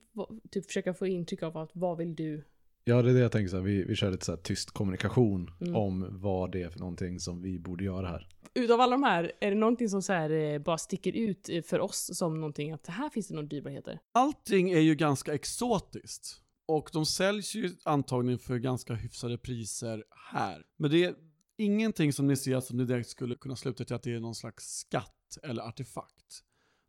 Typ 0.51 0.65
försöka 0.65 0.93
få 0.93 1.07
intryck 1.07 1.43
av 1.43 1.57
att 1.57 1.69
vad 1.73 1.97
vill 1.97 2.15
du? 2.15 2.43
Ja, 2.83 3.01
det 3.01 3.09
är 3.09 3.13
det 3.13 3.19
jag 3.19 3.31
tänker 3.31 3.49
så 3.49 3.55
här, 3.55 3.63
vi, 3.63 3.83
vi 3.83 3.95
kör 3.95 4.11
lite 4.11 4.25
så 4.25 4.31
här 4.31 4.39
tyst 4.39 4.71
kommunikation 4.71 5.51
Mm. 5.61 5.75
om 5.75 6.07
vad 6.11 6.51
det 6.51 6.61
är 6.63 6.69
för 6.69 6.79
någonting 6.79 7.19
som 7.19 7.41
vi 7.41 7.59
borde 7.59 7.83
göra 7.83 8.07
här. 8.07 8.27
Utav 8.53 8.81
alla 8.81 8.91
de 8.91 9.03
här, 9.03 9.31
är 9.41 9.49
det 9.51 9.57
någonting 9.57 9.89
som 9.89 10.01
så 10.01 10.13
här, 10.13 10.29
eh, 10.29 10.59
bara 10.59 10.77
sticker 10.77 11.11
ut 11.15 11.49
eh, 11.49 11.61
för 11.61 11.79
oss 11.79 12.09
som 12.17 12.39
någonting 12.39 12.71
att 12.71 12.87
här 12.87 13.09
finns 13.09 13.27
det 13.27 13.33
några 13.33 13.47
dyrbarheter? 13.47 13.99
Allting 14.11 14.71
är 14.71 14.79
ju 14.79 14.95
ganska 14.95 15.33
exotiskt. 15.33 16.41
Och 16.67 16.89
de 16.93 17.05
säljs 17.05 17.55
ju 17.55 17.75
antagligen 17.83 18.39
för 18.39 18.57
ganska 18.57 18.93
hyfsade 18.93 19.37
priser 19.37 20.03
här. 20.31 20.63
Men 20.77 20.91
det 20.91 21.03
är 21.05 21.15
ingenting 21.57 22.13
som 22.13 22.27
ni 22.27 22.35
ser 22.35 22.59
som 22.59 22.77
ni 22.77 22.85
direkt 22.85 23.09
skulle 23.09 23.35
kunna 23.35 23.55
sluta 23.55 23.85
till 23.85 23.95
att 23.95 24.03
det 24.03 24.13
är 24.15 24.19
någon 24.19 24.35
slags 24.35 24.77
skatt 24.79 25.37
eller 25.43 25.63
artefakt. 25.63 26.43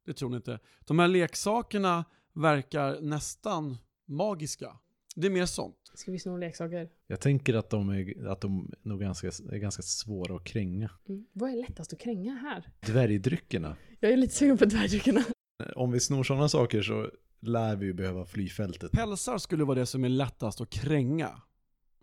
Det 0.07 0.13
tror 0.13 0.31
ni 0.31 0.37
inte. 0.37 0.59
De 0.87 0.99
här 0.99 1.09
leksakerna 1.09 2.05
verkar 2.35 3.01
nästan 3.01 3.77
magiska. 4.07 4.77
Det 5.17 5.27
är 5.27 5.31
mer 5.31 5.47
sånt. 5.47 5.77
Ska 6.01 6.11
vi 6.11 6.19
sno 6.19 6.37
leksaker? 6.37 6.89
Jag 7.07 7.21
tänker 7.21 7.55
att 7.55 7.71
de 7.71 7.89
är, 7.91 8.27
att 8.27 8.41
de 8.41 8.73
nog 8.83 9.01
ganska, 9.01 9.27
är 9.27 9.59
ganska 9.59 9.83
svåra 9.83 10.37
att 10.37 10.45
kränga. 10.45 10.91
Mm. 11.09 11.27
Vad 11.33 11.51
är 11.51 11.57
lättast 11.57 11.93
att 11.93 12.01
kränga 12.01 12.35
här? 12.35 12.69
Dvärgdryckerna. 12.81 13.77
Jag 14.01 14.13
är 14.13 14.17
lite 14.17 14.35
sugen 14.35 14.59
på 14.59 14.65
dvärgdryckerna. 14.65 15.25
Om 15.77 15.93
vi 15.93 16.01
snor 16.01 16.23
sådana 16.23 16.49
saker 16.49 16.83
så 16.83 17.11
lär 17.41 17.77
vi 17.77 17.87
ju 17.87 17.93
behöva 17.93 18.25
fly 18.25 18.49
fältet. 18.49 18.93
Pälsar 18.93 19.39
skulle 19.39 19.65
vara 19.65 19.79
det 19.79 19.87
som 19.87 20.05
är 20.05 20.09
lättast 20.09 20.61
att 20.61 20.71
kränga. 20.71 21.43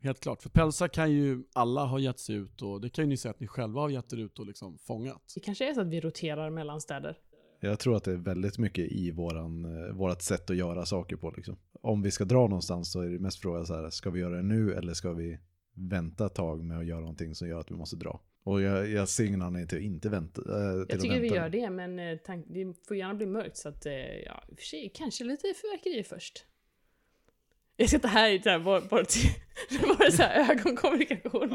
Helt 0.02 0.20
klart. 0.20 0.42
För 0.42 0.50
pälsar 0.50 0.88
kan 0.88 1.12
ju 1.12 1.44
alla 1.54 1.86
ha 1.86 2.00
gett 2.00 2.20
sig 2.20 2.36
ut 2.36 2.62
och 2.62 2.82
det 2.82 2.90
kan 2.90 3.06
ju 3.06 3.10
ni 3.10 3.18
säga 3.18 3.32
att 3.32 3.40
ni 3.40 3.48
själva 3.48 3.82
har 3.82 3.90
gett 3.90 4.14
er 4.14 4.18
ut 4.18 4.40
och 4.40 4.46
liksom 4.46 4.78
fångat. 4.78 5.32
Det 5.36 5.40
kanske 5.40 5.70
är 5.70 5.74
så 5.74 5.82
att 5.82 5.88
vi 5.88 6.02
roterar 6.02 6.50
mellan 6.50 6.82
städer. 6.82 7.18
Jag 7.60 7.80
tror 7.80 7.98
att 7.98 8.04
det 8.04 8.12
är 8.12 8.18
väldigt 8.18 8.58
mycket 8.58 8.92
i 8.92 9.12
våran, 9.12 9.66
eh, 9.66 9.94
vårat 9.94 10.22
sätt 10.22 10.50
att 10.50 10.56
göra 10.56 10.86
saker 10.86 11.16
på 11.16 11.34
liksom. 11.36 11.58
Om 11.82 12.02
vi 12.02 12.12
ska 12.12 12.26
dra 12.26 12.48
någonstans 12.48 12.92
så 12.92 13.02
är 13.02 13.10
det 13.10 13.20
mest 13.20 13.40
fråga 13.40 13.66
så 13.66 13.76
här, 13.76 13.90
ska 13.90 14.10
vi 14.10 14.20
göra 14.20 14.36
det 14.36 14.44
nu 14.44 14.74
eller 14.74 14.94
ska 14.94 15.14
vi 15.14 15.40
vänta 15.74 16.26
ett 16.26 16.36
tag 16.36 16.64
med 16.64 16.78
att 16.78 16.86
göra 16.86 17.00
någonting 17.00 17.36
som 17.36 17.48
gör 17.48 17.60
att 17.60 17.72
vi 17.72 17.76
måste 17.76 17.96
dra? 17.96 18.22
Och 18.44 18.62
jag, 18.62 18.90
jag 18.90 19.10
ser 19.10 19.26
ingen 19.26 19.42
anledning 19.42 19.68
till 19.68 19.78
att 19.78 19.84
inte 19.84 20.10
vänta. 20.10 20.42
till 20.42 20.52
Jag 20.52 20.82
att 20.82 20.90
tycker 20.90 21.16
vi 21.16 21.30
vänta. 21.30 21.36
gör 21.36 21.50
det, 21.50 21.70
men 21.70 22.00
eh, 22.00 22.18
tank, 22.18 22.46
det 22.50 22.74
får 22.88 22.98
gärna 22.98 23.14
bli 23.14 23.26
mörkt 23.26 23.58
så 23.58 23.70
att, 23.70 23.86
ja, 24.26 24.44
i 24.50 24.54
och 24.54 24.58
för 24.58 24.66
sig, 24.66 24.92
kanske 24.94 25.24
lite 25.24 25.42
fyrverkerier 25.62 26.04
först. 26.04 26.46
Jag 27.78 27.90
sitter 27.90 28.08
här 28.08 28.30
i 28.30 28.42
här, 28.46 28.60
bara, 28.60 28.82
bara, 28.82 29.06
till, 29.06 29.30
bara 29.98 30.12
så 30.12 30.24
här 30.24 30.52
ögonkommunikation. 30.52 31.50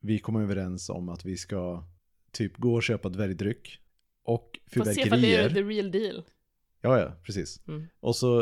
Vi 0.00 0.18
kom 0.18 0.36
överens 0.36 0.90
om 0.90 1.08
att 1.08 1.24
vi 1.24 1.36
ska 1.36 1.84
typ 2.32 2.56
gå 2.56 2.74
och 2.74 2.82
köpa 2.82 3.08
dvärgdryck 3.08 3.80
och 4.26 4.58
Fast 4.74 4.94
se 4.94 4.94
det 4.94 5.00
är 5.00 5.04
fyrverkerier. 5.04 5.50
the 5.50 5.62
real 5.62 5.90
deal. 5.90 6.22
Ja, 6.80 6.98
ja, 7.00 7.12
precis. 7.22 7.60
Mm. 7.68 7.86
Och 8.00 8.16
så 8.16 8.40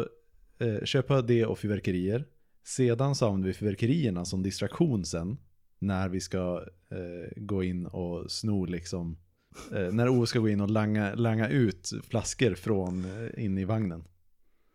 eh, 0.59 0.85
köpa 0.85 1.23
det 1.23 1.47
och 1.47 1.59
fyrverkerier. 1.59 2.25
Sedan 2.65 3.15
så 3.15 3.27
använder 3.27 3.49
vi 3.49 3.55
fyrverkerierna 3.55 4.25
som 4.25 4.43
distraktion 4.43 5.05
sen. 5.05 5.37
När 5.79 6.09
vi 6.09 6.21
ska 6.21 6.65
eh, 6.91 7.33
gå 7.43 7.65
in 7.65 7.87
och 7.87 8.31
sno 8.31 8.65
liksom. 8.65 9.17
Eh, 9.73 9.93
när 9.93 10.09
Ove 10.09 10.27
ska 10.27 10.39
gå 10.39 10.49
in 10.49 10.61
och 10.61 10.71
langa, 10.71 11.15
langa 11.15 11.49
ut 11.49 11.91
flaskor 12.09 12.55
från 12.55 13.05
eh, 13.05 13.45
in 13.45 13.59
i 13.59 13.65
vagnen. 13.65 14.05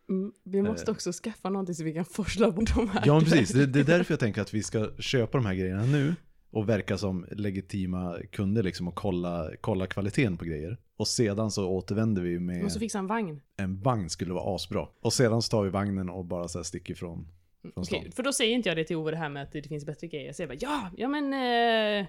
Mm, 0.09 0.31
vi 0.43 0.61
måste 0.61 0.91
Eh. 0.91 0.95
också 0.95 1.11
skaffa 1.11 1.49
någonting 1.49 1.75
så 1.75 1.83
vi 1.83 1.93
kan 1.93 2.05
forsla 2.05 2.51
bort 2.51 2.75
de 2.75 2.89
här. 2.89 3.03
Ja, 3.05 3.19
precis. 3.19 3.49
Det, 3.49 3.65
det 3.65 3.79
är 3.79 3.83
därför 3.83 4.11
jag 4.13 4.19
tänker 4.19 4.41
att 4.41 4.53
vi 4.53 4.63
ska 4.63 4.89
köpa 4.99 5.37
de 5.37 5.45
här 5.45 5.53
grejerna 5.55 5.85
nu. 5.85 6.15
Och 6.51 6.69
verka 6.69 6.97
som 6.97 7.25
legitima 7.31 8.17
kunder 8.31 8.63
liksom 8.63 8.87
och 8.87 8.95
kolla, 8.95 9.51
kolla 9.61 9.87
kvaliteten 9.87 10.37
på 10.37 10.45
grejer. 10.45 10.77
Och 10.99 11.07
sedan 11.07 11.51
så 11.51 11.69
återvänder 11.69 12.21
vi 12.21 12.39
med 12.39 12.63
måste 12.63 12.79
fixa 12.79 12.99
en 12.99 13.07
vagn. 13.07 13.41
en 13.57 13.81
vagn 13.81 14.09
skulle 14.09 14.33
vara 14.33 14.55
asbra. 14.55 14.87
Och 15.01 15.13
sedan 15.13 15.41
så 15.41 15.49
tar 15.49 15.63
vi 15.63 15.69
vagnen 15.69 16.09
och 16.09 16.25
bara 16.25 16.47
så 16.47 16.59
här 16.59 16.63
sticker 16.63 16.93
ifrån. 16.93 17.17
Mm, 17.17 17.73
Från 17.73 17.83
okej, 17.83 17.99
stan. 18.01 18.11
för 18.11 18.23
då 18.23 18.33
säger 18.33 18.55
inte 18.55 18.69
jag 18.69 18.77
det 18.77 18.83
till 18.83 18.95
Ove 18.95 19.11
det 19.11 19.17
här 19.17 19.29
med 19.29 19.43
att 19.43 19.51
det 19.51 19.63
finns 19.67 19.85
bättre 19.85 20.07
grejer. 20.07 20.25
Jag 20.25 20.35
säger 20.35 20.47
bara 20.47 20.57
ja, 20.61 20.91
ja 20.97 21.07
men... 21.07 21.33
Eh, 21.33 22.07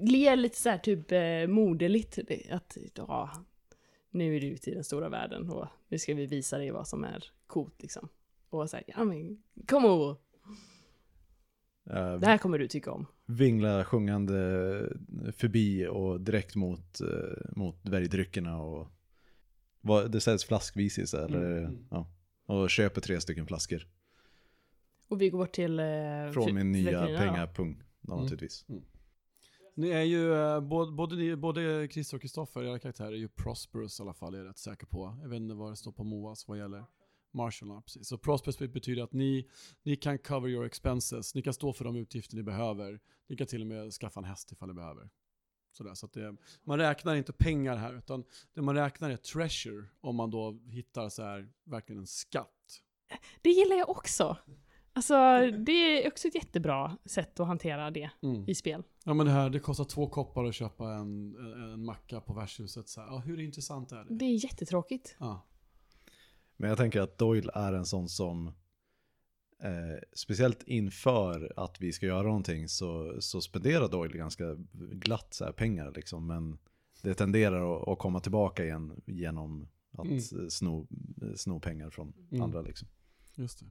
ler 0.00 0.36
lite 0.36 0.56
så 0.56 0.68
här 0.68 0.78
typ 0.78 1.12
eh, 1.12 1.46
moderligt. 1.54 2.18
Att 2.50 2.76
ja, 2.94 3.30
nu 4.10 4.36
är 4.36 4.40
du 4.40 4.46
ute 4.46 4.70
i 4.70 4.74
den 4.74 4.84
stora 4.84 5.08
världen 5.08 5.50
och 5.50 5.66
nu 5.88 5.98
ska 5.98 6.14
vi 6.14 6.26
visa 6.26 6.58
dig 6.58 6.70
vad 6.70 6.88
som 6.88 7.04
är 7.04 7.24
coolt 7.46 7.82
liksom. 7.82 8.08
Och 8.50 8.70
säga 8.70 8.82
ja 8.86 9.04
men 9.04 9.42
kom 9.66 9.84
Ove, 9.84 10.16
Eh, 11.90 12.18
det 12.18 12.26
här 12.26 12.38
kommer 12.38 12.58
du 12.58 12.68
tycka 12.68 12.92
om. 12.92 13.06
Vingla 13.28 13.84
sjungande 13.84 14.28
förbi 15.32 15.86
och 15.86 16.20
direkt 16.20 16.56
mot, 16.56 17.00
eh, 17.00 17.56
mot 17.56 17.84
dvärgdryckerna 17.84 18.60
och 18.62 18.88
vad, 19.80 20.10
det 20.10 20.20
säljs 20.20 20.44
flaskvis 20.44 21.14
eller, 21.14 21.58
Mm, 21.58 21.64
mm. 21.64 21.84
ja, 21.90 22.10
och 22.46 22.70
köper 22.70 23.00
tre 23.00 23.20
stycken 23.20 23.46
flaskor 23.46 23.86
Och 25.08 25.20
vi 25.22 25.30
går 25.30 25.46
till... 25.46 25.80
Eh, 25.80 26.32
från 26.32 26.54
min 26.54 26.72
nya 26.72 27.06
pengapung 27.06 27.82
då, 28.00 28.12
Mm. 28.12 28.24
naturligtvis. 28.24 28.66
Ni 29.74 29.88
är 29.88 30.02
ju, 30.02 30.34
eh, 30.34 30.60
både, 30.60 30.92
både, 30.92 31.36
både 31.36 31.88
Christer 31.90 32.16
och 32.16 32.20
Kristoffer, 32.22 32.62
era 32.64 32.78
karaktärer 32.78 33.12
är 33.12 33.16
ju 33.16 33.28
prosperous 33.28 34.00
i 34.00 34.02
alla 34.02 34.14
fall, 34.14 34.34
är 34.34 34.38
jag 34.38 34.48
rätt 34.48 34.58
säker 34.58 34.86
på. 34.86 35.18
Jag 35.22 35.28
vet 35.28 35.36
inte 35.36 35.54
vad 35.54 35.72
det 35.72 35.76
står 35.76 35.92
på 35.92 36.04
MOAS 36.04 36.48
vad 36.48 36.58
gäller 36.58 36.84
Marshall, 37.38 37.68
ja, 37.68 37.80
precis. 37.80 38.08
Så 38.08 38.18
prosperous 38.18 38.58
betyder 38.58 39.02
att 39.02 39.12
ni, 39.12 39.48
ni 39.82 39.96
kan 39.96 40.18
cover 40.18 40.48
your 40.48 40.64
expenses, 40.66 41.34
ni 41.34 41.42
kan 41.42 41.54
stå 41.54 41.72
för 41.72 41.84
de 41.84 41.96
utgifter 41.96 42.36
ni 42.36 42.42
behöver. 42.42 43.00
Ni 43.28 43.36
kan 43.36 43.46
till 43.46 43.60
och 43.60 43.66
med 43.66 43.92
skaffa 43.92 44.20
en 44.20 44.24
häst 44.24 44.52
ifall 44.52 44.68
ni 44.68 44.74
behöver. 44.74 45.10
Sådär, 45.72 45.94
så 45.94 46.06
det, 46.06 46.36
man 46.64 46.78
räknar 46.78 47.14
inte 47.14 47.32
pengar 47.32 47.76
här, 47.76 47.94
utan 47.98 48.24
det 48.54 48.62
man 48.62 48.74
räknar 48.74 49.10
är 49.10 49.16
treasure, 49.16 49.84
om 50.00 50.16
man 50.16 50.30
då 50.30 50.58
hittar 50.66 51.08
så 51.08 51.22
här, 51.22 51.48
verkligen 51.64 52.00
en 52.00 52.06
skatt. 52.06 52.82
Det 53.42 53.50
gillar 53.50 53.76
jag 53.76 53.88
också. 53.88 54.36
Alltså, 54.92 55.14
det 55.64 55.72
är 55.72 56.08
också 56.08 56.28
ett 56.28 56.34
jättebra 56.34 56.98
sätt 57.04 57.40
att 57.40 57.46
hantera 57.46 57.90
det 57.90 58.10
Mm. 58.22 58.48
i 58.48 58.54
spel. 58.54 58.82
Ja 59.04 59.14
men 59.14 59.26
det 59.26 59.32
här, 59.32 59.50
det 59.50 59.60
kostar 59.60 59.84
två 59.84 60.08
koppar 60.08 60.44
att 60.44 60.54
köpa 60.54 60.92
en, 60.92 61.34
en, 61.36 61.72
en 61.72 61.84
macka 61.84 62.20
på 62.20 62.32
värdshuset. 62.32 62.88
Så 62.88 63.00
här, 63.00 63.08
ja, 63.08 63.18
hur 63.18 63.40
intressant 63.40 63.92
är 63.92 64.04
det? 64.04 64.14
Det 64.14 64.24
är 64.24 64.44
jättetråkigt. 64.44 65.16
Ja. 65.18 65.47
Men 66.60 66.68
jag 66.68 66.78
tänker 66.78 67.00
att 67.00 67.18
Doyle 67.18 67.50
är 67.54 67.72
en 67.72 67.86
sån 67.86 68.08
som, 68.08 68.46
eh, 69.62 69.98
speciellt 70.12 70.62
inför 70.62 71.52
att 71.56 71.80
vi 71.80 71.92
ska 71.92 72.06
göra 72.06 72.22
någonting 72.22 72.68
så, 72.68 73.16
så 73.20 73.40
spenderar 73.40 73.88
Doyle 73.88 74.16
ganska 74.16 74.44
glatt 74.92 75.34
så 75.34 75.44
här, 75.44 75.52
pengar 75.52 75.92
liksom. 75.96 76.26
Men 76.26 76.58
det 77.02 77.14
tenderar 77.14 77.76
att, 77.82 77.88
att 77.88 77.98
komma 77.98 78.20
tillbaka 78.20 78.64
igen 78.64 79.02
genom 79.06 79.68
att 79.98 80.04
Mm. 80.06 80.50
sno, 80.50 80.86
sno 81.36 81.60
pengar 81.60 81.90
från 81.90 82.12
Mm. 82.30 82.42
andra 82.42 82.62
liksom. 82.62 82.88
Just 83.34 83.58
det. 83.60 83.66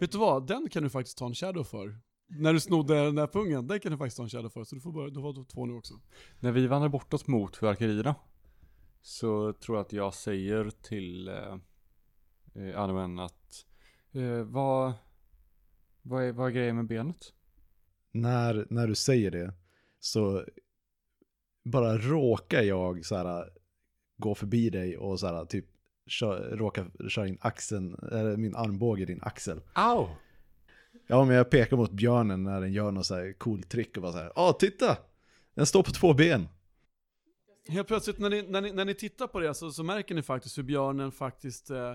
Vet 0.00 0.12
du 0.12 0.18
vad? 0.18 0.46
Den 0.46 0.68
kan 0.70 0.82
du 0.82 0.90
faktiskt 0.90 1.18
ta 1.18 1.26
en 1.26 1.34
shadow 1.34 1.64
för. 1.64 1.98
När 2.26 2.52
du 2.52 2.60
snodde 2.60 3.04
den 3.04 3.14
där 3.14 3.26
pungen, 3.26 3.66
den 3.66 3.80
kan 3.80 3.92
du 3.92 3.98
faktiskt 3.98 4.16
ta 4.16 4.22
en 4.22 4.28
shadow 4.28 4.48
för. 4.50 4.64
Så 4.64 4.74
du 4.74 4.80
får 4.80 4.92
börja, 4.92 5.10
du 5.10 5.20
har 5.20 5.44
två 5.44 5.66
nu 5.66 5.74
också. 5.74 5.94
När 6.40 6.52
vi 6.52 6.66
vandrar 6.66 6.88
bortåt 6.88 7.26
mot 7.26 7.56
fyrverkerierna 7.56 8.14
så 9.02 9.52
tror 9.52 9.76
jag 9.78 9.84
att 9.86 9.92
jag 9.92 10.14
säger 10.14 10.70
till 10.70 11.28
eh, 11.28 11.56
eh, 12.58 12.80
Anwen 12.80 13.18
att 13.18 13.66
eh, 14.12 14.42
vad, 14.42 14.92
vad, 16.02 16.24
är, 16.24 16.32
vad 16.32 16.46
är 16.46 16.52
grejen 16.52 16.76
med 16.76 16.86
benet? 16.86 17.32
När, 18.10 18.66
när 18.70 18.86
du 18.86 18.94
säger 18.94 19.30
det 19.30 19.54
så 20.00 20.44
bara 21.64 21.98
råkar 21.98 22.62
jag 22.62 23.04
så 23.04 23.16
här 23.16 23.50
gå 24.16 24.34
förbi 24.34 24.70
dig 24.70 24.96
och 24.96 25.20
så 25.20 25.26
här 25.26 25.44
typ 25.44 25.66
kör, 26.06 26.56
råkar 26.56 27.08
köra 27.08 27.28
in 27.28 27.38
axeln, 27.40 27.94
eller 28.12 28.36
min 28.36 28.56
armbåge 28.56 29.02
i 29.02 29.06
din 29.06 29.22
axel. 29.22 29.60
Au! 29.72 30.08
Ja, 31.06 31.24
men 31.24 31.36
jag 31.36 31.50
pekar 31.50 31.76
mot 31.76 31.90
björnen 31.90 32.42
när 32.42 32.60
den 32.60 32.72
gör 32.72 32.90
något 32.90 33.06
så 33.06 33.14
här 33.14 33.32
coolt 33.32 33.68
trick 33.68 33.96
och 33.96 34.02
bara 34.02 34.12
så 34.12 34.18
här, 34.18 34.32
ja 34.34 34.52
titta! 34.52 34.96
Den 35.54 35.66
står 35.66 35.82
på 35.82 35.90
två 35.90 36.14
ben. 36.14 36.48
Helt 37.68 37.88
plötsligt 37.88 38.18
när 38.18 38.30
ni, 38.30 38.42
när 38.42 38.60
ni, 38.60 38.72
när 38.72 38.84
ni 38.84 38.94
tittar 38.94 39.26
på 39.26 39.40
det 39.40 39.54
så, 39.54 39.70
så 39.70 39.82
märker 39.82 40.14
ni 40.14 40.22
faktiskt 40.22 40.58
hur 40.58 40.62
björnen 40.62 41.12
faktiskt 41.12 41.70
eh, 41.70 41.94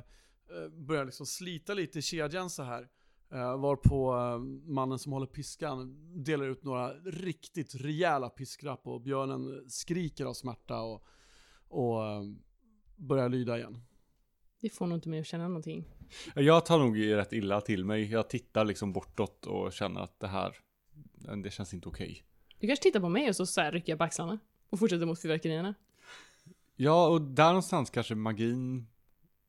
börjar 0.72 1.06
liksom 1.06 1.26
slita 1.26 1.74
lite 1.74 2.00
i 2.00 2.02
kedjan 2.02 2.50
så 2.50 2.64
här. 2.64 2.88
Eh, 3.34 3.58
varpå 3.58 4.16
eh, 4.16 4.40
mannen 4.72 5.00
som 5.00 5.12
håller 5.12 5.28
piskan 5.28 5.98
delar 6.24 6.46
ut 6.46 6.64
några 6.64 6.94
riktigt 6.94 7.76
rejäla 7.76 8.30
piskrapp 8.30 8.88
och 8.88 9.02
björnen 9.02 9.70
skriker 9.70 10.26
av 10.26 10.34
smärta 10.34 10.82
och, 10.82 11.06
och 11.68 12.06
eh, 12.06 12.24
börjar 12.96 13.30
lyda 13.30 13.58
igen. 13.58 13.82
Det 14.62 14.70
får 14.70 14.88
nog 14.88 14.98
inte 14.98 15.10
mig 15.10 15.20
att 15.20 15.26
känna 15.26 15.48
någonting. 15.48 15.88
Jag 16.36 16.66
tar 16.66 16.80
nog 16.80 17.00
rätt 17.00 17.34
illa 17.34 17.62
till 17.62 17.86
mig. 17.86 18.12
Jag 18.12 18.30
tittar 18.30 18.66
liksom 18.66 18.94
bortåt 18.94 19.46
och 19.46 19.74
känner 19.74 20.02
att 20.02 20.20
det 20.20 20.28
här, 20.28 20.56
det 21.44 21.52
känns 21.52 21.74
inte 21.74 21.90
okej. 21.90 22.24
Du 22.60 22.68
kanske 22.68 22.84
tittar 22.84 23.00
på 23.00 23.10
mig 23.10 23.30
och 23.30 23.36
så, 23.36 23.46
så 23.46 23.62
här 23.62 23.72
rycker 23.72 23.92
jag 23.92 24.00
på 24.00 24.04
axlarna. 24.04 24.40
Och 24.70 24.80
fortsätter 24.80 25.06
mot 25.06 25.22
fyrverkerierna. 25.22 25.74
Ja, 26.76 27.08
och 27.08 27.22
där 27.22 27.48
någonstans 27.48 27.90
kanske 27.90 28.16
magin 28.16 28.88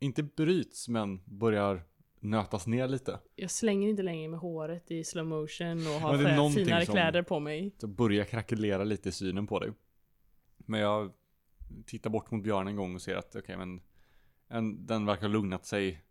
inte 0.04 0.22
bryts 0.22 0.88
men 0.88 1.20
börjar 1.24 1.82
nötas 2.20 2.66
ner 2.66 2.88
lite. 2.88 3.18
Jag 3.36 3.50
slänger 3.50 3.88
inte 3.88 4.02
längre 4.02 4.28
med 4.28 4.40
håret 4.40 4.90
i 4.90 5.04
slow 5.04 5.26
motion 5.26 5.78
och 5.78 6.00
har 6.00 6.18
det 6.18 6.36
någonting 6.36 6.64
finare 6.64 6.86
kläder 6.86 7.22
på 7.22 7.40
mig. 7.40 7.74
Så 7.78 7.86
börjar 7.86 8.24
krackelera 8.24 8.84
lite 8.84 9.08
i 9.08 9.12
synen 9.12 9.46
på 9.46 9.58
dig. 9.58 9.72
Men 10.56 10.80
jag 10.80 11.12
tittar 11.86 12.10
bort 12.10 12.30
mot 12.30 12.42
björnen 12.42 12.68
en 12.68 12.76
gång 12.76 12.94
och 12.94 13.02
ser 13.02 13.16
att 13.16 13.36
okej 13.36 13.56
men 13.56 13.80
en, 14.48 14.86
den 14.86 15.06
verkar 15.06 15.22
ha 15.22 15.28
lugnat 15.28 15.66
sig. 15.66 16.02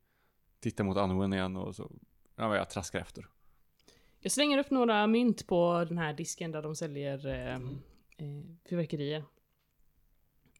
Tittar 0.59 0.83
mot 0.83 0.97
Anwen 0.97 1.33
igen 1.33 1.57
och 1.57 1.75
så 1.75 1.91
ja, 2.35 2.55
jag 2.55 2.69
traskar 2.69 2.99
efter. 2.99 3.27
Jag 4.19 4.31
slänger 4.31 4.57
upp 4.57 4.71
några 4.71 5.07
mynt 5.07 5.47
på 5.47 5.85
den 5.87 5.97
här 5.97 6.13
disken 6.13 6.51
där 6.51 6.61
de 6.61 6.75
säljer 6.75 7.27
eh, 7.27 7.55
eh, 7.55 8.41
fyrverkerier. 8.69 9.23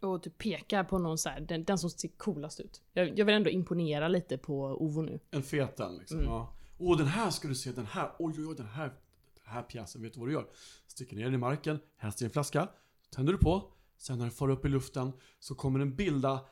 Och 0.03 0.23
typ 0.23 0.37
pekar 0.37 0.83
på 0.83 0.97
någon 0.99 1.17
så 1.17 1.29
här, 1.29 1.39
den, 1.39 1.63
den 1.63 1.77
som 1.77 1.89
ser 1.89 2.07
coolast 2.07 2.59
ut. 2.59 2.81
Jag, 2.93 3.19
jag 3.19 3.25
vill 3.25 3.35
ändå 3.35 3.49
imponera 3.49 4.07
lite 4.07 4.37
på 4.37 4.63
Ovo 4.63 5.01
nu. 5.01 5.19
En 5.31 5.43
fet 5.43 5.77
den 5.77 5.97
liksom. 5.97 6.17
Mm. 6.17 6.29
Ja. 6.29 6.53
Åh 6.77 6.97
den 6.97 7.07
här 7.07 7.29
ska 7.29 7.47
du 7.47 7.55
se, 7.55 7.71
den 7.71 7.85
här, 7.85 8.11
oj 8.19 8.33
oj 8.37 8.47
oj 8.47 8.55
den 8.55 8.67
här, 8.67 8.87
den 9.33 9.53
här 9.53 9.61
pjäsen, 9.61 10.01
vet 10.01 10.13
du 10.13 10.19
vad 10.19 10.29
du 10.29 10.33
gör? 10.33 10.47
Sticker 10.87 11.15
ner 11.15 11.23
den 11.25 11.33
i 11.33 11.37
marken, 11.37 11.79
helst 11.97 12.21
i 12.21 12.25
en 12.25 12.31
flaska, 12.31 12.67
tänder 13.15 13.33
du 13.33 13.39
på, 13.39 13.71
sen 13.97 14.17
när 14.17 14.25
den 14.25 14.31
far 14.31 14.49
upp 14.49 14.65
i 14.65 14.69
luften 14.69 15.11
så 15.39 15.55
kommer 15.55 15.79
den 15.79 15.95
bilda 15.95 16.45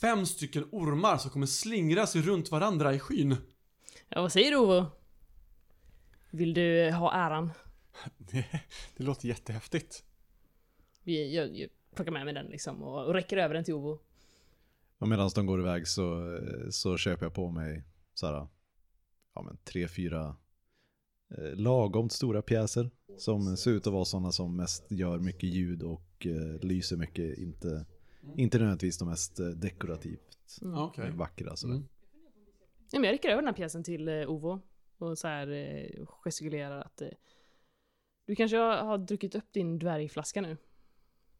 fem 0.00 0.26
stycken 0.26 0.64
ormar 0.72 1.16
som 1.16 1.30
kommer 1.30 1.46
slingra 1.46 2.06
sig 2.06 2.22
runt 2.22 2.50
varandra 2.50 2.94
i 2.94 2.98
skyn. 2.98 3.36
Ja, 4.08 4.22
vad 4.22 4.32
säger 4.32 4.50
du 4.50 4.56
Ovo? 4.56 4.86
Vill 6.30 6.54
du 6.54 6.90
ha 6.90 7.12
äran? 7.12 7.50
Det, 8.18 8.46
det 8.96 9.04
låter 9.04 9.28
jättehäftigt. 9.28 10.04
Jag, 11.04 11.56
jag 11.56 11.68
plockar 11.94 12.12
med 12.12 12.24
mig 12.24 12.34
den 12.34 12.46
liksom 12.46 12.82
och, 12.82 13.06
och 13.06 13.14
räcker 13.14 13.36
över 13.36 13.54
den 13.54 13.64
till 13.64 13.74
Ovo. 13.74 13.98
Och 14.98 15.08
medan 15.08 15.30
de 15.34 15.46
går 15.46 15.60
iväg 15.60 15.88
så, 15.88 16.38
så 16.70 16.96
köper 16.96 17.26
jag 17.26 17.34
på 17.34 17.50
mig 17.50 17.82
så 18.14 18.26
här, 18.26 18.46
ja 19.34 19.42
men 19.42 19.56
tre, 19.64 19.88
fyra 19.88 20.36
eh, 21.38 21.54
lagom 21.54 22.10
stora 22.10 22.42
pjäser. 22.42 22.90
Som 23.18 23.56
ser 23.56 23.70
ut 23.70 23.86
att 23.86 23.92
vara 23.92 24.04
sådana 24.04 24.32
som 24.32 24.56
mest 24.56 24.90
gör 24.90 25.18
mycket 25.18 25.48
ljud 25.48 25.82
och 25.82 26.26
eh, 26.26 26.60
lyser 26.60 26.96
mycket. 26.96 27.38
Inte, 27.38 27.86
inte 28.36 28.58
nödvändigtvis 28.58 28.98
de 28.98 29.08
mest 29.08 29.40
eh, 29.40 29.46
dekorativt 29.46 30.32
Mm. 30.62 30.74
Ja, 30.74 30.84
Okej. 30.84 31.10
vackra. 31.10 31.56
Sådär. 31.56 31.74
Mm. 31.74 31.88
Ja, 32.90 32.98
men 33.00 33.04
jag 33.04 33.12
räcker 33.12 33.28
över 33.28 33.42
den 33.42 33.46
här 33.48 33.54
pjäsen 33.54 33.84
till 33.84 34.08
eh, 34.08 34.30
Ovo. 34.30 34.60
Och 34.98 35.18
så 35.18 35.28
här 35.28 35.48
eh, 35.48 36.06
gestikulerar 36.06 36.80
att 36.80 37.02
eh, 37.02 37.08
du 38.26 38.34
kanske 38.34 38.56
har, 38.56 38.76
har 38.76 38.98
druckit 38.98 39.34
upp 39.34 39.52
din 39.52 39.78
dvärgflaska 39.78 40.40
nu. 40.40 40.56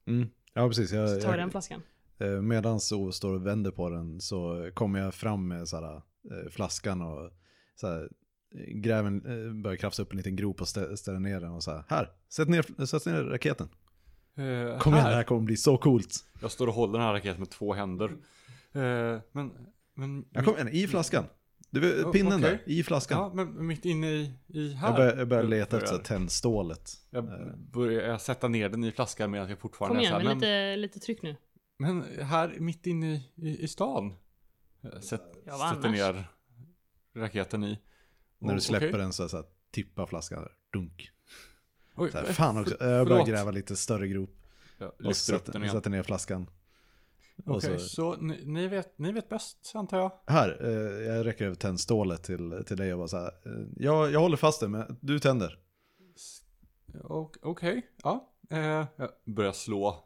Mm. 0.05 0.29
Ja 0.55 0.69
precis. 0.69 0.91
Så 0.91 0.97
Jag, 0.97 1.09
tar 1.21 1.29
jag 1.29 1.33
den 1.39 1.41
jag, 1.41 1.51
flaskan. 1.51 1.83
eh, 2.19 2.29
medan 2.29 2.81
så 2.81 3.13
står 3.13 3.35
och 3.35 3.47
vänder 3.47 3.71
på 3.71 3.91
den 3.91 4.21
så 4.21 4.71
kommer 4.75 4.99
jag 5.01 5.15
fram 5.15 5.49
med 5.49 5.69
så 5.69 5.77
här, 5.77 5.95
eh, 5.97 6.51
flaskan 6.51 7.03
och 7.03 7.31
så 7.75 7.87
här, 7.87 8.09
gräver, 8.69 9.11
eh, 9.11 9.53
börjar 9.63 9.77
krafsa 9.77 10.03
upp 10.03 10.11
en 10.11 10.17
liten 10.17 10.37
grop 10.37 10.61
och 10.61 10.69
stä, 10.69 10.97
ställer 10.97 11.19
ner 11.19 11.41
den 11.41 11.51
och 11.53 11.63
så 11.63 11.71
här, 11.71 11.85
här, 11.89 12.11
sätt 12.29 12.49
ner, 12.49 12.85
sätt 12.87 13.07
ner 13.07 13.23
raketen. 13.25 13.69
Eh, 14.37 14.79
Kom 14.79 14.93
igen, 14.95 15.05
det 15.05 15.11
här. 15.11 15.15
här 15.17 15.23
kommer 15.25 15.41
bli 15.43 15.57
så 15.57 15.77
coolt. 15.79 16.15
Jag 16.43 16.51
står 16.51 16.67
och 16.67 16.75
håller 16.75 16.93
den 16.93 17.03
här 17.03 17.13
raketen 17.13 17.39
med 17.41 17.51
två 17.51 17.73
händer. 17.75 18.09
Eh, 18.73 19.21
men, 19.33 19.51
men... 19.95 20.25
Ja, 20.31 20.43
kom 20.45 20.55
igen, 20.55 20.69
i 20.69 20.87
flaskan. 20.89 21.25
Du, 21.75 22.05
Oh, 22.05 22.13
pinnen 22.13 22.39
okej. 22.39 22.51
där, 22.67 22.73
i 22.73 22.83
flaskan. 22.83 23.19
Ja, 23.19 23.31
men 23.35 23.67
mitt 23.67 23.85
inne 23.85 24.07
i, 24.13 24.33
i 24.47 24.73
här. 24.75 24.87
jag, 24.89 24.97
börjar, 24.97 25.17
jag 25.17 25.29
börjar 25.29 25.43
leta 25.45 25.71
börjar- 25.77 25.85
efter 25.85 25.99
tändstålet. 26.05 26.91
Jag 27.11 27.25
börjar 27.59 28.03
jag 28.09 28.21
sätta 28.21 28.49
ner 28.49 28.69
den 28.69 28.85
i 28.85 28.93
flaskan 28.93 29.31
medan 29.31 29.49
jag 29.49 29.59
fortfarande 29.59 29.95
Kom 29.95 29.99
är 29.99 30.03
igen, 30.03 30.13
så 30.13 30.19
här, 30.19 30.25
med 30.25 30.37
men, 30.37 30.39
lite, 30.39 30.77
lite 30.77 30.99
tryck 31.07 31.23
nu. 31.23 31.37
men 31.79 32.03
här 32.21 32.57
mitt 32.59 32.87
inne 32.87 33.15
i, 33.15 33.23
i, 33.37 33.63
i 33.65 33.69
stan. 33.69 34.15
Jag 34.81 35.05
Sätt, 35.05 35.23
Ja, 35.47 35.73
sätter 35.77 35.89
ner 35.91 36.25
raketen 37.17 37.65
i. 37.65 37.79
När 38.39 38.49
du 38.51 38.57
Och- 38.57 38.63
släpper 38.63 38.89
okej. 38.89 39.01
den 39.01 39.13
så, 39.13 39.29
så 39.29 39.37
här, 39.37 39.47
tippar 39.71 40.07
flaskan 40.07 40.49
dunk. 40.73 41.11
Oj, 41.97 42.11
Så 42.11 42.19
här, 42.19 42.25
eh, 42.25 42.31
fan 42.33 42.59
också, 42.59 42.77
för- 42.79 42.91
jag 42.93 43.09
börjar 43.09 43.27
gräva 43.27 43.51
lite 43.51 43.77
större 43.77 44.09
grop. 44.09 44.31
Jag 44.79 44.89
Och 44.89 44.95
lyfter 45.03 45.11
upp 45.35 45.41
sätter, 45.41 45.53
den 45.53 45.63
igen. 45.63 45.75
sätter 45.75 45.91
ner 45.91 46.03
flaskan. 46.03 46.51
Okej, 47.47 47.79
så, 47.79 47.89
så 47.89 48.17
ni, 48.17 48.45
ni, 48.45 48.69
vet, 48.69 48.99
ni 48.99 49.13
vet 49.13 49.29
bäst 49.29 49.73
antar 49.75 49.99
jag? 49.99 50.13
här, 50.27 50.59
eh, 50.61 51.15
jag 51.15 51.27
räcker 51.27 51.45
över 51.45 51.55
tändstålet 51.55 52.23
till, 52.23 52.63
till 52.67 52.77
dig 52.77 52.93
och 52.93 52.99
bara 52.99 53.09
så 53.09 53.17
här. 53.17 53.33
Eh, 53.45 53.67
jag, 53.77 54.13
jag 54.13 54.21
håller 54.21 54.37
fast 54.37 54.61
det, 54.61 54.69
men 54.69 54.99
du 55.01 55.19
tänder. 55.19 55.59
Okej, 57.43 57.87
ja. 58.03 58.33
Eh, 58.51 58.87
jag 58.97 59.09
börjar 59.25 59.53
slå 59.53 60.05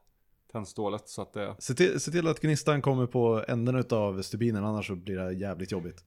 tändstålet 0.52 1.08
så 1.08 1.22
att 1.22 1.32
det... 1.32 1.56
Se 1.58 1.74
till, 1.74 2.00
se 2.00 2.10
till 2.10 2.28
att 2.28 2.40
gnistan 2.40 2.82
kommer 2.82 3.06
på 3.06 3.44
änden 3.48 3.84
av 3.90 4.22
stubinen, 4.22 4.64
annars 4.64 4.86
så 4.86 4.94
blir 4.94 5.16
det 5.16 5.32
jävligt 5.32 5.72
jobbigt. 5.72 6.04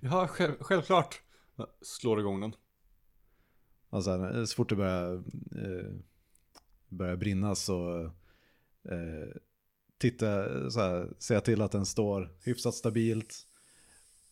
Ja, 0.00 0.26
själv, 0.26 0.52
självklart. 0.60 1.22
Jag 1.56 1.66
slår 1.82 2.20
igång 2.20 2.40
den. 2.40 2.54
Alltså, 3.90 4.10
här, 4.10 4.44
så 4.44 4.54
fort 4.54 4.68
det 4.68 4.76
börjar, 4.76 5.14
eh, 5.56 5.92
börjar 6.88 7.16
brinna 7.16 7.54
så 7.54 8.04
eh, 8.84 9.36
titta, 10.00 10.70
så 10.70 10.80
här, 10.80 11.08
jag 11.28 11.44
till 11.44 11.62
att 11.62 11.72
den 11.72 11.86
står 11.86 12.30
hyfsat 12.42 12.74
stabilt. 12.74 13.46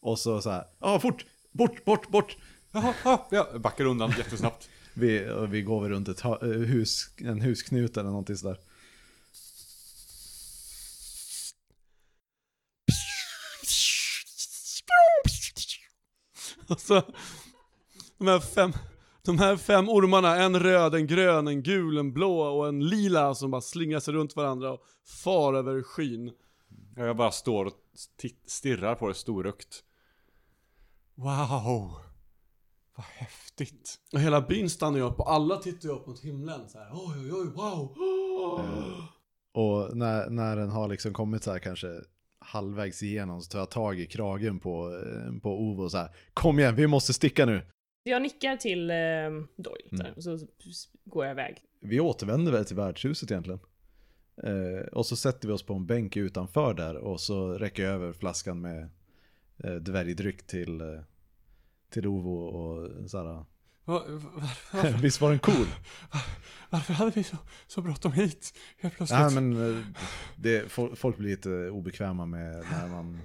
Och 0.01 0.19
så 0.19 0.41
så 0.41 0.51
här, 0.51 0.65
ja 0.81 1.01
fort, 1.01 1.25
bort, 1.53 1.85
bort, 1.85 2.09
bort. 2.09 2.37
Jaha, 2.73 2.95
ja, 3.05 3.29
jag 3.31 3.61
backar 3.61 3.85
undan 3.85 4.15
jättesnabbt. 4.19 4.69
Vi, 4.95 5.29
vi 5.49 5.63
går 5.63 5.83
väl 5.83 5.91
runt 5.91 6.09
ett 6.09 6.25
eh, 6.25 6.39
hus, 6.49 7.11
en 7.17 7.41
husknut 7.41 7.97
eller 7.97 8.11
någonting 8.11 8.37
sådär. 8.37 8.59
Alltså, 16.71 17.13
de 18.19 18.27
här 18.27 18.41
fem, 18.41 18.73
de 19.29 19.39
här 19.39 19.57
fem 19.57 19.89
ormarna, 19.89 20.37
en 20.37 20.61
röd, 20.61 20.95
en 20.95 21.07
grön, 21.07 21.49
en 21.49 21.63
gul, 21.63 21.99
en 21.99 22.13
blå 22.13 22.41
och 22.41 22.69
en 22.69 22.89
lila 22.89 23.35
som 23.35 23.51
bara 23.51 23.61
slingar 23.61 24.01
sig 24.01 24.15
runt 24.15 24.37
varandra 24.37 24.73
och 24.73 24.81
far 25.25 25.55
över 25.55 25.83
skyn. 25.83 26.33
Jag 26.97 27.17
bara 27.17 27.31
står 27.31 27.65
och 27.65 27.73
titt- 28.17 28.51
stirrar 28.51 28.95
på 28.95 29.09
det 29.09 29.15
storögt. 29.15 29.85
Wow! 31.15 31.91
Vad 32.97 33.07
häftigt. 33.07 33.95
Och 34.13 34.21
hela 34.21 34.41
byn 34.41 34.71
stannar 34.71 34.99
ju 34.99 35.05
upp 35.05 35.21
och 35.21 35.33
alla 35.33 35.57
tittar 35.57 35.89
ju 35.89 35.95
upp 35.95 36.07
mot 36.07 36.21
himlen 36.21 36.69
så 36.69 36.79
här. 36.79 36.91
Oj, 36.93 37.33
oj, 37.33 37.33
oj, 37.33 37.47
wow! 37.55 37.97
Eh, 38.61 39.05
Och 39.53 39.97
när, 39.97 40.31
när 40.31 40.57
den 40.57 40.71
har 40.71 40.89
liksom 40.89 41.13
kommit 41.13 41.43
så 41.45 41.53
här 41.53 41.59
kanske 41.59 41.89
halvvägs 42.39 43.03
igenom 43.03 43.41
så 43.43 43.51
tar 43.51 43.59
jag 43.59 43.71
tag 43.71 44.01
i 44.01 44.07
kragen 44.07 44.61
på, 44.61 44.87
eh, 44.89 45.41
på 45.41 45.51
Ove 45.61 45.83
och 45.83 45.91
så 45.91 45.99
här. 45.99 46.17
Kom 46.35 46.59
igen, 46.59 46.75
vi 46.75 46.87
måste 46.87 47.13
sticka 47.13 47.47
nu. 47.47 47.63
Jag 48.09 48.23
nickar 48.23 48.57
till 48.57 48.91
eh, 48.91 48.97
Doyle, 49.57 49.89
Mm. 50.01 50.13
och 50.17 50.23
så 50.23 50.39
går 51.05 51.25
jag 51.25 51.33
iväg. 51.33 51.57
Vi 51.81 52.01
återvänder 52.01 52.53
väl 52.53 52.65
till 52.65 52.77
värdshuset 52.77 53.31
egentligen. 53.31 53.61
Eh, 54.43 54.87
och 54.93 55.07
så 55.07 55.17
sätter 55.17 55.49
vi 55.49 55.55
oss 55.55 55.63
på 55.63 55.75
en 55.75 55.87
bänk 55.87 56.17
utanför 56.17 56.75
där 56.75 56.97
och 56.97 57.21
så 57.21 57.53
räcker 57.53 57.83
jag 57.83 57.93
över 57.95 58.13
flaskan 58.13 58.61
med 58.61 58.91
eh, 59.65 59.75
dvärgdryck 59.75 60.47
till, 60.47 60.81
eh, 60.81 60.87
till 61.91 62.07
Ovo 62.07 62.35
och 62.47 63.11
så 63.11 63.19
här. 63.19 63.25
Va, 63.25 63.45
va, 63.85 64.05
varför, 64.35 64.99
Visst 65.03 65.21
var 65.21 65.31
den 65.31 65.39
cool? 65.39 65.67
varför 66.71 66.93
hade 66.93 67.11
vi 67.11 67.25
så, 67.25 67.37
så 67.67 67.81
bråttom 67.83 68.13
hit 68.13 68.55
helt 68.79 68.95
plötsligt? 68.97 69.21
Ja, 69.21 69.31
men 69.31 69.77
eh, 69.79 69.85
det, 70.37 70.65
fol- 70.73 70.95
folk 70.95 71.17
blir 71.17 71.31
lite 71.31 71.51
obekväma 71.71 72.27
med 72.27 72.65
när 72.73 72.89
man 72.89 73.21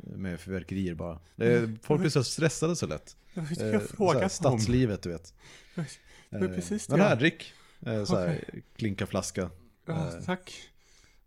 med 0.00 0.40
fyrverkerier 0.40 0.94
bara. 0.94 1.18
Det, 1.36 1.70
folk 1.82 2.00
blir 2.00 2.10
så 2.10 2.24
stressade 2.24 2.76
så 2.76 2.86
lätt. 2.86 3.16
Eh, 3.34 3.66
jag 3.66 3.82
frågade 3.82 4.24
om. 4.24 4.30
stadslivet 4.30 5.02
du 5.02 5.08
vet. 5.08 5.34
Det 5.74 5.86
Eh, 6.30 6.48
precis 6.48 6.86
det 6.86 6.96
Men 6.96 7.06
här, 7.06 7.16
drick. 7.16 7.52
Eh, 7.80 8.04
så 8.04 8.16
här, 8.16 8.44
klinka 8.76 9.06
flaska. 9.06 9.50
Ja, 9.86 10.16
eh. 10.16 10.24
tack. 10.24 10.70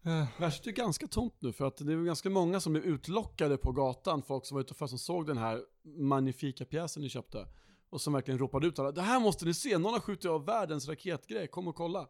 Eh, 0.03 0.25
Värst 0.39 0.67
är 0.67 0.71
ganska 0.71 1.07
tomt 1.07 1.35
nu 1.39 1.53
för 1.53 1.67
att 1.67 1.77
det 1.77 1.93
är 1.93 2.05
ganska 2.05 2.29
många 2.29 2.59
som 2.59 2.75
är 2.75 2.79
utlockade 2.79 3.57
på 3.57 3.71
gatan. 3.71 4.21
Folk 4.21 4.45
som 4.45 4.55
var 4.55 4.61
utanför 4.61 4.87
som 4.87 4.97
såg 4.97 5.27
den 5.27 5.37
här 5.37 5.61
magnifika 5.83 6.65
pjäsen 6.65 7.03
ni 7.03 7.09
köpte. 7.09 7.47
Och 7.89 8.01
som 8.01 8.13
verkligen 8.13 8.37
ropade 8.37 8.67
ut 8.67 8.79
alla. 8.79 8.91
Det 8.91 9.01
här 9.01 9.19
måste 9.19 9.45
ni 9.45 9.53
se, 9.53 9.77
någon 9.77 9.93
har 9.93 9.99
skjutit 9.99 10.25
av 10.25 10.45
världens 10.45 10.87
raketgrej, 10.87 11.47
kom 11.47 11.67
och 11.67 11.75
kolla. 11.75 12.07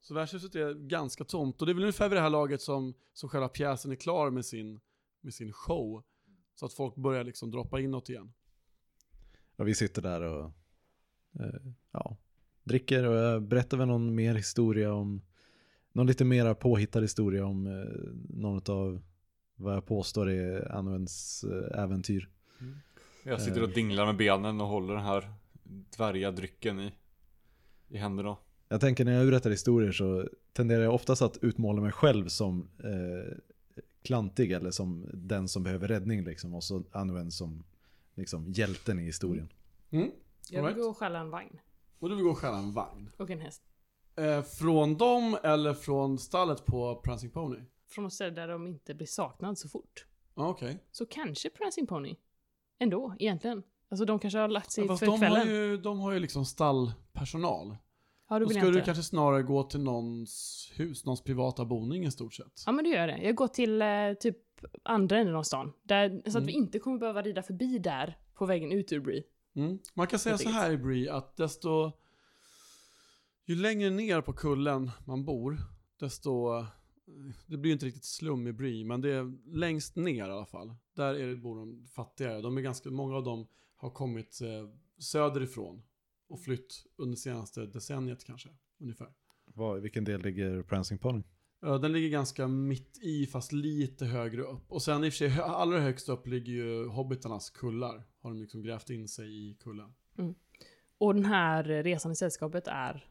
Så 0.00 0.14
värdshuset 0.14 0.54
är 0.54 0.74
ganska 0.74 1.24
tomt. 1.24 1.60
Och 1.60 1.66
det 1.66 1.72
är 1.72 1.74
väl 1.74 1.82
ungefär 1.82 2.08
vid 2.08 2.16
det 2.16 2.22
här 2.22 2.30
laget 2.30 2.62
som, 2.62 2.94
som 3.12 3.28
själva 3.28 3.48
pjäsen 3.48 3.92
är 3.92 3.96
klar 3.96 4.30
med 4.30 4.44
sin, 4.44 4.80
med 5.20 5.34
sin 5.34 5.52
show. 5.52 6.02
Så 6.54 6.66
att 6.66 6.72
folk 6.72 6.94
börjar 6.94 7.24
liksom 7.24 7.50
droppa 7.50 7.80
inåt 7.80 8.08
igen. 8.08 8.32
Och 9.56 9.68
vi 9.68 9.74
sitter 9.74 10.02
där 10.02 10.20
och 10.20 10.44
eh, 11.40 11.72
ja, 11.92 12.16
dricker 12.64 13.06
och 13.06 13.16
jag 13.16 13.42
berättar 13.42 13.76
väl 13.76 13.88
någon 13.88 14.14
mer 14.14 14.34
historia 14.34 14.92
om 14.92 15.22
någon 15.92 16.06
lite 16.06 16.24
mera 16.24 16.54
påhittad 16.54 17.00
historia 17.00 17.46
om 17.46 17.66
eh, 17.66 18.12
någon 18.28 18.62
av 18.68 19.02
vad 19.56 19.74
jag 19.74 19.86
påstår 19.86 20.30
är 20.30 20.72
Anwens 20.72 21.44
eh, 21.44 21.82
äventyr. 21.82 22.28
Jag 23.24 23.42
sitter 23.42 23.62
och 23.62 23.68
dinglar 23.68 24.06
med 24.06 24.16
benen 24.16 24.60
och 24.60 24.66
håller 24.66 24.94
den 24.94 25.04
här 25.04 25.32
dvärga 25.96 26.30
drycken 26.30 26.80
i, 26.80 26.92
i 27.88 27.98
händerna. 27.98 28.36
Jag 28.72 28.80
tänker 28.80 29.04
när 29.04 29.12
jag 29.12 29.26
berättar 29.26 29.50
historier 29.50 29.92
så 29.92 30.28
tenderar 30.52 30.82
jag 30.82 30.94
oftast 30.94 31.22
att 31.22 31.36
utmåla 31.36 31.82
mig 31.82 31.92
själv 31.92 32.28
som 32.28 32.68
eh, 32.78 33.36
klantig 34.02 34.52
eller 34.52 34.70
som 34.70 35.10
den 35.12 35.48
som 35.48 35.62
behöver 35.62 35.88
räddning 35.88 36.24
liksom 36.24 36.54
och 36.54 36.64
så 36.64 36.82
Anwen 36.92 37.30
som 37.30 37.64
liksom 38.14 38.52
hjälten 38.52 38.98
i 38.98 39.02
historien. 39.02 39.52
Mm. 39.90 40.10
Jag 40.50 40.58
All 40.58 40.66
vill 40.66 40.74
right. 40.74 40.84
gå 40.84 40.90
och 40.90 40.96
stjäla 40.96 41.18
en 41.18 41.30
vagn. 41.30 41.60
Och 41.98 42.08
du 42.08 42.14
vill 42.14 42.24
gå 42.24 42.30
och 42.30 42.38
stjäla 42.38 42.58
en 42.58 42.72
vagn. 42.72 43.10
Och 43.16 43.30
en 43.30 43.40
häst. 43.40 43.62
Eh, 44.16 44.42
från 44.42 44.96
dem 44.96 45.38
eller 45.42 45.74
från 45.74 46.18
stallet 46.18 46.66
på 46.66 47.00
Prancing 47.04 47.30
Pony? 47.30 47.58
Från 47.88 48.02
något 48.04 48.12
ställe 48.12 48.30
där 48.30 48.48
de 48.48 48.66
inte 48.66 48.94
blir 48.94 49.06
saknad 49.06 49.58
så 49.58 49.68
fort. 49.68 50.06
Ja, 50.34 50.48
okej. 50.48 50.78
Så 50.92 51.06
kanske 51.06 51.50
Prancing 51.50 51.86
Pony. 51.86 52.16
Ändå, 52.78 53.14
egentligen. 53.18 53.62
Alltså 53.88 54.04
de 54.04 54.18
kanske 54.18 54.38
har 54.38 54.48
lagt 54.48 54.72
sig 54.72 54.88
Fast 54.88 54.98
för 54.98 55.06
de 55.06 55.10
har, 55.10 55.18
kvällen. 55.18 55.48
ju, 55.48 55.76
de 55.76 55.98
har 55.98 56.12
ju 56.12 56.18
liksom 56.18 56.44
stallpersonal. 56.44 57.76
Ja, 58.30 58.38
då 58.38 58.44
Då 58.46 58.52
jag 58.54 58.72
du 58.72 58.82
kanske 58.82 59.02
snarare 59.02 59.42
gå 59.42 59.62
till 59.62 59.80
någons 59.80 60.72
hus, 60.74 61.04
någons 61.04 61.22
privata 61.24 61.64
boning 61.64 62.04
i 62.04 62.10
stort 62.10 62.34
sett. 62.34 62.62
Ja 62.66 62.72
men 62.72 62.84
det 62.84 62.90
gör 62.90 62.98
jag 62.98 63.08
det. 63.08 63.22
Jag 63.24 63.34
går 63.34 63.48
till 63.48 63.82
eh, 63.82 63.88
typ 64.20 64.36
andra 64.82 65.18
änden 65.18 65.36
av 65.36 65.42
stan. 65.42 65.72
Där, 65.82 66.08
så 66.08 66.28
att 66.28 66.34
Mm. 66.34 66.46
vi 66.46 66.52
inte 66.52 66.78
kommer 66.78 66.98
behöva 66.98 67.22
rida 67.22 67.42
förbi 67.42 67.78
där 67.78 68.18
på 68.34 68.46
vägen 68.46 68.72
ut 68.72 68.92
ur 68.92 69.00
Bree. 69.00 69.22
Mm. 69.56 69.78
Man 69.94 70.06
kan 70.06 70.18
säga 70.18 70.38
så 70.38 70.48
här 70.48 70.70
i 70.70 70.78
Bree 70.78 71.12
att 71.12 71.36
desto... 71.36 71.92
Ju 73.46 73.56
längre 73.56 73.90
ner 73.90 74.20
på 74.20 74.32
kullen 74.32 74.90
man 75.06 75.24
bor, 75.24 75.58
desto... 76.00 76.64
Det 77.46 77.56
blir 77.56 77.66
ju 77.66 77.72
inte 77.72 77.86
riktigt 77.86 78.04
slum 78.04 78.46
i 78.46 78.52
Bree, 78.52 78.84
men 78.84 79.00
det 79.00 79.10
är 79.10 79.56
längst 79.56 79.96
ner 79.96 80.28
i 80.28 80.30
alla 80.30 80.46
fall. 80.46 80.74
Där 80.96 81.14
är 81.14 81.26
det, 81.26 81.36
bor 81.36 81.56
de 81.56 81.86
fattigare. 81.94 82.40
De 82.40 82.56
är 82.56 82.60
ganska, 82.60 82.90
många 82.90 83.16
av 83.16 83.24
dem 83.24 83.46
har 83.76 83.90
kommit 83.90 84.40
eh, 84.40 84.68
söderifrån 84.98 85.82
och 86.30 86.40
flytt 86.40 86.84
under 86.96 87.16
senaste 87.16 87.66
decenniet 87.66 88.24
kanske, 88.24 88.48
ungefär. 88.80 89.08
Vad, 89.44 89.80
vilken 89.82 90.04
del 90.04 90.22
ligger 90.22 90.62
Prancing 90.62 90.98
Pony? 90.98 91.22
Den 91.60 91.92
ligger 91.92 92.08
ganska 92.08 92.48
mitt 92.48 92.98
i 93.02 93.26
fast 93.26 93.52
lite 93.52 94.04
högre 94.04 94.42
upp. 94.42 94.72
Och 94.72 94.82
sen 94.82 95.04
i 95.04 95.08
och 95.08 95.12
för 95.12 95.28
sig 95.28 95.40
allra 95.42 95.80
högst 95.80 96.08
upp 96.08 96.26
ligger 96.26 96.52
ju 96.52 96.86
hobbitarnas 96.86 97.50
kullar. 97.50 98.06
Har 98.20 98.30
de 98.30 98.40
liksom 98.40 98.62
grävt 98.62 98.90
in 98.90 99.08
sig 99.08 99.50
i 99.50 99.54
kullen. 99.54 99.94
Och 100.98 101.14
den 101.14 101.24
här 101.24 101.64
resan 101.64 102.12
i 102.12 102.16
sällskapet 102.16 102.66
är... 102.66 103.06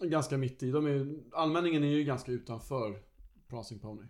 Ganska 0.00 0.36
mitt 0.38 0.62
i. 0.62 0.70
De 0.70 0.86
är, 0.86 1.20
allmänningen 1.32 1.84
är 1.84 1.88
ju 1.88 2.04
ganska 2.04 2.32
utanför 2.32 3.02
Prancing 3.48 3.78
Pony. 3.78 4.02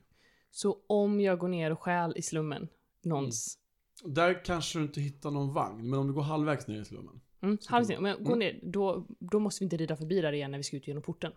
Så 0.50 0.78
om 0.86 1.20
jag 1.20 1.38
går 1.38 1.48
ner 1.48 1.70
och 1.72 1.80
stjäl 1.80 2.12
i 2.16 2.22
slummen, 2.22 2.68
någons... 3.02 3.58
Där 4.04 4.44
kanske 4.44 4.78
du 4.78 4.82
inte 4.82 5.00
hittar 5.00 5.30
någon 5.30 5.54
vagn, 5.54 5.90
men 5.90 5.98
om 5.98 6.06
du 6.06 6.12
går 6.12 6.22
halvvägs 6.22 6.66
ner 6.66 6.80
i 6.80 6.84
slummen. 6.84 7.20
Mm, 7.48 8.06
jag 8.06 8.24
går 8.24 8.26
Mm. 8.32 8.38
ner, 8.38 8.60
då, 8.62 9.06
då 9.18 9.38
måste 9.38 9.60
vi 9.60 9.64
inte 9.64 9.76
rida 9.76 9.96
förbi 9.96 10.20
där 10.20 10.32
igen 10.32 10.50
när 10.50 10.58
vi 10.58 10.64
ska 10.64 10.76
ut 10.76 10.88
genom 10.88 11.02
porten. 11.02 11.32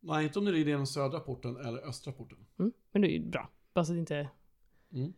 Nej, 0.00 0.24
inte 0.24 0.38
om 0.38 0.44
du 0.44 0.52
rider 0.52 0.70
genom 0.70 0.86
södra 0.86 1.20
porten 1.20 1.56
eller 1.56 1.78
östra 1.88 2.12
porten. 2.12 2.38
Mm, 2.58 2.72
men 2.92 3.02
det 3.02 3.08
är 3.08 3.12
ju 3.12 3.24
bra. 3.30 3.50
Bara 3.74 3.84
så 3.84 3.92
att 3.92 3.98
inte... 3.98 4.28
Mm. 4.92 5.12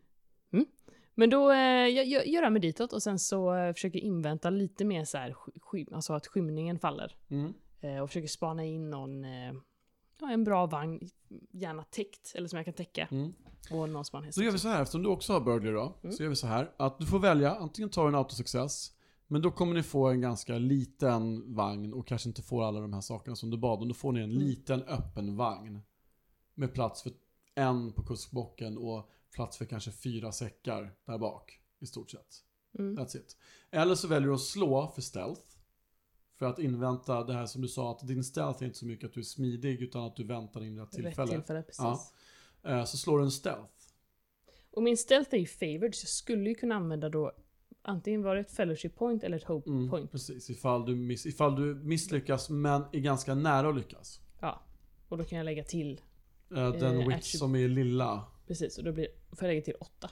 Men 1.19 1.31
då 1.31 1.51
eh, 1.53 1.59
jag, 1.59 2.07
jag, 2.07 2.27
gör 2.27 2.43
jag 2.43 2.53
mig 2.53 2.63
ditåt 2.63 2.93
och 2.93 3.03
sen 3.03 3.19
så 3.19 3.55
eh, 3.55 3.73
försöker 3.73 3.99
jag 3.99 4.05
invänta 4.07 4.51
lite 4.51 4.85
mer 4.85 5.05
så 5.05 5.19
här, 5.19 5.31
sk- 5.31 5.61
skym, 5.61 5.87
alltså 5.93 6.13
att 6.13 6.27
skymningen 6.27 6.79
faller. 6.79 7.17
Mm. 7.29 7.53
Eh, 7.81 7.99
och 8.03 8.09
försöker 8.11 8.29
spana 8.29 8.65
in 8.65 8.91
någon, 8.91 9.25
eh, 9.25 9.53
ja, 10.21 10.31
en 10.31 10.45
bra 10.45 10.67
vagn, 10.67 11.01
gärna 11.51 11.83
täckt, 11.85 12.33
eller 12.35 12.49
som 12.49 12.57
jag 12.57 12.65
kan 12.65 12.75
täcka. 12.75 13.09
Mm. 13.11 13.33
Och 13.71 13.89
någon 13.89 14.05
som 14.05 14.17
har 14.17 14.21
en 14.21 14.25
häst 14.25 14.37
Så 14.39 14.43
gör 14.45 14.53
vi 14.53 14.59
så 14.59 14.69
här, 14.69 14.83
eftersom 14.83 15.03
du 15.03 15.09
också 15.09 15.33
har 15.33 15.41
burglary 15.41 15.75
då, 15.75 15.95
Mm. 16.03 16.13
så 16.17 16.23
gör 16.23 16.31
vi 16.31 16.37
så 16.37 16.47
här 16.47 16.71
att 16.77 16.99
du 16.99 17.07
får 17.07 17.19
välja, 17.19 17.55
antingen 17.55 17.91
tar 17.91 18.03
du 18.03 18.09
en 18.09 18.15
autosuccess, 18.15 18.93
men 19.27 19.43
då 19.43 19.51
kommer 19.51 19.75
ni 19.75 19.83
få 19.83 20.07
en 20.09 20.21
ganska 20.21 20.59
liten 20.59 21.55
vagn 21.55 21.93
och 21.93 22.07
kanske 22.07 22.29
inte 22.29 22.43
får 22.43 22.65
alla 22.65 22.81
de 22.81 22.93
här 22.93 23.01
sakerna 23.01 23.37
som 23.37 23.51
du 23.51 23.57
bad 23.59 23.83
om. 23.83 23.89
Då 23.89 23.95
får 23.95 24.13
ni 24.13 24.21
en 24.21 24.31
Mm. 24.31 24.43
liten 24.43 24.83
öppen 24.83 25.37
vagn 25.37 25.81
med 26.55 26.75
plats 26.75 27.03
för 27.03 27.13
en 27.55 27.93
på 27.93 28.03
kuskbocken 28.03 28.79
och 28.79 29.11
plats 29.35 29.57
för 29.57 29.65
kanske 29.65 29.91
fyra 29.93 30.33
säckar 30.33 30.95
där 31.05 31.19
bak 31.19 31.61
i 31.79 31.87
stort 31.87 32.11
sett. 32.11 32.43
Mm. 32.79 32.99
That's 32.99 33.17
it. 33.17 33.37
Eller 33.71 33.95
så 33.95 34.09
väljer 34.09 34.29
du 34.29 34.35
att 34.35 34.41
slå 34.41 34.89
för 34.95 35.03
stealth. 35.03 35.43
För 36.39 36.47
att 36.47 36.59
invänta 36.59 37.25
det 37.25 37.33
här 37.33 37.47
som 37.47 37.63
du 37.63 37.69
sa, 37.69 37.91
att 37.91 38.07
din 38.09 38.25
stealth 38.25 38.63
är 38.63 38.67
inte 38.67 38.79
så 38.79 38.87
mycket 38.87 39.07
att 39.07 39.13
du 39.15 39.21
är 39.21 39.25
smidig 39.25 39.81
utan 39.83 40.05
att 40.05 40.17
du 40.17 40.25
väntar 40.25 40.63
in 40.65 40.79
rätt 40.79 40.89
Rätt 40.89 41.05
tillfälle. 41.05 41.31
tillfälle, 41.33 41.63
precis. 41.63 41.79
Ja. 42.63 42.71
Eh, 42.71 42.85
Så 42.85 42.97
slår 42.97 43.19
du 43.19 43.25
en 43.25 43.31
stealth. 43.31 43.73
Och 44.71 44.83
min 44.83 44.97
stealth 44.97 45.35
är 45.35 45.39
ju 45.39 45.47
favored, 45.47 45.95
så 45.95 46.05
jag 46.05 46.09
skulle 46.09 46.49
ju 46.49 46.55
kunna 46.55 46.75
använda 46.75 47.09
då 47.09 47.33
antingen 47.87 48.23
var 48.23 48.35
det 48.35 48.41
ett 48.41 48.51
fellowship 48.53 48.97
point 48.97 49.25
eller 49.25 49.37
ett 49.37 49.45
hope 49.45 49.71
Mm, 49.71 49.91
point. 49.91 50.11
precis, 50.13 50.51
ifall 50.51 50.87
du, 50.87 50.95
miss, 50.97 51.27
ifall 51.27 51.57
du 51.57 51.75
misslyckas 51.75 52.51
men 52.51 52.83
är 52.93 53.01
ganska 53.01 53.35
nära 53.35 53.69
att 53.69 53.77
lyckas. 53.77 54.21
Ja. 54.41 54.63
Och 55.09 55.19
då 55.19 55.25
kan 55.25 55.39
jag 55.39 55.45
lägga 55.45 55.65
till, 55.65 56.01
Eh, 56.51 56.57
Den 56.57 56.67
Eh, 56.67 56.91
wit 56.91 57.01
attribute. 57.01 57.23
som 57.23 57.57
är 57.57 57.69
lilla. 57.69 58.25
precis, 58.47 58.79
och 58.79 58.85
då 58.85 58.93
blir, 58.93 59.07
får 59.31 59.39
jag 59.41 59.49
lägga 59.49 59.63
till 59.63 59.75
åtta. 59.81 60.11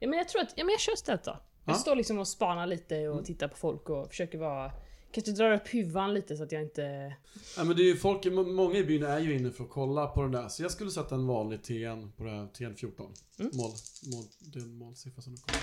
Ja 0.00 0.08
men 0.08 0.18
jag 0.18 0.28
tror 0.28 0.42
att, 0.42 0.52
ja 0.56 0.64
men 0.64 0.72
jag 0.72 0.80
kör 0.80 0.96
stealth 0.96 1.24
då. 1.24 1.36
Jag 1.64 1.74
Ja. 1.74 1.78
står 1.78 1.96
liksom 1.96 2.18
och 2.18 2.28
spanar 2.28 2.66
lite 2.66 3.08
och 3.08 3.12
Mm. 3.14 3.24
tittar 3.24 3.48
på 3.48 3.56
folk 3.56 3.88
och 3.90 4.08
försöker 4.08 4.38
vara, 4.38 4.72
kanske 5.12 5.32
drar 5.32 5.52
upp 5.54 5.68
huvan 5.74 6.14
lite 6.14 6.36
så 6.36 6.42
att 6.42 6.52
jag 6.52 6.62
inte... 6.62 7.14
Ja, 7.56 7.64
men 7.64 7.76
det 7.76 7.82
är 7.82 7.86
ju 7.86 7.96
folk, 7.96 8.24
må- 8.32 8.44
många 8.44 8.76
i 8.78 8.84
byn 8.84 9.02
är 9.02 9.20
ju 9.20 9.36
inne 9.38 9.50
för 9.50 9.64
att 9.64 9.70
kolla 9.70 10.06
på 10.06 10.22
den 10.22 10.32
där. 10.32 10.48
Så 10.48 10.62
jag 10.62 10.70
skulle 10.70 10.90
sätta 10.90 11.14
en 11.14 11.26
vanlig 11.26 11.62
TN 11.62 12.12
på 12.16 12.24
det 12.24 12.30
här 12.30 12.46
TN 12.46 12.74
14. 12.76 13.12
Mm. 13.38 13.50
Mål, 13.54 13.70
mål, 14.12 14.24
det 14.40 14.58
är 14.58 14.62
en 14.62 14.74
målsiffra 14.78 15.22
som 15.22 15.34
du 15.34 15.40
kommer. 15.40 15.60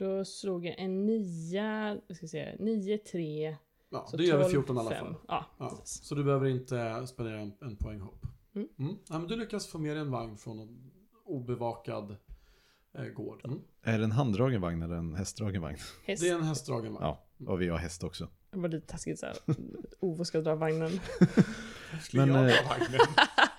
Då 0.00 0.24
slog 0.24 0.66
jag 0.66 0.78
en 0.78 1.06
nia, 1.06 2.00
vad 2.08 2.16
ska 2.16 2.24
jag 2.24 2.30
säga, 2.30 2.54
nio, 2.58 2.98
tre, 2.98 3.56
Ja, 3.90 4.06
så 4.10 4.16
det 4.16 4.24
gör 4.24 4.36
vi 4.36 4.42
12, 4.42 4.50
14 4.52 4.76
i 4.76 4.80
alla 4.80 4.90
fem. 4.90 5.04
fall. 5.04 5.14
Ja, 5.28 5.44
Ja, 5.58 5.80
så 5.84 6.14
du 6.14 6.24
behöver 6.24 6.48
inte 6.48 7.06
spendera 7.06 7.40
en, 7.40 7.52
en 7.60 7.76
poäng 7.76 8.00
hopp. 8.00 8.26
Mm. 8.54 8.68
Mm. 8.78 8.96
Ja, 9.08 9.18
men 9.18 9.28
du 9.28 9.36
lyckas 9.36 9.66
få 9.66 9.78
med 9.78 9.96
dig 9.96 10.00
en 10.00 10.10
vagn 10.10 10.36
från 10.36 10.58
en 10.58 10.90
obevakad 11.24 12.16
eh, 12.94 13.04
gård. 13.04 13.40
Mm. 13.44 13.60
Är 13.82 13.98
det 13.98 14.04
en 14.04 14.12
handdragen 14.12 14.60
vagn 14.60 14.82
eller 14.82 14.96
en 14.96 15.14
hästdragen 15.14 15.62
vagn? 15.62 15.78
Häst. 16.04 16.22
Det 16.22 16.28
är 16.28 16.34
en 16.34 16.42
hästdragen 16.42 16.92
vagn. 16.92 17.04
Ja, 17.04 17.24
och 17.52 17.60
vi 17.60 17.68
har 17.68 17.78
häst 17.78 18.04
också. 18.04 18.28
Det 18.50 18.58
var 18.58 18.68
lite 18.68 18.86
taskigt 18.86 19.18
såhär. 19.18 19.36
Ove 20.00 20.24
ska 20.24 20.40
dra 20.40 20.54
vagnen. 20.54 20.90
Men, 22.12 22.28
jag 22.28 22.54
ta 22.54 22.68
vagnen? 22.68 23.00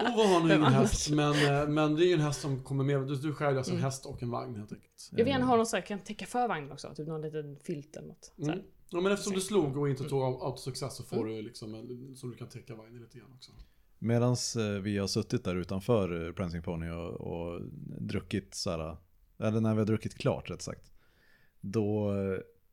Ove 0.02 0.28
har 0.28 0.42
nu 0.42 0.48
Vem 0.48 0.62
ingen 0.62 0.74
häst, 0.74 1.10
men, 1.10 1.34
eh, 1.62 1.68
men 1.70 1.96
det 1.96 2.06
är 2.06 2.08
ju 2.08 2.14
en 2.14 2.20
häst 2.22 2.42
som 2.42 2.64
kommer 2.64 2.84
med. 2.84 3.08
Du, 3.08 3.16
du 3.16 3.34
skär 3.34 3.56
alltså 3.56 3.72
en 3.72 3.78
Mm. 3.78 3.84
häst 3.86 4.06
och 4.06 4.24
en 4.24 4.30
vagn 4.30 4.56
helt 4.56 4.72
enkelt. 4.74 5.10
Jag 5.12 5.18
vill 5.18 5.28
gärna 5.28 5.46
ha 5.46 5.56
någon 5.56 5.66
så 5.66 5.76
här, 5.76 5.84
kan 5.86 6.00
täcka 6.00 6.26
för 6.26 6.48
vagnen 6.48 6.72
också. 6.72 6.94
Typ 6.96 7.08
någon 7.08 7.22
liten 7.22 7.58
filt 7.60 7.96
eller 7.96 8.08
något. 8.08 8.34
Mm. 8.38 8.60
Ja, 8.90 9.02
men 9.02 9.12
eftersom 9.12 9.34
du 9.34 9.42
slog 9.42 9.78
och 9.78 9.90
inte 9.90 10.04
tog 10.04 10.22
Mm. 10.22 10.42
autosuccess 10.42 10.96
så 10.96 11.04
får 11.04 11.26
du 11.26 11.42
liksom 11.42 11.76
en, 11.76 12.16
så 12.16 12.28
du 12.28 12.34
kan 12.36 12.50
täcka 12.50 12.76
vagnen 12.76 13.02
lite 13.02 13.18
grann 13.18 13.34
också. 13.36 13.52
Medan 14.00 14.36
vi 14.84 14.98
har 14.98 15.08
suttit 15.08 15.44
där 15.44 15.56
utanför 15.56 16.28
eh, 16.28 16.34
Prancing 16.34 16.62
Pony 16.64 16.90
och, 16.90 17.12
och 17.22 17.62
druckit 18.00 18.56
så 18.56 18.72
här, 18.72 18.98
eller 19.40 19.62
när 19.62 19.74
vi 19.74 19.80
har 19.80 19.86
druckit 19.86 20.18
klart 20.18 20.50
rätt 20.50 20.62
sagt. 20.62 20.92
Då, 21.62 22.14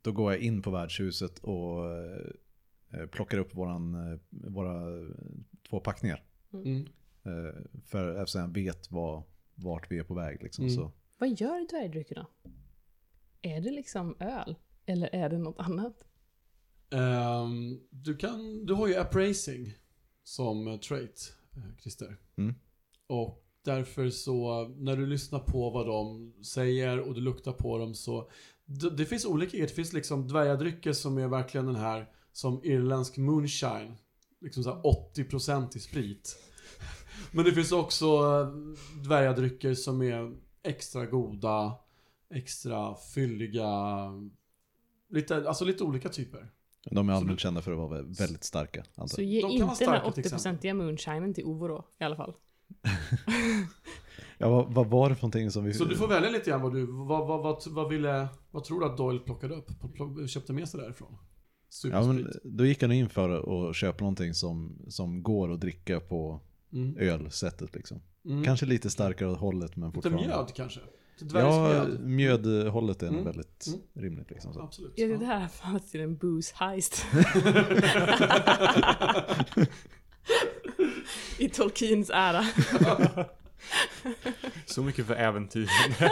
då 0.02 0.12
går 0.12 0.32
jag 0.32 0.40
in 0.42 0.62
på 0.62 0.70
värdshuset 0.70 1.38
och 1.38 1.86
eh, 1.96 3.06
plockar 3.10 3.38
upp 3.38 3.54
våran, 3.54 3.94
eh, 4.12 4.18
våra 4.30 4.82
två 5.70 5.80
packningar. 5.80 6.22
Mm. 6.52 6.86
Eh, 7.28 7.80
För 7.84 8.14
eftersom 8.14 8.40
jag 8.40 8.54
vet 8.54 8.90
vad, 8.90 9.22
vart 9.54 9.90
vi 9.90 9.98
är 9.98 10.04
på 10.04 10.14
väg 10.14 10.42
liksom. 10.42 10.64
Mm. 10.64 10.76
Så. 10.76 10.92
Vad 11.18 11.40
gör 11.40 11.68
dvärgdryckerna? 11.70 12.26
Är 13.42 13.60
det 13.60 13.70
liksom 13.70 14.16
öl? 14.20 14.56
Eller 14.86 15.14
är 15.14 15.28
det 15.28 15.38
något 15.38 15.58
annat? 15.58 16.04
Ehm, 16.90 17.80
du, 17.90 18.16
kan, 18.16 18.66
du 18.66 18.74
har 18.74 18.88
ju 18.88 18.96
appraising 18.96 19.74
som 20.24 20.78
trait, 20.80 21.32
eh, 21.56 21.76
Christer. 21.82 22.16
Mm. 22.36 22.54
Och 23.06 23.44
därför 23.64 24.10
så, 24.10 24.68
när 24.68 24.96
du 24.96 25.06
lyssnar 25.06 25.38
på 25.38 25.70
vad 25.70 25.86
de 25.86 26.32
säger 26.44 27.00
och 27.00 27.14
du 27.14 27.20
luktar 27.20 27.52
på 27.52 27.78
dem 27.78 27.94
så 27.94 28.30
det, 28.64 28.90
det 28.90 29.06
finns 29.06 29.26
olika, 29.26 29.56
det 29.56 29.68
finns 29.68 29.92
liksom 29.92 30.28
dvärgadrycker 30.28 30.92
som 30.92 31.18
är 31.18 31.28
verkligen 31.28 31.66
den 31.66 31.76
här 31.76 32.08
som 32.32 32.64
irländsk 32.64 33.16
moonshine. 33.16 33.96
Liksom 34.40 34.64
såhär 34.64 34.82
80% 35.14 35.76
i 35.76 35.80
sprit. 35.80 36.38
Men 37.32 37.44
det 37.44 37.52
finns 37.52 37.72
också 37.72 38.06
eh, 38.06 38.48
dvärgadrycker 39.04 39.74
som 39.74 40.02
är 40.02 40.36
extra 40.62 41.06
goda, 41.06 41.74
extra 42.34 42.94
fylliga. 43.14 43.66
Lite, 45.10 45.48
alltså 45.48 45.64
lite 45.64 45.84
olika 45.84 46.08
typer. 46.08 46.50
De 46.90 47.08
är 47.08 47.12
allmänt 47.12 47.40
kända 47.40 47.62
för 47.62 47.72
att 47.72 47.78
vara 47.78 48.02
väldigt 48.02 48.44
starka. 48.44 48.84
Antar. 48.94 49.06
Så 49.06 49.22
ge 49.22 49.40
De 49.40 49.46
inte 49.50 49.58
den 49.62 49.68
här 49.68 49.74
starka 49.74 50.10
till 50.12 50.20
exempel. 50.20 50.38
80-procentiga 50.38 50.74
moonshinen 50.74 51.34
till 51.34 51.44
Ovo 51.44 51.68
då, 51.68 51.88
i 52.00 52.04
alla 52.04 52.16
fall. 52.16 52.34
Ja, 54.40 54.48
vad, 54.48 54.74
vad 54.74 54.86
var 54.86 55.08
det 55.08 55.14
för 55.14 55.22
någonting 55.22 55.50
som 55.50 55.64
vi... 55.64 55.74
Så 55.74 55.84
du 55.84 55.96
får 55.96 56.08
välja 56.08 56.30
lite 56.30 56.50
grann 56.50 56.62
vad 56.62 56.74
du, 56.74 56.86
vad, 56.86 57.26
vad, 57.28 57.42
vad, 57.42 57.62
vad 57.66 57.88
ville, 57.88 58.28
vad 58.50 58.64
tror 58.64 58.80
du 58.80 58.86
att 58.86 58.96
Doyle 58.96 59.18
plockade 59.18 59.54
upp? 59.54 59.70
Plock- 59.96 60.26
Köpte 60.26 60.52
med 60.52 60.68
sig 60.68 60.80
därifrån? 60.80 61.08
Ja, 61.84 62.02
men 62.06 62.16
Supersprit. 62.18 62.42
då 62.44 62.64
gick 62.66 62.82
han 62.82 62.92
in 62.92 63.08
för 63.08 63.68
att 63.70 63.76
köpa 63.76 64.04
någonting 64.04 64.34
som, 64.34 64.78
som 64.88 65.22
går 65.22 65.52
att 65.52 65.60
dricka 65.60 66.00
på 66.00 66.40
Mm. 66.72 66.96
ölsättet 66.98 67.74
liksom. 67.74 68.02
Mm. 68.24 68.44
Kanske 68.44 68.66
lite 68.66 68.90
starkare 68.90 69.30
åt 69.30 69.38
hållet 69.38 69.76
men 69.76 69.88
Lite 69.88 69.94
fortfarande. 69.94 70.26
mjöd 70.28 70.52
kanske? 70.54 70.80
Lite 71.18 71.38
Ja, 71.38 71.86
mjödhållet 72.00 73.02
är 73.02 73.08
Mm. 73.08 73.24
väldigt 73.24 73.66
Mm. 73.66 73.80
rimligt 73.94 74.30
liksom. 74.30 74.54
Så. 74.54 74.60
Absolut. 74.60 74.98
Är 74.98 75.18
det 75.18 75.26
här 75.26 75.48
fanns 75.48 75.90
till 75.90 76.00
en 76.00 76.16
booze 76.16 76.54
heist? 76.56 77.06
I 81.38 81.48
Tolkiens 81.48 82.10
ära. 82.14 82.44
Så 84.66 84.82
mycket 84.82 85.06
för 85.06 85.14
äventyr. 85.14 85.68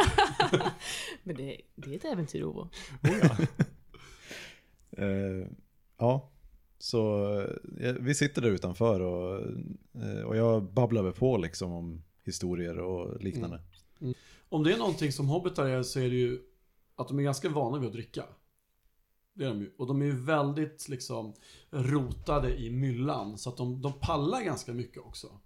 Men 1.23 1.37
det, 1.37 1.57
det 1.75 1.91
är 1.93 1.97
ett 1.97 2.05
äventyr, 2.05 2.43
Ovo. 2.45 2.69
Eh, 4.99 5.47
ja, 5.99 6.31
så 6.79 7.33
eh, 7.81 7.95
vi 8.01 8.15
sitter 8.15 8.43
där 8.43 8.49
utanför 8.49 9.01
och, 9.01 9.41
eh, 10.03 10.23
och 10.25 10.37
jag 10.37 10.73
babblar 10.73 11.03
väl 11.03 11.13
på 11.13 11.37
liksom 11.37 11.73
om 11.73 12.03
historier 12.25 12.79
och 12.79 13.23
liknande. 13.23 13.57
Mm. 13.57 13.67
Mm. 14.01 14.15
Om 14.49 14.63
det 14.63 14.73
är 14.73 14.79
någonting 14.79 15.13
som 15.13 15.29
hobbitar 15.29 15.67
är 15.67 15.83
så 15.83 16.01
är 16.01 16.11
det 16.11 16.17
ju 16.17 16.41
att 16.97 17.09
de 17.09 17.19
är 17.19 17.23
ganska 17.23 17.49
vana 17.49 17.79
vid 17.79 17.87
att 17.87 17.93
dricka. 17.93 18.25
Det 19.35 19.45
är 19.45 19.49
de 19.49 19.61
ju. 19.61 19.75
Och 19.79 19.87
de 19.87 20.03
är 20.03 20.07
ju 20.07 20.25
väldigt 20.25 20.89
liksom 20.89 21.35
rotade 21.71 22.57
i 22.57 22.71
myllan. 22.71 23.39
Så 23.39 23.51
att 23.51 23.57
de, 23.57 23.83
de 23.83 23.93
pallar 24.01 24.43
ganska 24.43 24.73
mycket 24.73 25.03
också. 25.03 25.41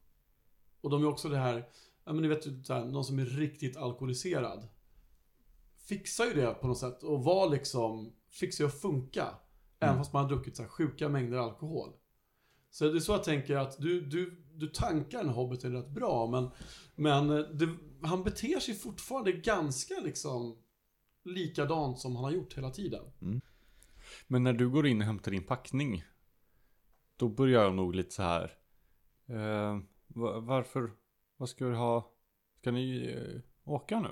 Och 0.81 0.91
de 0.91 1.03
är 1.03 1.09
också 1.09 1.29
det 1.29 1.37
här, 1.37 1.69
ja 2.05 2.13
men 2.13 2.23
ni 2.23 2.29
vet 2.29 2.47
ju, 2.47 2.51
någon 2.69 3.05
som 3.05 3.19
är 3.19 3.25
riktigt 3.25 3.77
alkoholiserad. 3.77 4.69
Fixar 5.77 6.25
ju 6.25 6.35
det 6.35 6.55
på 6.55 6.67
något 6.67 6.79
sätt 6.79 7.03
och 7.03 7.25
var 7.25 7.51
liksom, 7.51 8.13
fixar 8.31 8.65
ju 8.65 8.69
att 8.69 8.81
funka. 8.81 9.29
Även 9.81 9.93
Mm. 9.95 10.01
fast 10.01 10.13
man 10.13 10.23
har 10.23 10.29
druckit 10.31 10.57
så 10.57 10.63
här 10.63 10.69
sjuka 10.71 11.09
mängder 11.09 11.39
alkohol. 11.39 11.93
Så 12.71 12.85
det 12.91 12.99
är 12.99 13.01
så 13.01 13.13
jag 13.13 13.25
tänker 13.25 13.57
att 13.57 13.79
du, 13.79 14.01
du, 14.01 14.43
du 14.55 14.67
tankar 14.69 15.21
en 15.21 15.29
hobbiten 15.29 15.73
rätt 15.73 15.89
bra 15.91 16.27
men, 16.27 16.51
men 16.95 17.31
eh, 17.31 17.37
det, 17.39 17.69
han 18.03 18.23
beter 18.25 18.61
sig 18.61 18.75
fortfarande 18.75 19.33
ganska 19.33 19.95
liksom 20.05 20.59
likadant 21.25 21.99
som 21.99 22.17
han 22.17 22.25
har 22.25 22.31
gjort 22.31 22.57
hela 22.59 22.71
tiden. 22.71 23.05
Men 24.27 24.43
när 24.45 24.53
du 24.53 24.69
går 24.71 24.87
in 24.87 25.01
och 25.01 25.07
hämtar 25.07 25.31
din 25.31 25.43
packning. 25.47 26.05
Då 27.17 27.29
börjar 27.29 27.63
jag 27.63 27.75
nog 27.75 27.95
lite 27.95 28.11
så 28.15 28.23
här. 28.23 28.53
Eh, 29.27 29.79
va- 30.09 30.41
varför? 30.41 30.91
Vad 31.37 31.49
ska 31.49 31.67
vi 31.67 31.77
ha? 31.77 32.13
Ska 32.61 32.71
ni 32.73 33.15
eh, 33.17 33.41
åka 33.73 34.01
nu? 34.01 34.09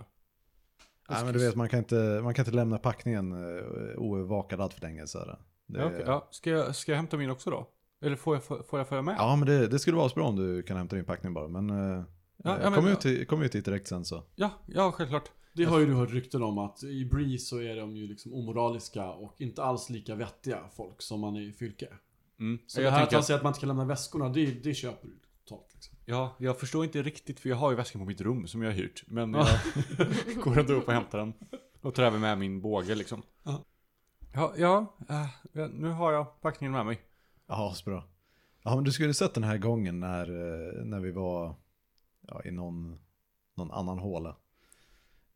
Nej 1.11 1.25
men 1.25 1.33
du 1.35 1.41
vet 1.47 1.55
man 1.57 1.69
kan 1.69 1.79
inte, 1.79 2.21
man 2.23 2.35
kan 2.35 2.43
inte 2.45 2.57
lämna 2.57 2.79
packningen 2.79 3.33
eh, 3.33 3.65
oövervakad 3.99 4.61
allt 4.61 4.75
för 4.75 4.81
länge. 4.81 5.07
Så 5.07 5.19
här. 5.19 5.39
Det, 5.69 5.79
Ja, 5.81 5.87
okej. 5.87 6.03
ja, 6.07 6.29
ska, 6.31 6.51
jag, 6.51 6.75
ska 6.77 6.93
jag 6.93 6.97
hämta 6.97 7.17
min 7.17 7.31
också 7.31 7.51
då? 7.51 7.69
Eller 8.03 8.17
får 8.17 8.35
jag, 8.37 8.45
får 8.45 8.79
jag 8.79 8.89
följa 8.89 9.03
med? 9.03 9.15
Ja 9.19 9.37
men 9.37 9.49
det, 9.49 9.67
det 9.69 9.79
skulle 9.79 9.97
vara 9.97 10.09
så 10.09 10.15
bra 10.15 10.29
om 10.29 10.37
du 10.37 10.63
kan 10.63 10.77
hämta 10.77 10.97
din 10.97 11.05
packning 11.05 11.35
bara. 11.35 11.49
Men, 11.49 11.71
eh, 11.71 12.05
Ja, 12.45 12.59
ja, 12.63 12.71
men- 12.71 12.75
kom, 12.75 12.87
ut, 12.89 13.01
till- 13.01 13.27
kom 13.27 13.43
ut 13.43 13.55
hit 13.55 13.65
direkt 13.65 13.89
sen 13.89 14.05
så. 14.05 14.23
Ja, 14.37 14.51
ja 14.67 14.93
självklart. 14.93 15.31
Det 15.53 15.65
har 15.65 15.79
ju 15.79 15.87
du 15.87 15.95
hört 15.95 16.11
rykten 16.11 16.43
om 16.43 16.59
att 16.59 16.83
i 16.85 17.05
Bree 17.05 17.39
så 17.39 17.61
är 17.61 17.77
de 17.77 17.97
ju 17.97 18.07
liksom 18.09 18.35
omoraliska 18.35 19.11
och 19.11 19.35
inte 19.39 19.63
alls 19.63 19.91
lika 19.91 20.15
vettiga 20.15 20.59
folk 20.77 21.03
som 21.03 21.21
man 21.21 21.37
är 21.37 21.41
i 21.41 21.53
Fylke. 21.53 21.89
Mm. 22.41 22.59
Så 22.67 22.81
jag 22.81 22.87
det 22.87 22.91
här 22.91 22.97
att 22.97 23.03
tänker 23.03 23.17
han 23.17 23.21
att, 23.21 23.27
säger 23.27 23.39
att 23.39 23.43
man 23.45 23.51
inte 23.51 23.61
kan 23.61 23.69
lämna 23.69 23.85
väskorna, 23.85 24.29
det, 24.29 24.47
det 24.65 24.75
köper 24.75 25.07
du 25.09 25.15
totalt 25.45 25.75
liksom. 25.75 25.97
ja, 26.05 26.35
jag 26.39 26.61
förstår 26.61 26.85
inte 26.85 27.03
riktigt 27.03 27.41
för 27.41 27.49
jag 27.49 27.57
har 27.57 27.71
ju 27.71 27.77
väskan 27.77 28.01
på 28.03 28.07
mitt 28.07 28.21
rum 28.21 28.47
som 28.47 28.63
jag 28.63 28.71
har 28.71 28.77
hyrt. 28.77 29.05
Men 29.07 29.35
jag 29.35 29.47
går 30.45 30.59
ändå 30.59 30.73
upp 30.73 30.87
och 30.89 30.93
hämtar 30.95 31.19
den. 31.19 31.33
Och 31.81 31.95
tar 31.95 32.03
även 32.03 32.21
med 32.21 32.39
min 32.39 32.61
båge 32.61 32.95
liksom. 32.95 33.23
Ja. 33.43 33.65
Ja, 34.39 34.53
ja, 34.57 34.95
eh, 35.09 35.69
nu 35.69 35.89
har 35.89 36.13
jag 36.13 36.41
packningen 36.41 36.73
med 36.73 36.87
mig. 36.87 37.01
Ja, 37.47 37.73
så 37.75 37.91
bra. 37.91 38.05
Ja 38.63 38.75
men 38.75 38.85
du 38.85 38.93
skulle 38.93 39.15
sett 39.15 39.35
den 39.35 39.45
här 39.45 39.59
gången 39.59 40.01
när, 40.01 40.27
eh, 40.29 40.85
när 40.85 41.01
vi 41.01 41.11
var 41.11 41.55
ja, 42.21 42.43
i 42.45 42.51
någon, 42.51 42.99
någon 43.55 43.71
annan 43.71 43.99
håla. 43.99 44.37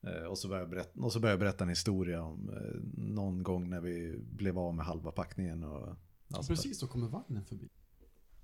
Eh, 0.07 0.25
Och 0.27 0.39
så, 0.39 0.49
började 0.49 0.63
jag 0.65 0.71
berätta, 0.71 1.01
och 1.01 1.13
så 1.13 1.21
började 1.21 1.33
jag 1.33 1.41
berätta 1.41 1.65
en 1.65 1.69
historia 1.71 2.23
om 2.23 2.49
eh, 2.51 2.81
någon 3.15 3.43
gång 3.43 3.71
när 3.71 3.81
vi 3.81 4.19
blev 4.19 4.59
av 4.59 4.75
med 4.75 4.87
halva 4.87 5.11
packningen. 5.11 5.65
Och, 5.65 5.89
allt 5.89 5.97
sånt 6.29 6.47
där. 6.49 6.55
Precis, 6.55 6.81
då 6.81 6.87
kommer 6.87 7.09
vagnen 7.09 7.45
förbi. 7.45 7.69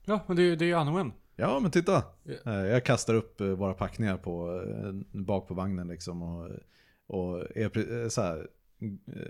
Ja, 0.04 0.20
men 0.26 0.36
det, 0.36 0.56
det 0.56 0.70
är 0.70 0.76
Anwen. 0.76 1.12
Ja 1.36 1.58
men 1.60 1.70
titta. 1.70 2.02
Eh, 2.44 2.52
Jag 2.52 2.84
kastar 2.84 3.14
upp 3.14 3.40
våra 3.40 3.74
packningar 3.74 4.16
på, 4.16 4.62
bak 5.12 5.48
på 5.48 5.54
vagnen 5.54 5.88
liksom. 5.88 6.22
Och, 6.22 6.50
och 7.06 7.56
är, 7.56 8.08
så 8.08 8.22
här, 8.22 8.48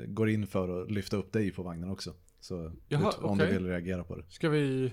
går 0.07 0.29
in 0.31 0.47
för 0.47 0.83
att 0.83 0.91
lyfta 0.91 1.17
upp 1.17 1.33
dig 1.33 1.53
på 1.53 1.63
vagnen 1.63 1.91
också. 1.91 2.15
Så 2.41 2.73
Jaha, 2.89 3.09
ut- 3.09 3.19
om 3.19 3.31
okej. 3.31 3.47
du 3.47 3.53
vill 3.53 3.67
reagera 3.67 4.05
på 4.05 4.17
det. 4.17 4.25
Ska 4.29 4.49
vi 4.49 4.93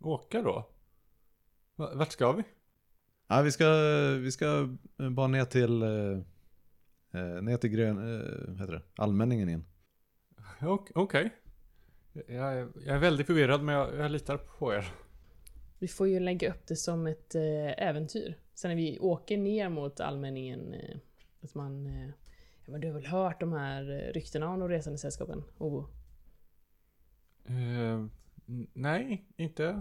åka 0.00 0.42
då? 0.42 0.68
Va- 1.76 1.94
Vart 1.94 2.12
ska 2.12 2.32
vi? 2.32 2.42
Ja, 3.26 3.42
vi 3.42 3.52
ska, 3.52 3.66
vi 4.20 4.32
ska 4.32 4.76
bara 5.10 5.26
ner 5.28 5.44
till, 5.44 5.82
eh, 5.82 6.18
eh, 7.20 7.42
ner 7.42 7.56
till 7.56 7.70
grön, 7.70 7.98
eh, 7.98 8.58
heter 8.60 8.72
det? 8.72 8.82
allmänningen 8.96 9.48
igen. 9.48 9.64
Ok- 10.62 10.90
Okej. 10.94 11.30
Jag, 12.12 12.52
är- 12.58 12.68
jag 12.86 12.96
är 12.96 12.98
väldigt 12.98 13.26
förvirrad 13.26 13.62
men 13.62 13.74
jag, 13.74 13.94
jag 13.96 14.10
litar 14.10 14.36
på 14.36 14.74
er. 14.74 14.92
Vi 15.78 15.88
får 15.88 16.08
ju 16.08 16.20
lägga 16.20 16.50
upp 16.50 16.66
det 16.66 16.76
som 16.76 17.06
ett 17.06 17.34
eh, 17.34 17.86
äventyr. 17.88 18.38
Sen 18.54 18.68
när 18.70 18.76
vi 18.76 18.98
åker 18.98 19.36
ner 19.38 19.68
mot 19.68 20.00
allmänningen, 20.00 20.74
eh, 20.74 20.96
att 21.42 21.54
man... 21.54 21.86
Eh, 22.64 22.66
ja, 22.66 22.72
men 22.72 22.80
du 22.80 22.86
har 22.86 22.94
väl 22.94 23.06
hört 23.06 23.40
de 23.40 23.52
här 23.52 23.90
eh, 23.90 24.12
ryktena 24.12 24.48
om 24.48 24.60
de 24.60 24.68
resande 24.68 24.98
sällskapen? 24.98 25.42
Ovo? 25.58 25.88
Eh, 27.46 27.54
n- 28.48 28.66
nej, 28.72 29.24
inte 29.36 29.80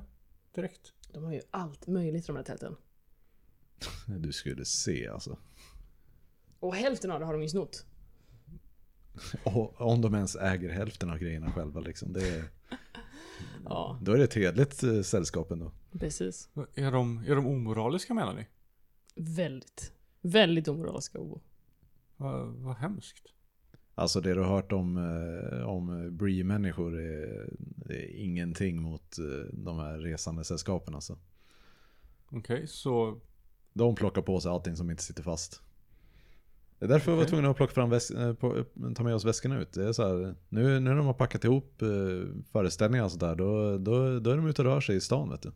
direkt. 0.55 0.93
De 1.11 1.23
har 1.23 1.33
ju 1.33 1.41
allt 1.51 1.87
möjligt 1.87 2.23
i 2.23 2.27
de 2.27 2.35
här 2.35 2.43
tälten. 2.43 2.75
Du 4.19 4.31
skulle 4.31 4.65
se 4.65 5.07
alltså. 5.07 5.37
Och 6.59 6.75
hälften 6.75 7.11
av 7.11 7.19
det 7.19 7.25
har 7.25 7.33
de 7.33 7.41
ju 7.41 7.49
snott. 7.49 7.85
Och 9.43 9.81
om 9.81 10.01
de 10.01 10.15
ens 10.15 10.35
äger 10.35 10.69
hälften 10.69 11.09
av 11.09 11.17
grejerna 11.17 11.51
själva 11.51 11.79
liksom. 11.79 12.13
Det 12.13 12.27
är, 12.37 12.43
Ja, 13.65 13.99
då 14.01 14.11
är 14.11 14.17
det 14.17 14.23
ett 14.23 14.33
hederligt 14.33 14.83
eh, 14.83 15.01
sällskap 15.01 15.51
ändå. 15.51 15.71
precis. 15.91 16.49
Är 16.75 16.91
de, 16.91 17.17
är 17.27 17.35
de 17.35 17.45
omoraliska 17.47 18.13
menar 18.13 18.33
ni? 18.33 18.47
Väldigt, 19.15 19.93
väldigt 20.21 20.67
omoraliska 20.67 21.19
Ovo. 21.19 21.41
Vad 22.17 22.47
vad 22.47 22.75
hemskt. 22.75 23.33
Alltså 23.95 24.21
det 24.21 24.33
du 24.33 24.39
har 24.41 24.55
hört 24.55 24.71
om, 24.71 24.97
eh, 24.97 25.67
om 25.67 26.09
Bree-människor 26.17 26.99
är, 26.99 27.49
är 27.89 28.15
ingenting 28.15 28.81
mot 28.81 29.17
eh, 29.19 29.53
de 29.53 29.79
här 29.79 29.97
resande 29.97 30.43
sällskapen 30.43 30.95
alltså. 30.95 31.17
Okej, 32.29 32.67
så 32.67 33.19
De 33.73 33.95
plockar 33.95 34.21
på 34.21 34.39
sig 34.39 34.51
allting 34.51 34.75
som 34.75 34.89
inte 34.91 35.03
sitter 35.03 35.23
fast. 35.23 35.61
Det 36.79 36.85
är 36.85 36.89
därför 36.89 37.11
vi 37.11 37.17
var 37.17 37.25
tvungna 37.25 37.49
att 37.49 37.57
plocka 37.57 37.73
fram 37.73 37.93
väs- 37.93 38.27
eh, 38.27 38.33
på, 38.33 38.63
ta 38.95 39.03
med 39.03 39.15
oss 39.15 39.25
väskorna 39.25 39.59
ut. 39.61 39.73
Det 39.73 39.87
är 39.87 39.93
så 39.93 40.07
här, 40.07 40.35
nu, 40.49 40.63
nu 40.63 40.79
när 40.79 40.95
de 40.95 41.05
har 41.05 41.13
packat 41.13 41.43
ihop 41.43 41.81
eh, 41.81 41.87
föreställningar 42.51 43.05
och 43.05 43.11
sådär, 43.11 43.35
då, 43.35 43.77
då, 43.77 44.19
då 44.19 44.31
är 44.31 44.35
de 44.35 44.47
ute 44.47 44.61
och 44.61 44.65
rör 44.65 44.81
sig 44.81 44.95
i 44.95 45.01
stan 45.01 45.29
vet 45.29 45.41
du. 45.41 45.51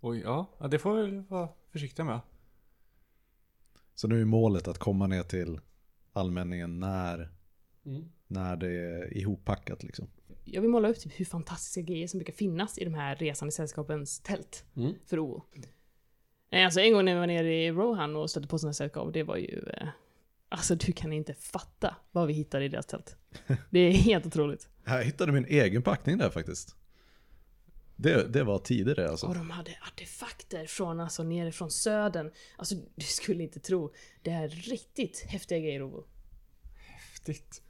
Oj, 0.00 0.20
ja, 0.24 0.50
ja, 0.58 0.68
det 0.68 0.78
får 0.78 0.94
vi 1.02 1.24
vara 1.28 1.48
försiktiga 1.70 2.04
med. 2.04 2.20
Så 3.94 4.08
nu 4.08 4.20
är 4.20 4.24
målet 4.24 4.68
att 4.68 4.78
komma 4.78 5.06
ner 5.06 5.22
till 5.22 5.60
allmänningen 6.12 6.80
när, 6.80 7.30
Mm. 7.86 8.04
när 8.26 8.56
det 8.56 8.68
är 8.72 9.16
ihoppackat 9.16 9.82
liksom. 9.82 10.08
Jag 10.44 10.60
vill 10.62 10.70
måla 10.70 10.88
upp 10.88 11.00
typ 11.00 11.20
hur 11.20 11.24
fantastiska 11.24 11.80
grejer 11.80 12.06
som 12.06 12.18
brukar 12.18 12.32
finnas 12.32 12.78
i 12.78 12.84
de 12.84 12.94
här 12.94 13.16
resande 13.16 13.52
sällskapens 13.52 14.20
tält 14.20 14.64
Mm. 14.76 14.92
för 15.06 15.18
OO. 15.24 15.42
Nej, 16.50 16.64
alltså 16.64 16.80
en 16.80 16.92
gång 16.92 17.04
när 17.04 17.14
vi 17.14 17.18
var 17.20 17.26
nere 17.26 17.54
i 17.64 17.70
Rohan 17.72 18.16
och 18.16 18.30
stötte 18.30 18.48
på 18.48 18.58
sådana 18.58 18.74
sällskap, 18.74 19.12
det 19.12 19.22
var 19.22 19.36
ju... 19.36 19.58
Eh, 19.76 19.88
alltså 20.48 20.74
du 20.74 20.92
kan 20.92 21.12
inte 21.12 21.34
fatta 21.34 21.96
vad 22.10 22.26
vi 22.26 22.32
hittade 22.32 22.64
i 22.64 22.68
deras 22.68 22.86
tält. 22.86 23.16
Det 23.70 23.78
är 23.80 23.92
helt 23.92 24.26
otroligt. 24.26 24.68
Jag 24.84 25.04
hittade 25.04 25.32
min 25.32 25.44
egen 25.46 25.82
packning 25.82 26.18
där 26.18 26.30
faktiskt. 26.30 26.76
Det, 27.96 28.32
det 28.32 28.44
var 28.44 28.58
tidigare 28.58 29.08
alltså. 29.10 29.26
Och 29.26 29.34
de 29.34 29.50
hade 29.50 29.70
artefakter 29.86 30.66
från, 30.66 31.00
alltså 31.00 31.22
nere 31.22 31.52
från 31.52 31.70
södern. 31.70 32.30
Alltså 32.56 32.74
du 32.94 33.04
skulle 33.04 33.42
inte 33.42 33.60
tro. 33.60 33.92
Det 34.22 34.30
är 34.30 34.48
riktigt 34.48 35.24
häftiga 35.28 35.58
grejer 35.58 35.82
OO. 35.82 36.04
Häftigt. 36.74 37.62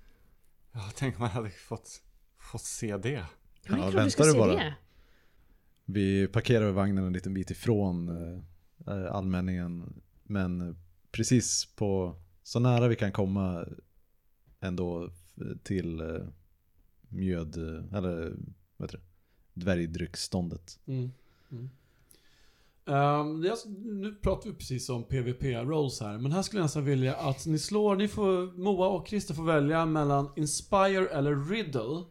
Ja, 0.73 0.91
tänk 0.95 1.17
om 1.17 1.21
man 1.23 1.31
hade 1.31 1.51
fått, 1.51 2.03
fått 2.39 2.63
se 2.65 2.97
det. 2.97 3.11
Ja, 3.11 3.27
Ja, 3.69 3.91
klart 3.91 4.17
du 4.19 4.35
bara. 4.39 4.55
det. 4.55 4.75
Vi 5.85 6.29
parkerade 6.29 6.73
vagnen 6.73 7.05
en 7.05 7.13
liten 7.13 7.35
bit 7.35 7.51
ifrån 7.51 8.09
eh, 8.87 9.13
allmänningen. 9.13 10.03
Men 10.23 10.77
precis 11.11 11.67
på, 11.77 12.17
så 12.43 12.61
nära 12.61 12.89
vi 12.89 12.97
kan 12.97 13.13
komma 13.13 13.67
ändå 14.61 15.11
till 15.63 16.01
eh, 16.01 16.27
mjöd, 17.09 17.57
eller 17.95 18.37
vad 18.77 18.89
heter 18.89 18.99
det? 18.99 19.05
Dvärgdrycksståndet. 19.55 20.79
Mm. 20.87 21.13
Mm. 21.51 21.71
Alltså- 23.51 23.69
nu 23.69 24.15
pratar 24.15 24.51
vi 24.51 24.57
precis 24.57 24.89
om 24.89 25.05
PVP-rolls 25.05 26.01
här, 26.01 26.19
men 26.19 26.33
här 26.33 26.43
skulle 26.43 26.61
jag 26.61 26.65
nästan 26.65 26.85
vilja 26.85 27.15
att 27.15 27.47
ni 27.47 27.59
slår, 27.59 27.97
ni 27.97 28.09
får, 28.09 28.59
Moa 28.59 28.89
och 28.89 29.09
Christer 29.09 29.35
får 29.35 29.45
välja 29.45 29.87
mellan 29.87 30.31
Inspire 30.37 31.07
eller 31.09 31.51
Riddle. 31.51 32.05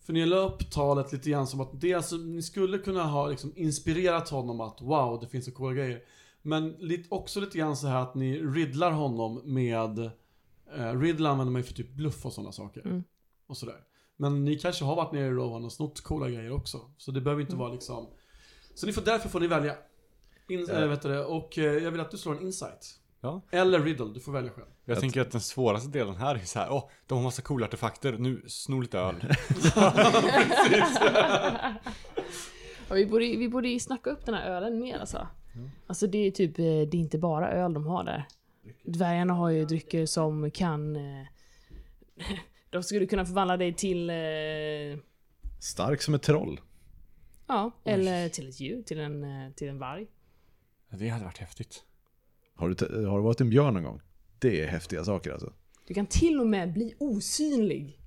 För 0.00 0.12
ni 0.12 0.26
la 0.26 0.36
upp 0.36 0.70
talet 0.70 1.12
lite 1.12 1.30
grann 1.30 1.46
som 1.46 1.60
att 1.60 1.80
det, 1.80 1.94
alltså, 1.94 2.16
ni 2.16 2.42
skulle 2.42 2.78
kunna 2.78 3.02
ha 3.04 3.28
liksom 3.28 3.52
inspirerat 3.56 4.28
honom 4.28 4.60
att 4.60 4.80
wow, 4.80 5.20
det 5.20 5.26
finns 5.26 5.44
så 5.44 5.52
coola 5.52 5.74
grejer. 5.74 6.02
Men 6.42 6.70
lite, 6.78 7.08
också 7.10 7.40
lite 7.40 7.58
grann 7.58 7.76
så 7.76 7.86
här 7.86 8.02
att 8.02 8.14
ni 8.14 8.38
riddlar 8.42 8.90
honom 8.90 9.40
med, 9.44 9.98
eh, 10.76 11.00
riddle 11.00 11.28
använder 11.28 11.52
man 11.52 11.60
ju 11.60 11.66
för 11.66 11.74
typ 11.74 11.92
bluff 11.92 12.26
och 12.26 12.32
sådana 12.32 12.52
saker. 12.52 12.80
Mm. 12.86 13.04
Och 13.46 13.56
sådär. 13.56 13.87
Men 14.20 14.44
ni 14.44 14.58
kanske 14.58 14.84
har 14.84 14.96
varit 14.96 15.12
nere 15.12 15.26
i 15.26 15.30
Rohan 15.30 15.64
och 15.64 15.72
snott 15.72 16.00
coola 16.00 16.28
grejer 16.30 16.52
också. 16.52 16.80
Så 16.98 17.10
det 17.10 17.20
behöver 17.20 17.40
inte 17.40 17.52
Mm. 17.52 17.60
vara 17.64 17.72
liksom... 17.72 18.06
Så 18.74 18.86
ni 18.86 18.92
får, 18.92 19.02
därför 19.02 19.28
får 19.28 19.40
ni 19.40 19.46
välja. 19.46 19.74
In, 20.48 20.70
äh, 20.70 20.86
vet 20.86 21.02
du 21.02 21.08
det, 21.08 21.24
och 21.24 21.58
eh, 21.58 21.64
jag 21.64 21.90
vill 21.90 22.00
att 22.00 22.10
du 22.10 22.16
slår 22.18 22.36
en 22.36 22.42
insight. 22.42 22.94
Ja. 23.20 23.42
Eller 23.50 23.80
riddle, 23.80 24.06
du 24.14 24.20
får 24.20 24.32
välja 24.32 24.50
själv. 24.50 24.66
Jag 24.84 24.94
Jag 24.94 25.00
tänker 25.00 25.20
att 25.20 25.30
den 25.30 25.40
svåraste 25.40 25.88
delen 25.88 26.16
här 26.16 26.34
är 26.34 26.38
så 26.38 26.58
här, 26.58 26.72
åh, 26.72 26.90
de 27.06 27.18
har 27.18 27.24
massa 27.24 27.42
coola 27.42 27.66
artefakter, 27.66 28.12
nu 28.18 28.42
snor 28.48 28.82
lite 28.82 28.98
öl. 28.98 29.14
Ja, 32.88 32.94
vi, 32.94 33.06
borde, 33.06 33.24
vi 33.24 33.48
borde 33.48 33.68
ju 33.68 33.80
snacka 33.80 34.10
upp 34.10 34.26
den 34.26 34.34
här 34.34 34.50
ölen 34.50 34.80
mer 34.80 34.98
alltså. 34.98 35.26
Alltså 35.86 36.06
det 36.06 36.18
är 36.26 36.30
typ, 36.30 36.58
eh, 36.58 36.64
det 36.64 36.70
är 36.70 36.94
inte 36.94 37.18
bara 37.18 37.50
öl 37.52 37.74
de 37.74 37.86
har 37.86 38.04
där. 38.04 38.24
Dvärgarna 38.84 39.34
har 39.34 39.50
ju 39.50 39.64
drycker 39.64 40.06
som 40.06 40.50
kan... 40.50 40.96
eh, 40.96 41.26
De 42.70 42.82
skulle 42.82 43.06
kunna 43.06 43.24
förvandla 43.26 43.56
dig 43.56 43.74
till... 43.74 44.10
eh, 44.10 44.16
Stark 45.60 46.02
som 46.02 46.14
ett 46.14 46.22
troll. 46.22 46.60
Ja, 47.46 47.70
eller 47.84 48.28
till 48.28 48.48
ett 48.48 48.60
djur, 48.60 48.82
till 48.82 48.98
en, 48.98 49.24
eh, 49.24 49.52
till 49.52 49.68
en 49.68 49.78
varg. 49.78 50.06
Det 50.90 51.08
hade 51.08 51.24
varit 51.24 51.38
häftigt. 51.38 51.84
Har 52.54 52.68
du, 52.68 53.06
har 53.06 53.16
du 53.18 53.24
varit 53.24 53.40
en 53.40 53.50
björn 53.50 53.74
någon 53.74 53.82
gång? 53.82 54.00
Det 54.38 54.60
är 54.60 54.66
häftiga 54.66 55.04
saker 55.04 55.30
alltså. 55.32 55.52
Du 55.86 55.94
kan 55.94 56.06
till 56.06 56.40
och 56.40 56.46
med 56.46 56.72
bli 56.72 56.94
osynlig. 56.98 57.97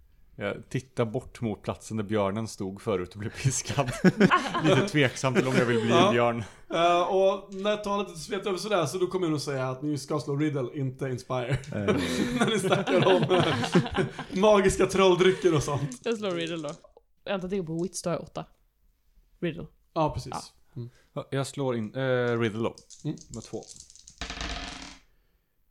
Jag 0.42 0.70
tittar 0.70 1.06
bort 1.06 1.42
mot 1.42 1.62
platsen 1.62 1.98
där 1.98 2.04
björnen 2.04 2.48
stod 2.48 2.82
förut 2.82 3.14
och 3.14 3.20
blev 3.20 3.30
piskad. 3.30 3.92
Lite 4.64 4.88
tveksam 4.90 5.34
till 5.34 5.48
om 5.48 5.56
jag 5.56 5.66
vill 5.66 5.82
bli 5.82 5.90
Ja. 5.90 6.06
en 6.08 6.12
björn. 6.14 6.44
Eh, 6.74 7.02
och 7.02 7.54
när 7.54 7.78
talet 7.78 8.08
inte 8.08 8.20
svept 8.20 8.48
över 8.48 8.58
sådär 8.58 8.86
så 8.86 8.98
då 8.98 9.08
kommer 9.08 9.26
jag 9.26 9.32
nog 9.32 9.42
säga 9.42 9.70
att 9.70 9.82
ni 9.82 9.98
ska 9.98 10.20
slå 10.20 10.36
riddle, 10.36 10.70
inte 10.74 11.06
inspire. 11.06 11.50
Eh, 11.50 11.58
när 12.40 12.50
ni 12.50 12.60
snackar 12.60 13.08
om 13.16 13.24
eh, 13.24 13.46
magiska 14.40 14.86
trolldrycker 14.86 15.56
och 15.56 15.64
sånt. 15.64 16.00
Jag 16.04 16.18
slår 16.18 16.32
Riddle 16.32 16.58
då. 16.68 16.70
Alternativet 17.34 17.66
på 17.68 17.84
Wits 17.84 18.02
då 18.02 18.10
är 18.10 18.22
8. 18.22 18.46
Riddle. 19.40 19.66
Ja, 19.94 20.14
precis. 20.14 20.32
Ja. 20.34 20.42
Mm. 20.76 20.90
Ja, 21.14 21.28
Jag 21.32 21.48
slår 21.48 21.76
in 21.76 21.96
eh, 21.96 22.40
Riddle 22.40 22.60
då. 22.64 22.76
Mm. 23.04 23.18
Med 23.34 23.44
två. 23.44 23.64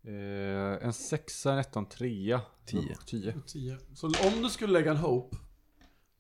Eh, 0.07 0.87
en 0.87 0.93
sexa, 0.93 1.53
en 1.53 1.59
etta, 1.59 1.79
en 1.79 1.87
trea. 1.89 2.41
Tio. 2.67 2.97
Tio. 3.07 3.35
Tio. 3.47 3.77
Så 3.95 4.07
om 4.07 4.43
du 4.43 4.49
skulle 4.51 4.73
lägga 4.73 4.91
en 4.91 4.97
hope 4.97 5.37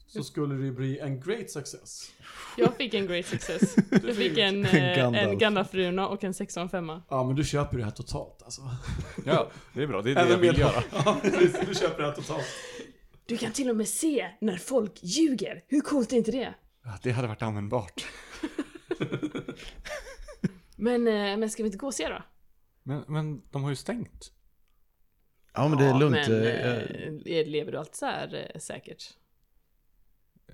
så 0.06 0.24
skulle 0.24 0.54
det 0.54 0.72
bli 0.72 0.98
en 0.98 1.20
great 1.20 1.50
success. 1.50 2.10
Jag 2.56 2.76
fick 2.76 2.94
en 2.94 3.06
great 3.06 3.26
success. 3.26 3.76
Jag 3.90 4.16
fick 4.16 4.38
en, 4.38 4.64
eh, 4.64 4.98
en 4.98 5.38
Gandalf-runa 5.38 6.06
och 6.08 6.24
en 6.24 6.34
sexa 6.34 6.60
och 6.60 6.64
en 6.64 6.68
femma. 6.68 7.02
Ja, 7.08 7.24
men 7.24 7.36
du 7.36 7.44
köper 7.44 7.78
det 7.78 7.84
här 7.84 7.90
totalt 7.90 8.42
alltså. 8.42 8.62
Ja, 9.26 9.50
det 9.74 9.82
är 9.82 9.86
bra. 9.86 10.02
Det 10.02 10.10
är 10.10 10.14
det 10.14 10.20
jag 10.20 10.28
Även 10.28 10.40
vill 10.40 10.50
med- 10.50 10.58
göra. 10.58 10.82
Ja, 11.04 11.18
precis. 11.22 11.56
Du 11.68 11.74
köper 11.74 11.98
det 12.02 12.08
här 12.08 12.14
totalt. 12.14 12.44
Du 13.26 13.36
kan 13.36 13.52
till 13.52 13.70
och 13.70 13.76
med 13.76 13.88
se 13.88 14.30
när 14.40 14.56
folk 14.56 14.92
ljuger. 15.02 15.64
Hur 15.68 15.80
coolt 15.80 16.12
är 16.12 16.16
inte 16.16 16.30
det? 16.30 16.54
Ja, 16.84 16.98
det 17.02 17.10
hade 17.10 17.28
varit 17.28 17.42
användbart. 17.42 18.04
Men, 20.76 21.06
eh, 21.08 21.36
men 21.36 21.50
ska 21.50 21.62
vi 21.62 21.66
inte 21.66 21.78
gå 21.78 21.86
och 21.86 21.94
se 21.94 22.08
då? 22.08 22.22
Men, 22.82 23.04
men 23.08 23.42
de 23.50 23.62
har 23.62 23.70
ju 23.70 23.76
stängt. 23.76 24.32
ja 25.54 25.68
men 25.68 25.78
det 25.78 25.84
är 25.84 25.98
lugnt. 25.98 26.28
Men, 26.28 26.42
Eh, 26.42 27.38
eh, 27.38 27.46
lever 27.46 27.72
du 27.72 27.78
alltid 27.78 27.94
så 27.94 28.06
här 28.06 28.50
eh, 28.54 28.58
säkert? 28.60 29.16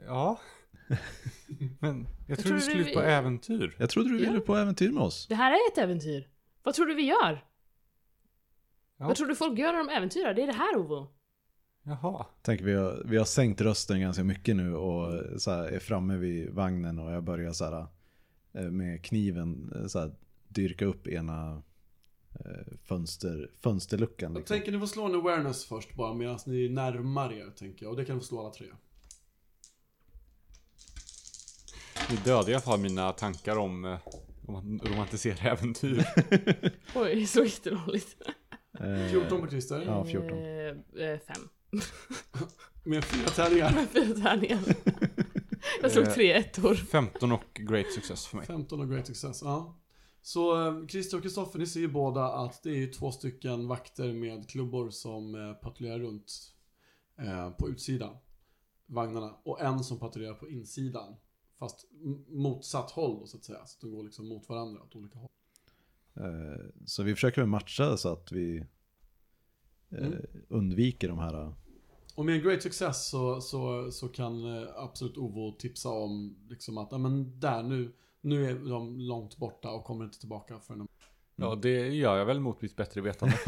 Ja. 0.06 0.40
Men 1.80 2.06
jag 2.28 2.38
tror 2.38 2.42
trodde 2.42 2.54
vi 2.54 2.60
skulle 2.60 2.82
du- 2.82 2.88
ut 2.90 2.94
på 2.94 3.00
äventyr. 3.02 3.76
Jag 3.78 3.90
trodde 3.90 4.08
du 4.10 4.16
ville 4.18 4.34
Ja. 4.34 4.40
på 4.40 4.56
äventyr 4.56 4.92
med 4.92 5.02
oss. 5.02 5.26
Det 5.26 5.34
här 5.34 5.52
är 5.52 5.72
ett 5.72 5.78
äventyr. 5.78 6.28
Vad 6.62 6.74
tror 6.74 6.86
du 6.86 6.94
vi 6.94 7.02
gör? 7.02 7.44
Ja. 8.96 9.06
Vad 9.06 9.16
tror 9.16 9.26
du 9.26 9.34
folk 9.36 9.58
gör 9.58 9.72
när 9.72 9.78
de 9.78 9.88
äventyrar? 9.88 10.34
Det 10.34 10.42
är 10.42 10.46
det 10.46 10.52
här 10.52 10.76
Ovo. 10.76 11.08
Jaha. 11.82 12.26
Tänk 12.42 12.60
vi 12.60 12.72
har, 12.74 13.02
vi 13.06 13.16
har 13.16 13.24
sänkt 13.24 13.60
rösten 13.60 14.00
ganska 14.00 14.24
mycket 14.24 14.56
nu 14.56 14.74
och 14.76 15.40
så 15.40 15.50
här, 15.50 15.64
är 15.64 15.78
framme 15.78 16.16
vid 16.16 16.50
vagnen 16.50 16.98
och 16.98 17.12
jag 17.12 17.24
börjar 17.24 17.52
så 17.52 17.64
här, 17.64 17.86
eh, 18.54 18.70
med 18.70 19.04
kniven 19.04 19.72
eh, 19.76 19.86
så 19.86 19.98
här, 20.00 20.14
dyrka 20.48 20.84
upp 20.84 21.06
ena 21.08 21.52
eh, 21.52 21.58
fönster, 22.84 23.50
fönsterluckan. 23.62 24.32
Jag 24.32 24.38
Liksom. 24.40 24.56
tänker 24.56 24.72
ni 24.72 24.78
får 24.78 24.86
slå 24.86 25.04
en 25.04 25.14
awareness 25.14 25.64
först 25.64 25.94
bara 25.94 26.14
medan 26.14 26.38
ni 26.46 26.68
närmar 26.68 27.32
er 27.32 27.50
tänker 27.50 27.84
jag. 27.86 27.90
Och 27.90 27.96
det 27.96 28.04
kan 28.04 28.16
ni 28.16 28.20
få 28.20 28.26
slå 28.26 28.40
alla 28.40 28.50
tre. 28.50 28.66
Nu 32.10 32.16
dödade 32.24 32.52
jag 32.52 32.64
för 32.64 32.76
mina 32.76 33.12
tankar 33.12 33.56
om, 33.56 33.84
eh, 33.84 33.98
om 34.46 34.54
att 34.56 34.88
romantisera 34.90 35.50
äventyr. 35.50 36.04
Oj, 36.94 37.26
så 37.26 37.44
jättedåligt. 37.44 38.16
Eh, 38.80 39.10
14 39.10 39.40
på 39.40 39.48
Christer. 39.48 39.82
Ja, 39.86 40.04
14. 40.04 40.38
Eh, 40.38 41.08
eh, 41.08 41.18
fem. 41.26 41.48
Med 42.84 43.04
fyra 43.04 43.28
tärningar. 43.28 43.86
Fyra 43.92 44.14
tärningar. 44.14 44.58
Jag 45.82 45.92
slog 45.92 46.06
Eh. 46.06 46.12
tre 46.14 46.32
ettor. 46.32 46.74
15 46.74 47.32
och 47.32 47.44
great 47.54 47.92
success 47.94 48.26
för 48.26 48.36
mig. 48.36 48.46
15 48.46 48.80
och 48.80 48.90
great 48.90 49.06
success, 49.06 49.42
ja. 49.42 49.78
Så 50.26 50.66
eh, 50.66 50.86
Christer 50.86 51.16
och 51.16 51.22
Kristoffer, 51.22 51.58
ni 51.58 51.66
ser 51.66 51.80
ju 51.80 51.88
båda 51.88 52.24
att 52.32 52.62
det 52.62 52.70
är 52.70 52.76
ju 52.76 52.86
två 52.86 53.12
stycken 53.12 53.68
vakter 53.68 54.12
med 54.12 54.48
klubbor 54.48 54.90
som 54.90 55.34
eh, 55.34 55.52
patrullerar 55.52 55.98
runt 55.98 56.54
eh, 57.18 57.50
på 57.50 57.68
utsidan. 57.68 58.16
Vagnarna. 58.86 59.34
Och 59.42 59.60
en 59.60 59.84
som 59.84 59.98
patrullerar 59.98 60.34
på 60.34 60.48
insidan. 60.48 61.16
Fast 61.58 61.84
motsatt 62.28 62.90
håll 62.90 63.20
då, 63.20 63.26
så 63.26 63.36
att 63.36 63.44
säga. 63.44 63.66
Så 63.66 63.86
de 63.86 63.94
går 63.94 64.04
liksom 64.04 64.28
mot 64.28 64.48
varandra 64.48 64.82
åt 64.82 64.96
olika 64.96 65.18
håll. 65.18 65.28
så 66.86 67.02
vi 67.02 67.14
försöker 67.14 67.44
matcha 67.44 67.96
så 67.96 68.12
att 68.12 68.32
vi 68.32 68.66
Mm. 69.90 70.26
undviker 70.48 71.08
de 71.08 71.18
här 71.18 71.52
Och 72.14 72.24
med 72.24 72.34
en 72.34 72.42
great 72.42 72.62
success 72.62 73.08
så, 73.08 73.40
så, 73.40 73.90
så 73.92 74.08
kan 74.08 74.66
absolut 74.76 75.16
Ovo 75.16 75.52
tipsa 75.52 75.88
om 75.90 76.36
liksom 76.48 76.78
att, 76.78 76.88
ja 76.90 76.98
men 76.98 77.40
där 77.40 77.62
nu, 77.62 77.92
nu 78.26 78.50
är 78.50 78.54
de 78.54 79.00
långt 79.00 79.36
borta 79.36 79.70
och 79.70 79.84
kommer 79.84 80.04
inte 80.04 80.18
tillbaka 80.18 80.58
förrän 80.58 80.78
de... 80.78 80.88
Ja, 81.36 81.54
det 81.54 81.88
gör 81.88 82.16
jag 82.16 82.26
väl 82.26 82.40
mot 82.40 82.62
mitt 82.62 82.76
bättre 82.76 83.00
vetande. 83.00 83.36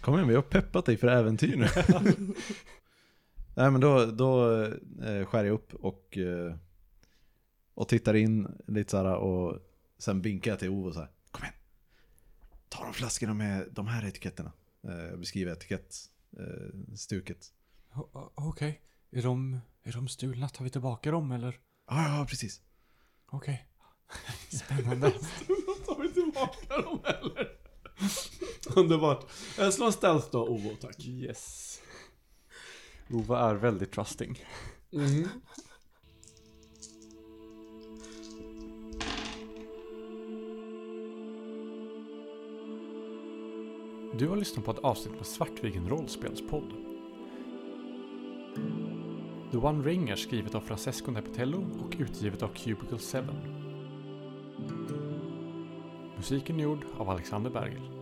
Kom 0.00 0.14
igen, 0.14 0.28
vi 0.28 0.34
har 0.34 0.42
peppat 0.42 0.86
dig 0.86 0.96
för 0.96 1.08
äventyr 1.08 1.56
nu. 1.56 1.66
Nej 3.54 3.70
men 3.70 3.80
då, 3.80 4.06
då 4.06 4.62
eh, 5.02 5.26
skär 5.26 5.44
jag 5.44 5.54
upp 5.54 5.74
och 5.74 6.18
eh, 6.18 6.54
Och 7.74 7.88
tittar 7.88 8.14
in 8.14 8.48
lite 8.66 8.90
så 8.90 8.96
här 8.96 9.14
och 9.14 9.58
sen 9.98 10.22
vinkar 10.22 10.50
jag 10.50 10.58
till 10.58 10.68
Ove 10.68 10.92
så 10.92 11.00
här. 11.00 11.10
Kom 11.30 11.44
igen. 11.44 11.54
Ta 12.68 12.84
de 12.84 12.94
flaskorna 12.94 13.34
med 13.34 13.68
de 13.70 13.86
här 13.86 14.06
etiketterna. 14.06 14.52
Eh, 14.82 15.16
beskriver 15.18 15.52
etikettstuket. 15.52 17.52
Okej. 18.34 18.80
Är, 19.10 19.22
de, 19.22 19.60
är 19.82 19.92
de 19.92 20.08
stulna? 20.08 20.48
Tar 20.48 20.64
vi 20.64 20.70
tillbaka 20.70 21.10
dem 21.10 21.32
eller? 21.32 21.58
Ja, 21.94 22.18
ja, 22.18 22.26
precis. 22.28 22.60
Okej. 23.30 23.66
Spännande. 24.48 25.10
tar 25.86 26.02
vi 26.02 26.08
tillbaka 26.12 26.82
dem 26.82 27.00
eller? 27.04 27.48
Underbart. 28.76 29.30
Eh, 29.58 29.70
Slå 29.70 29.86
en 29.86 29.92
stealth 29.92 30.28
då, 30.32 30.48
Ovo, 30.48 30.76
tack. 30.80 31.00
yes. 31.04 31.80
Ove 33.10 33.36
är 33.36 33.54
väldigt 33.54 33.92
trusting. 33.92 34.44
Mm. 34.92 35.28
Du 44.18 44.28
har 44.28 44.36
lyssnat 44.36 44.64
på 44.64 44.70
ett 44.70 44.78
avsnitt 44.78 45.14
med 45.14 45.26
Svartviken 45.26 45.88
rollspelspodd. 45.88 46.72
The 49.52 49.58
One 49.58 49.84
Ring 49.84 50.08
är 50.08 50.16
skrivet 50.16 50.54
av 50.54 50.60
Francesco 50.60 51.10
Nepitello 51.10 51.64
och 51.80 51.96
utgivet 51.98 52.42
av 52.42 52.48
Cubicle 52.48 52.98
7. 52.98 53.18
Musiken 56.16 56.60
är 56.60 56.64
gjord 56.64 56.84
av 56.98 57.10
Alexander 57.10 57.50
Bergel. 57.50 58.01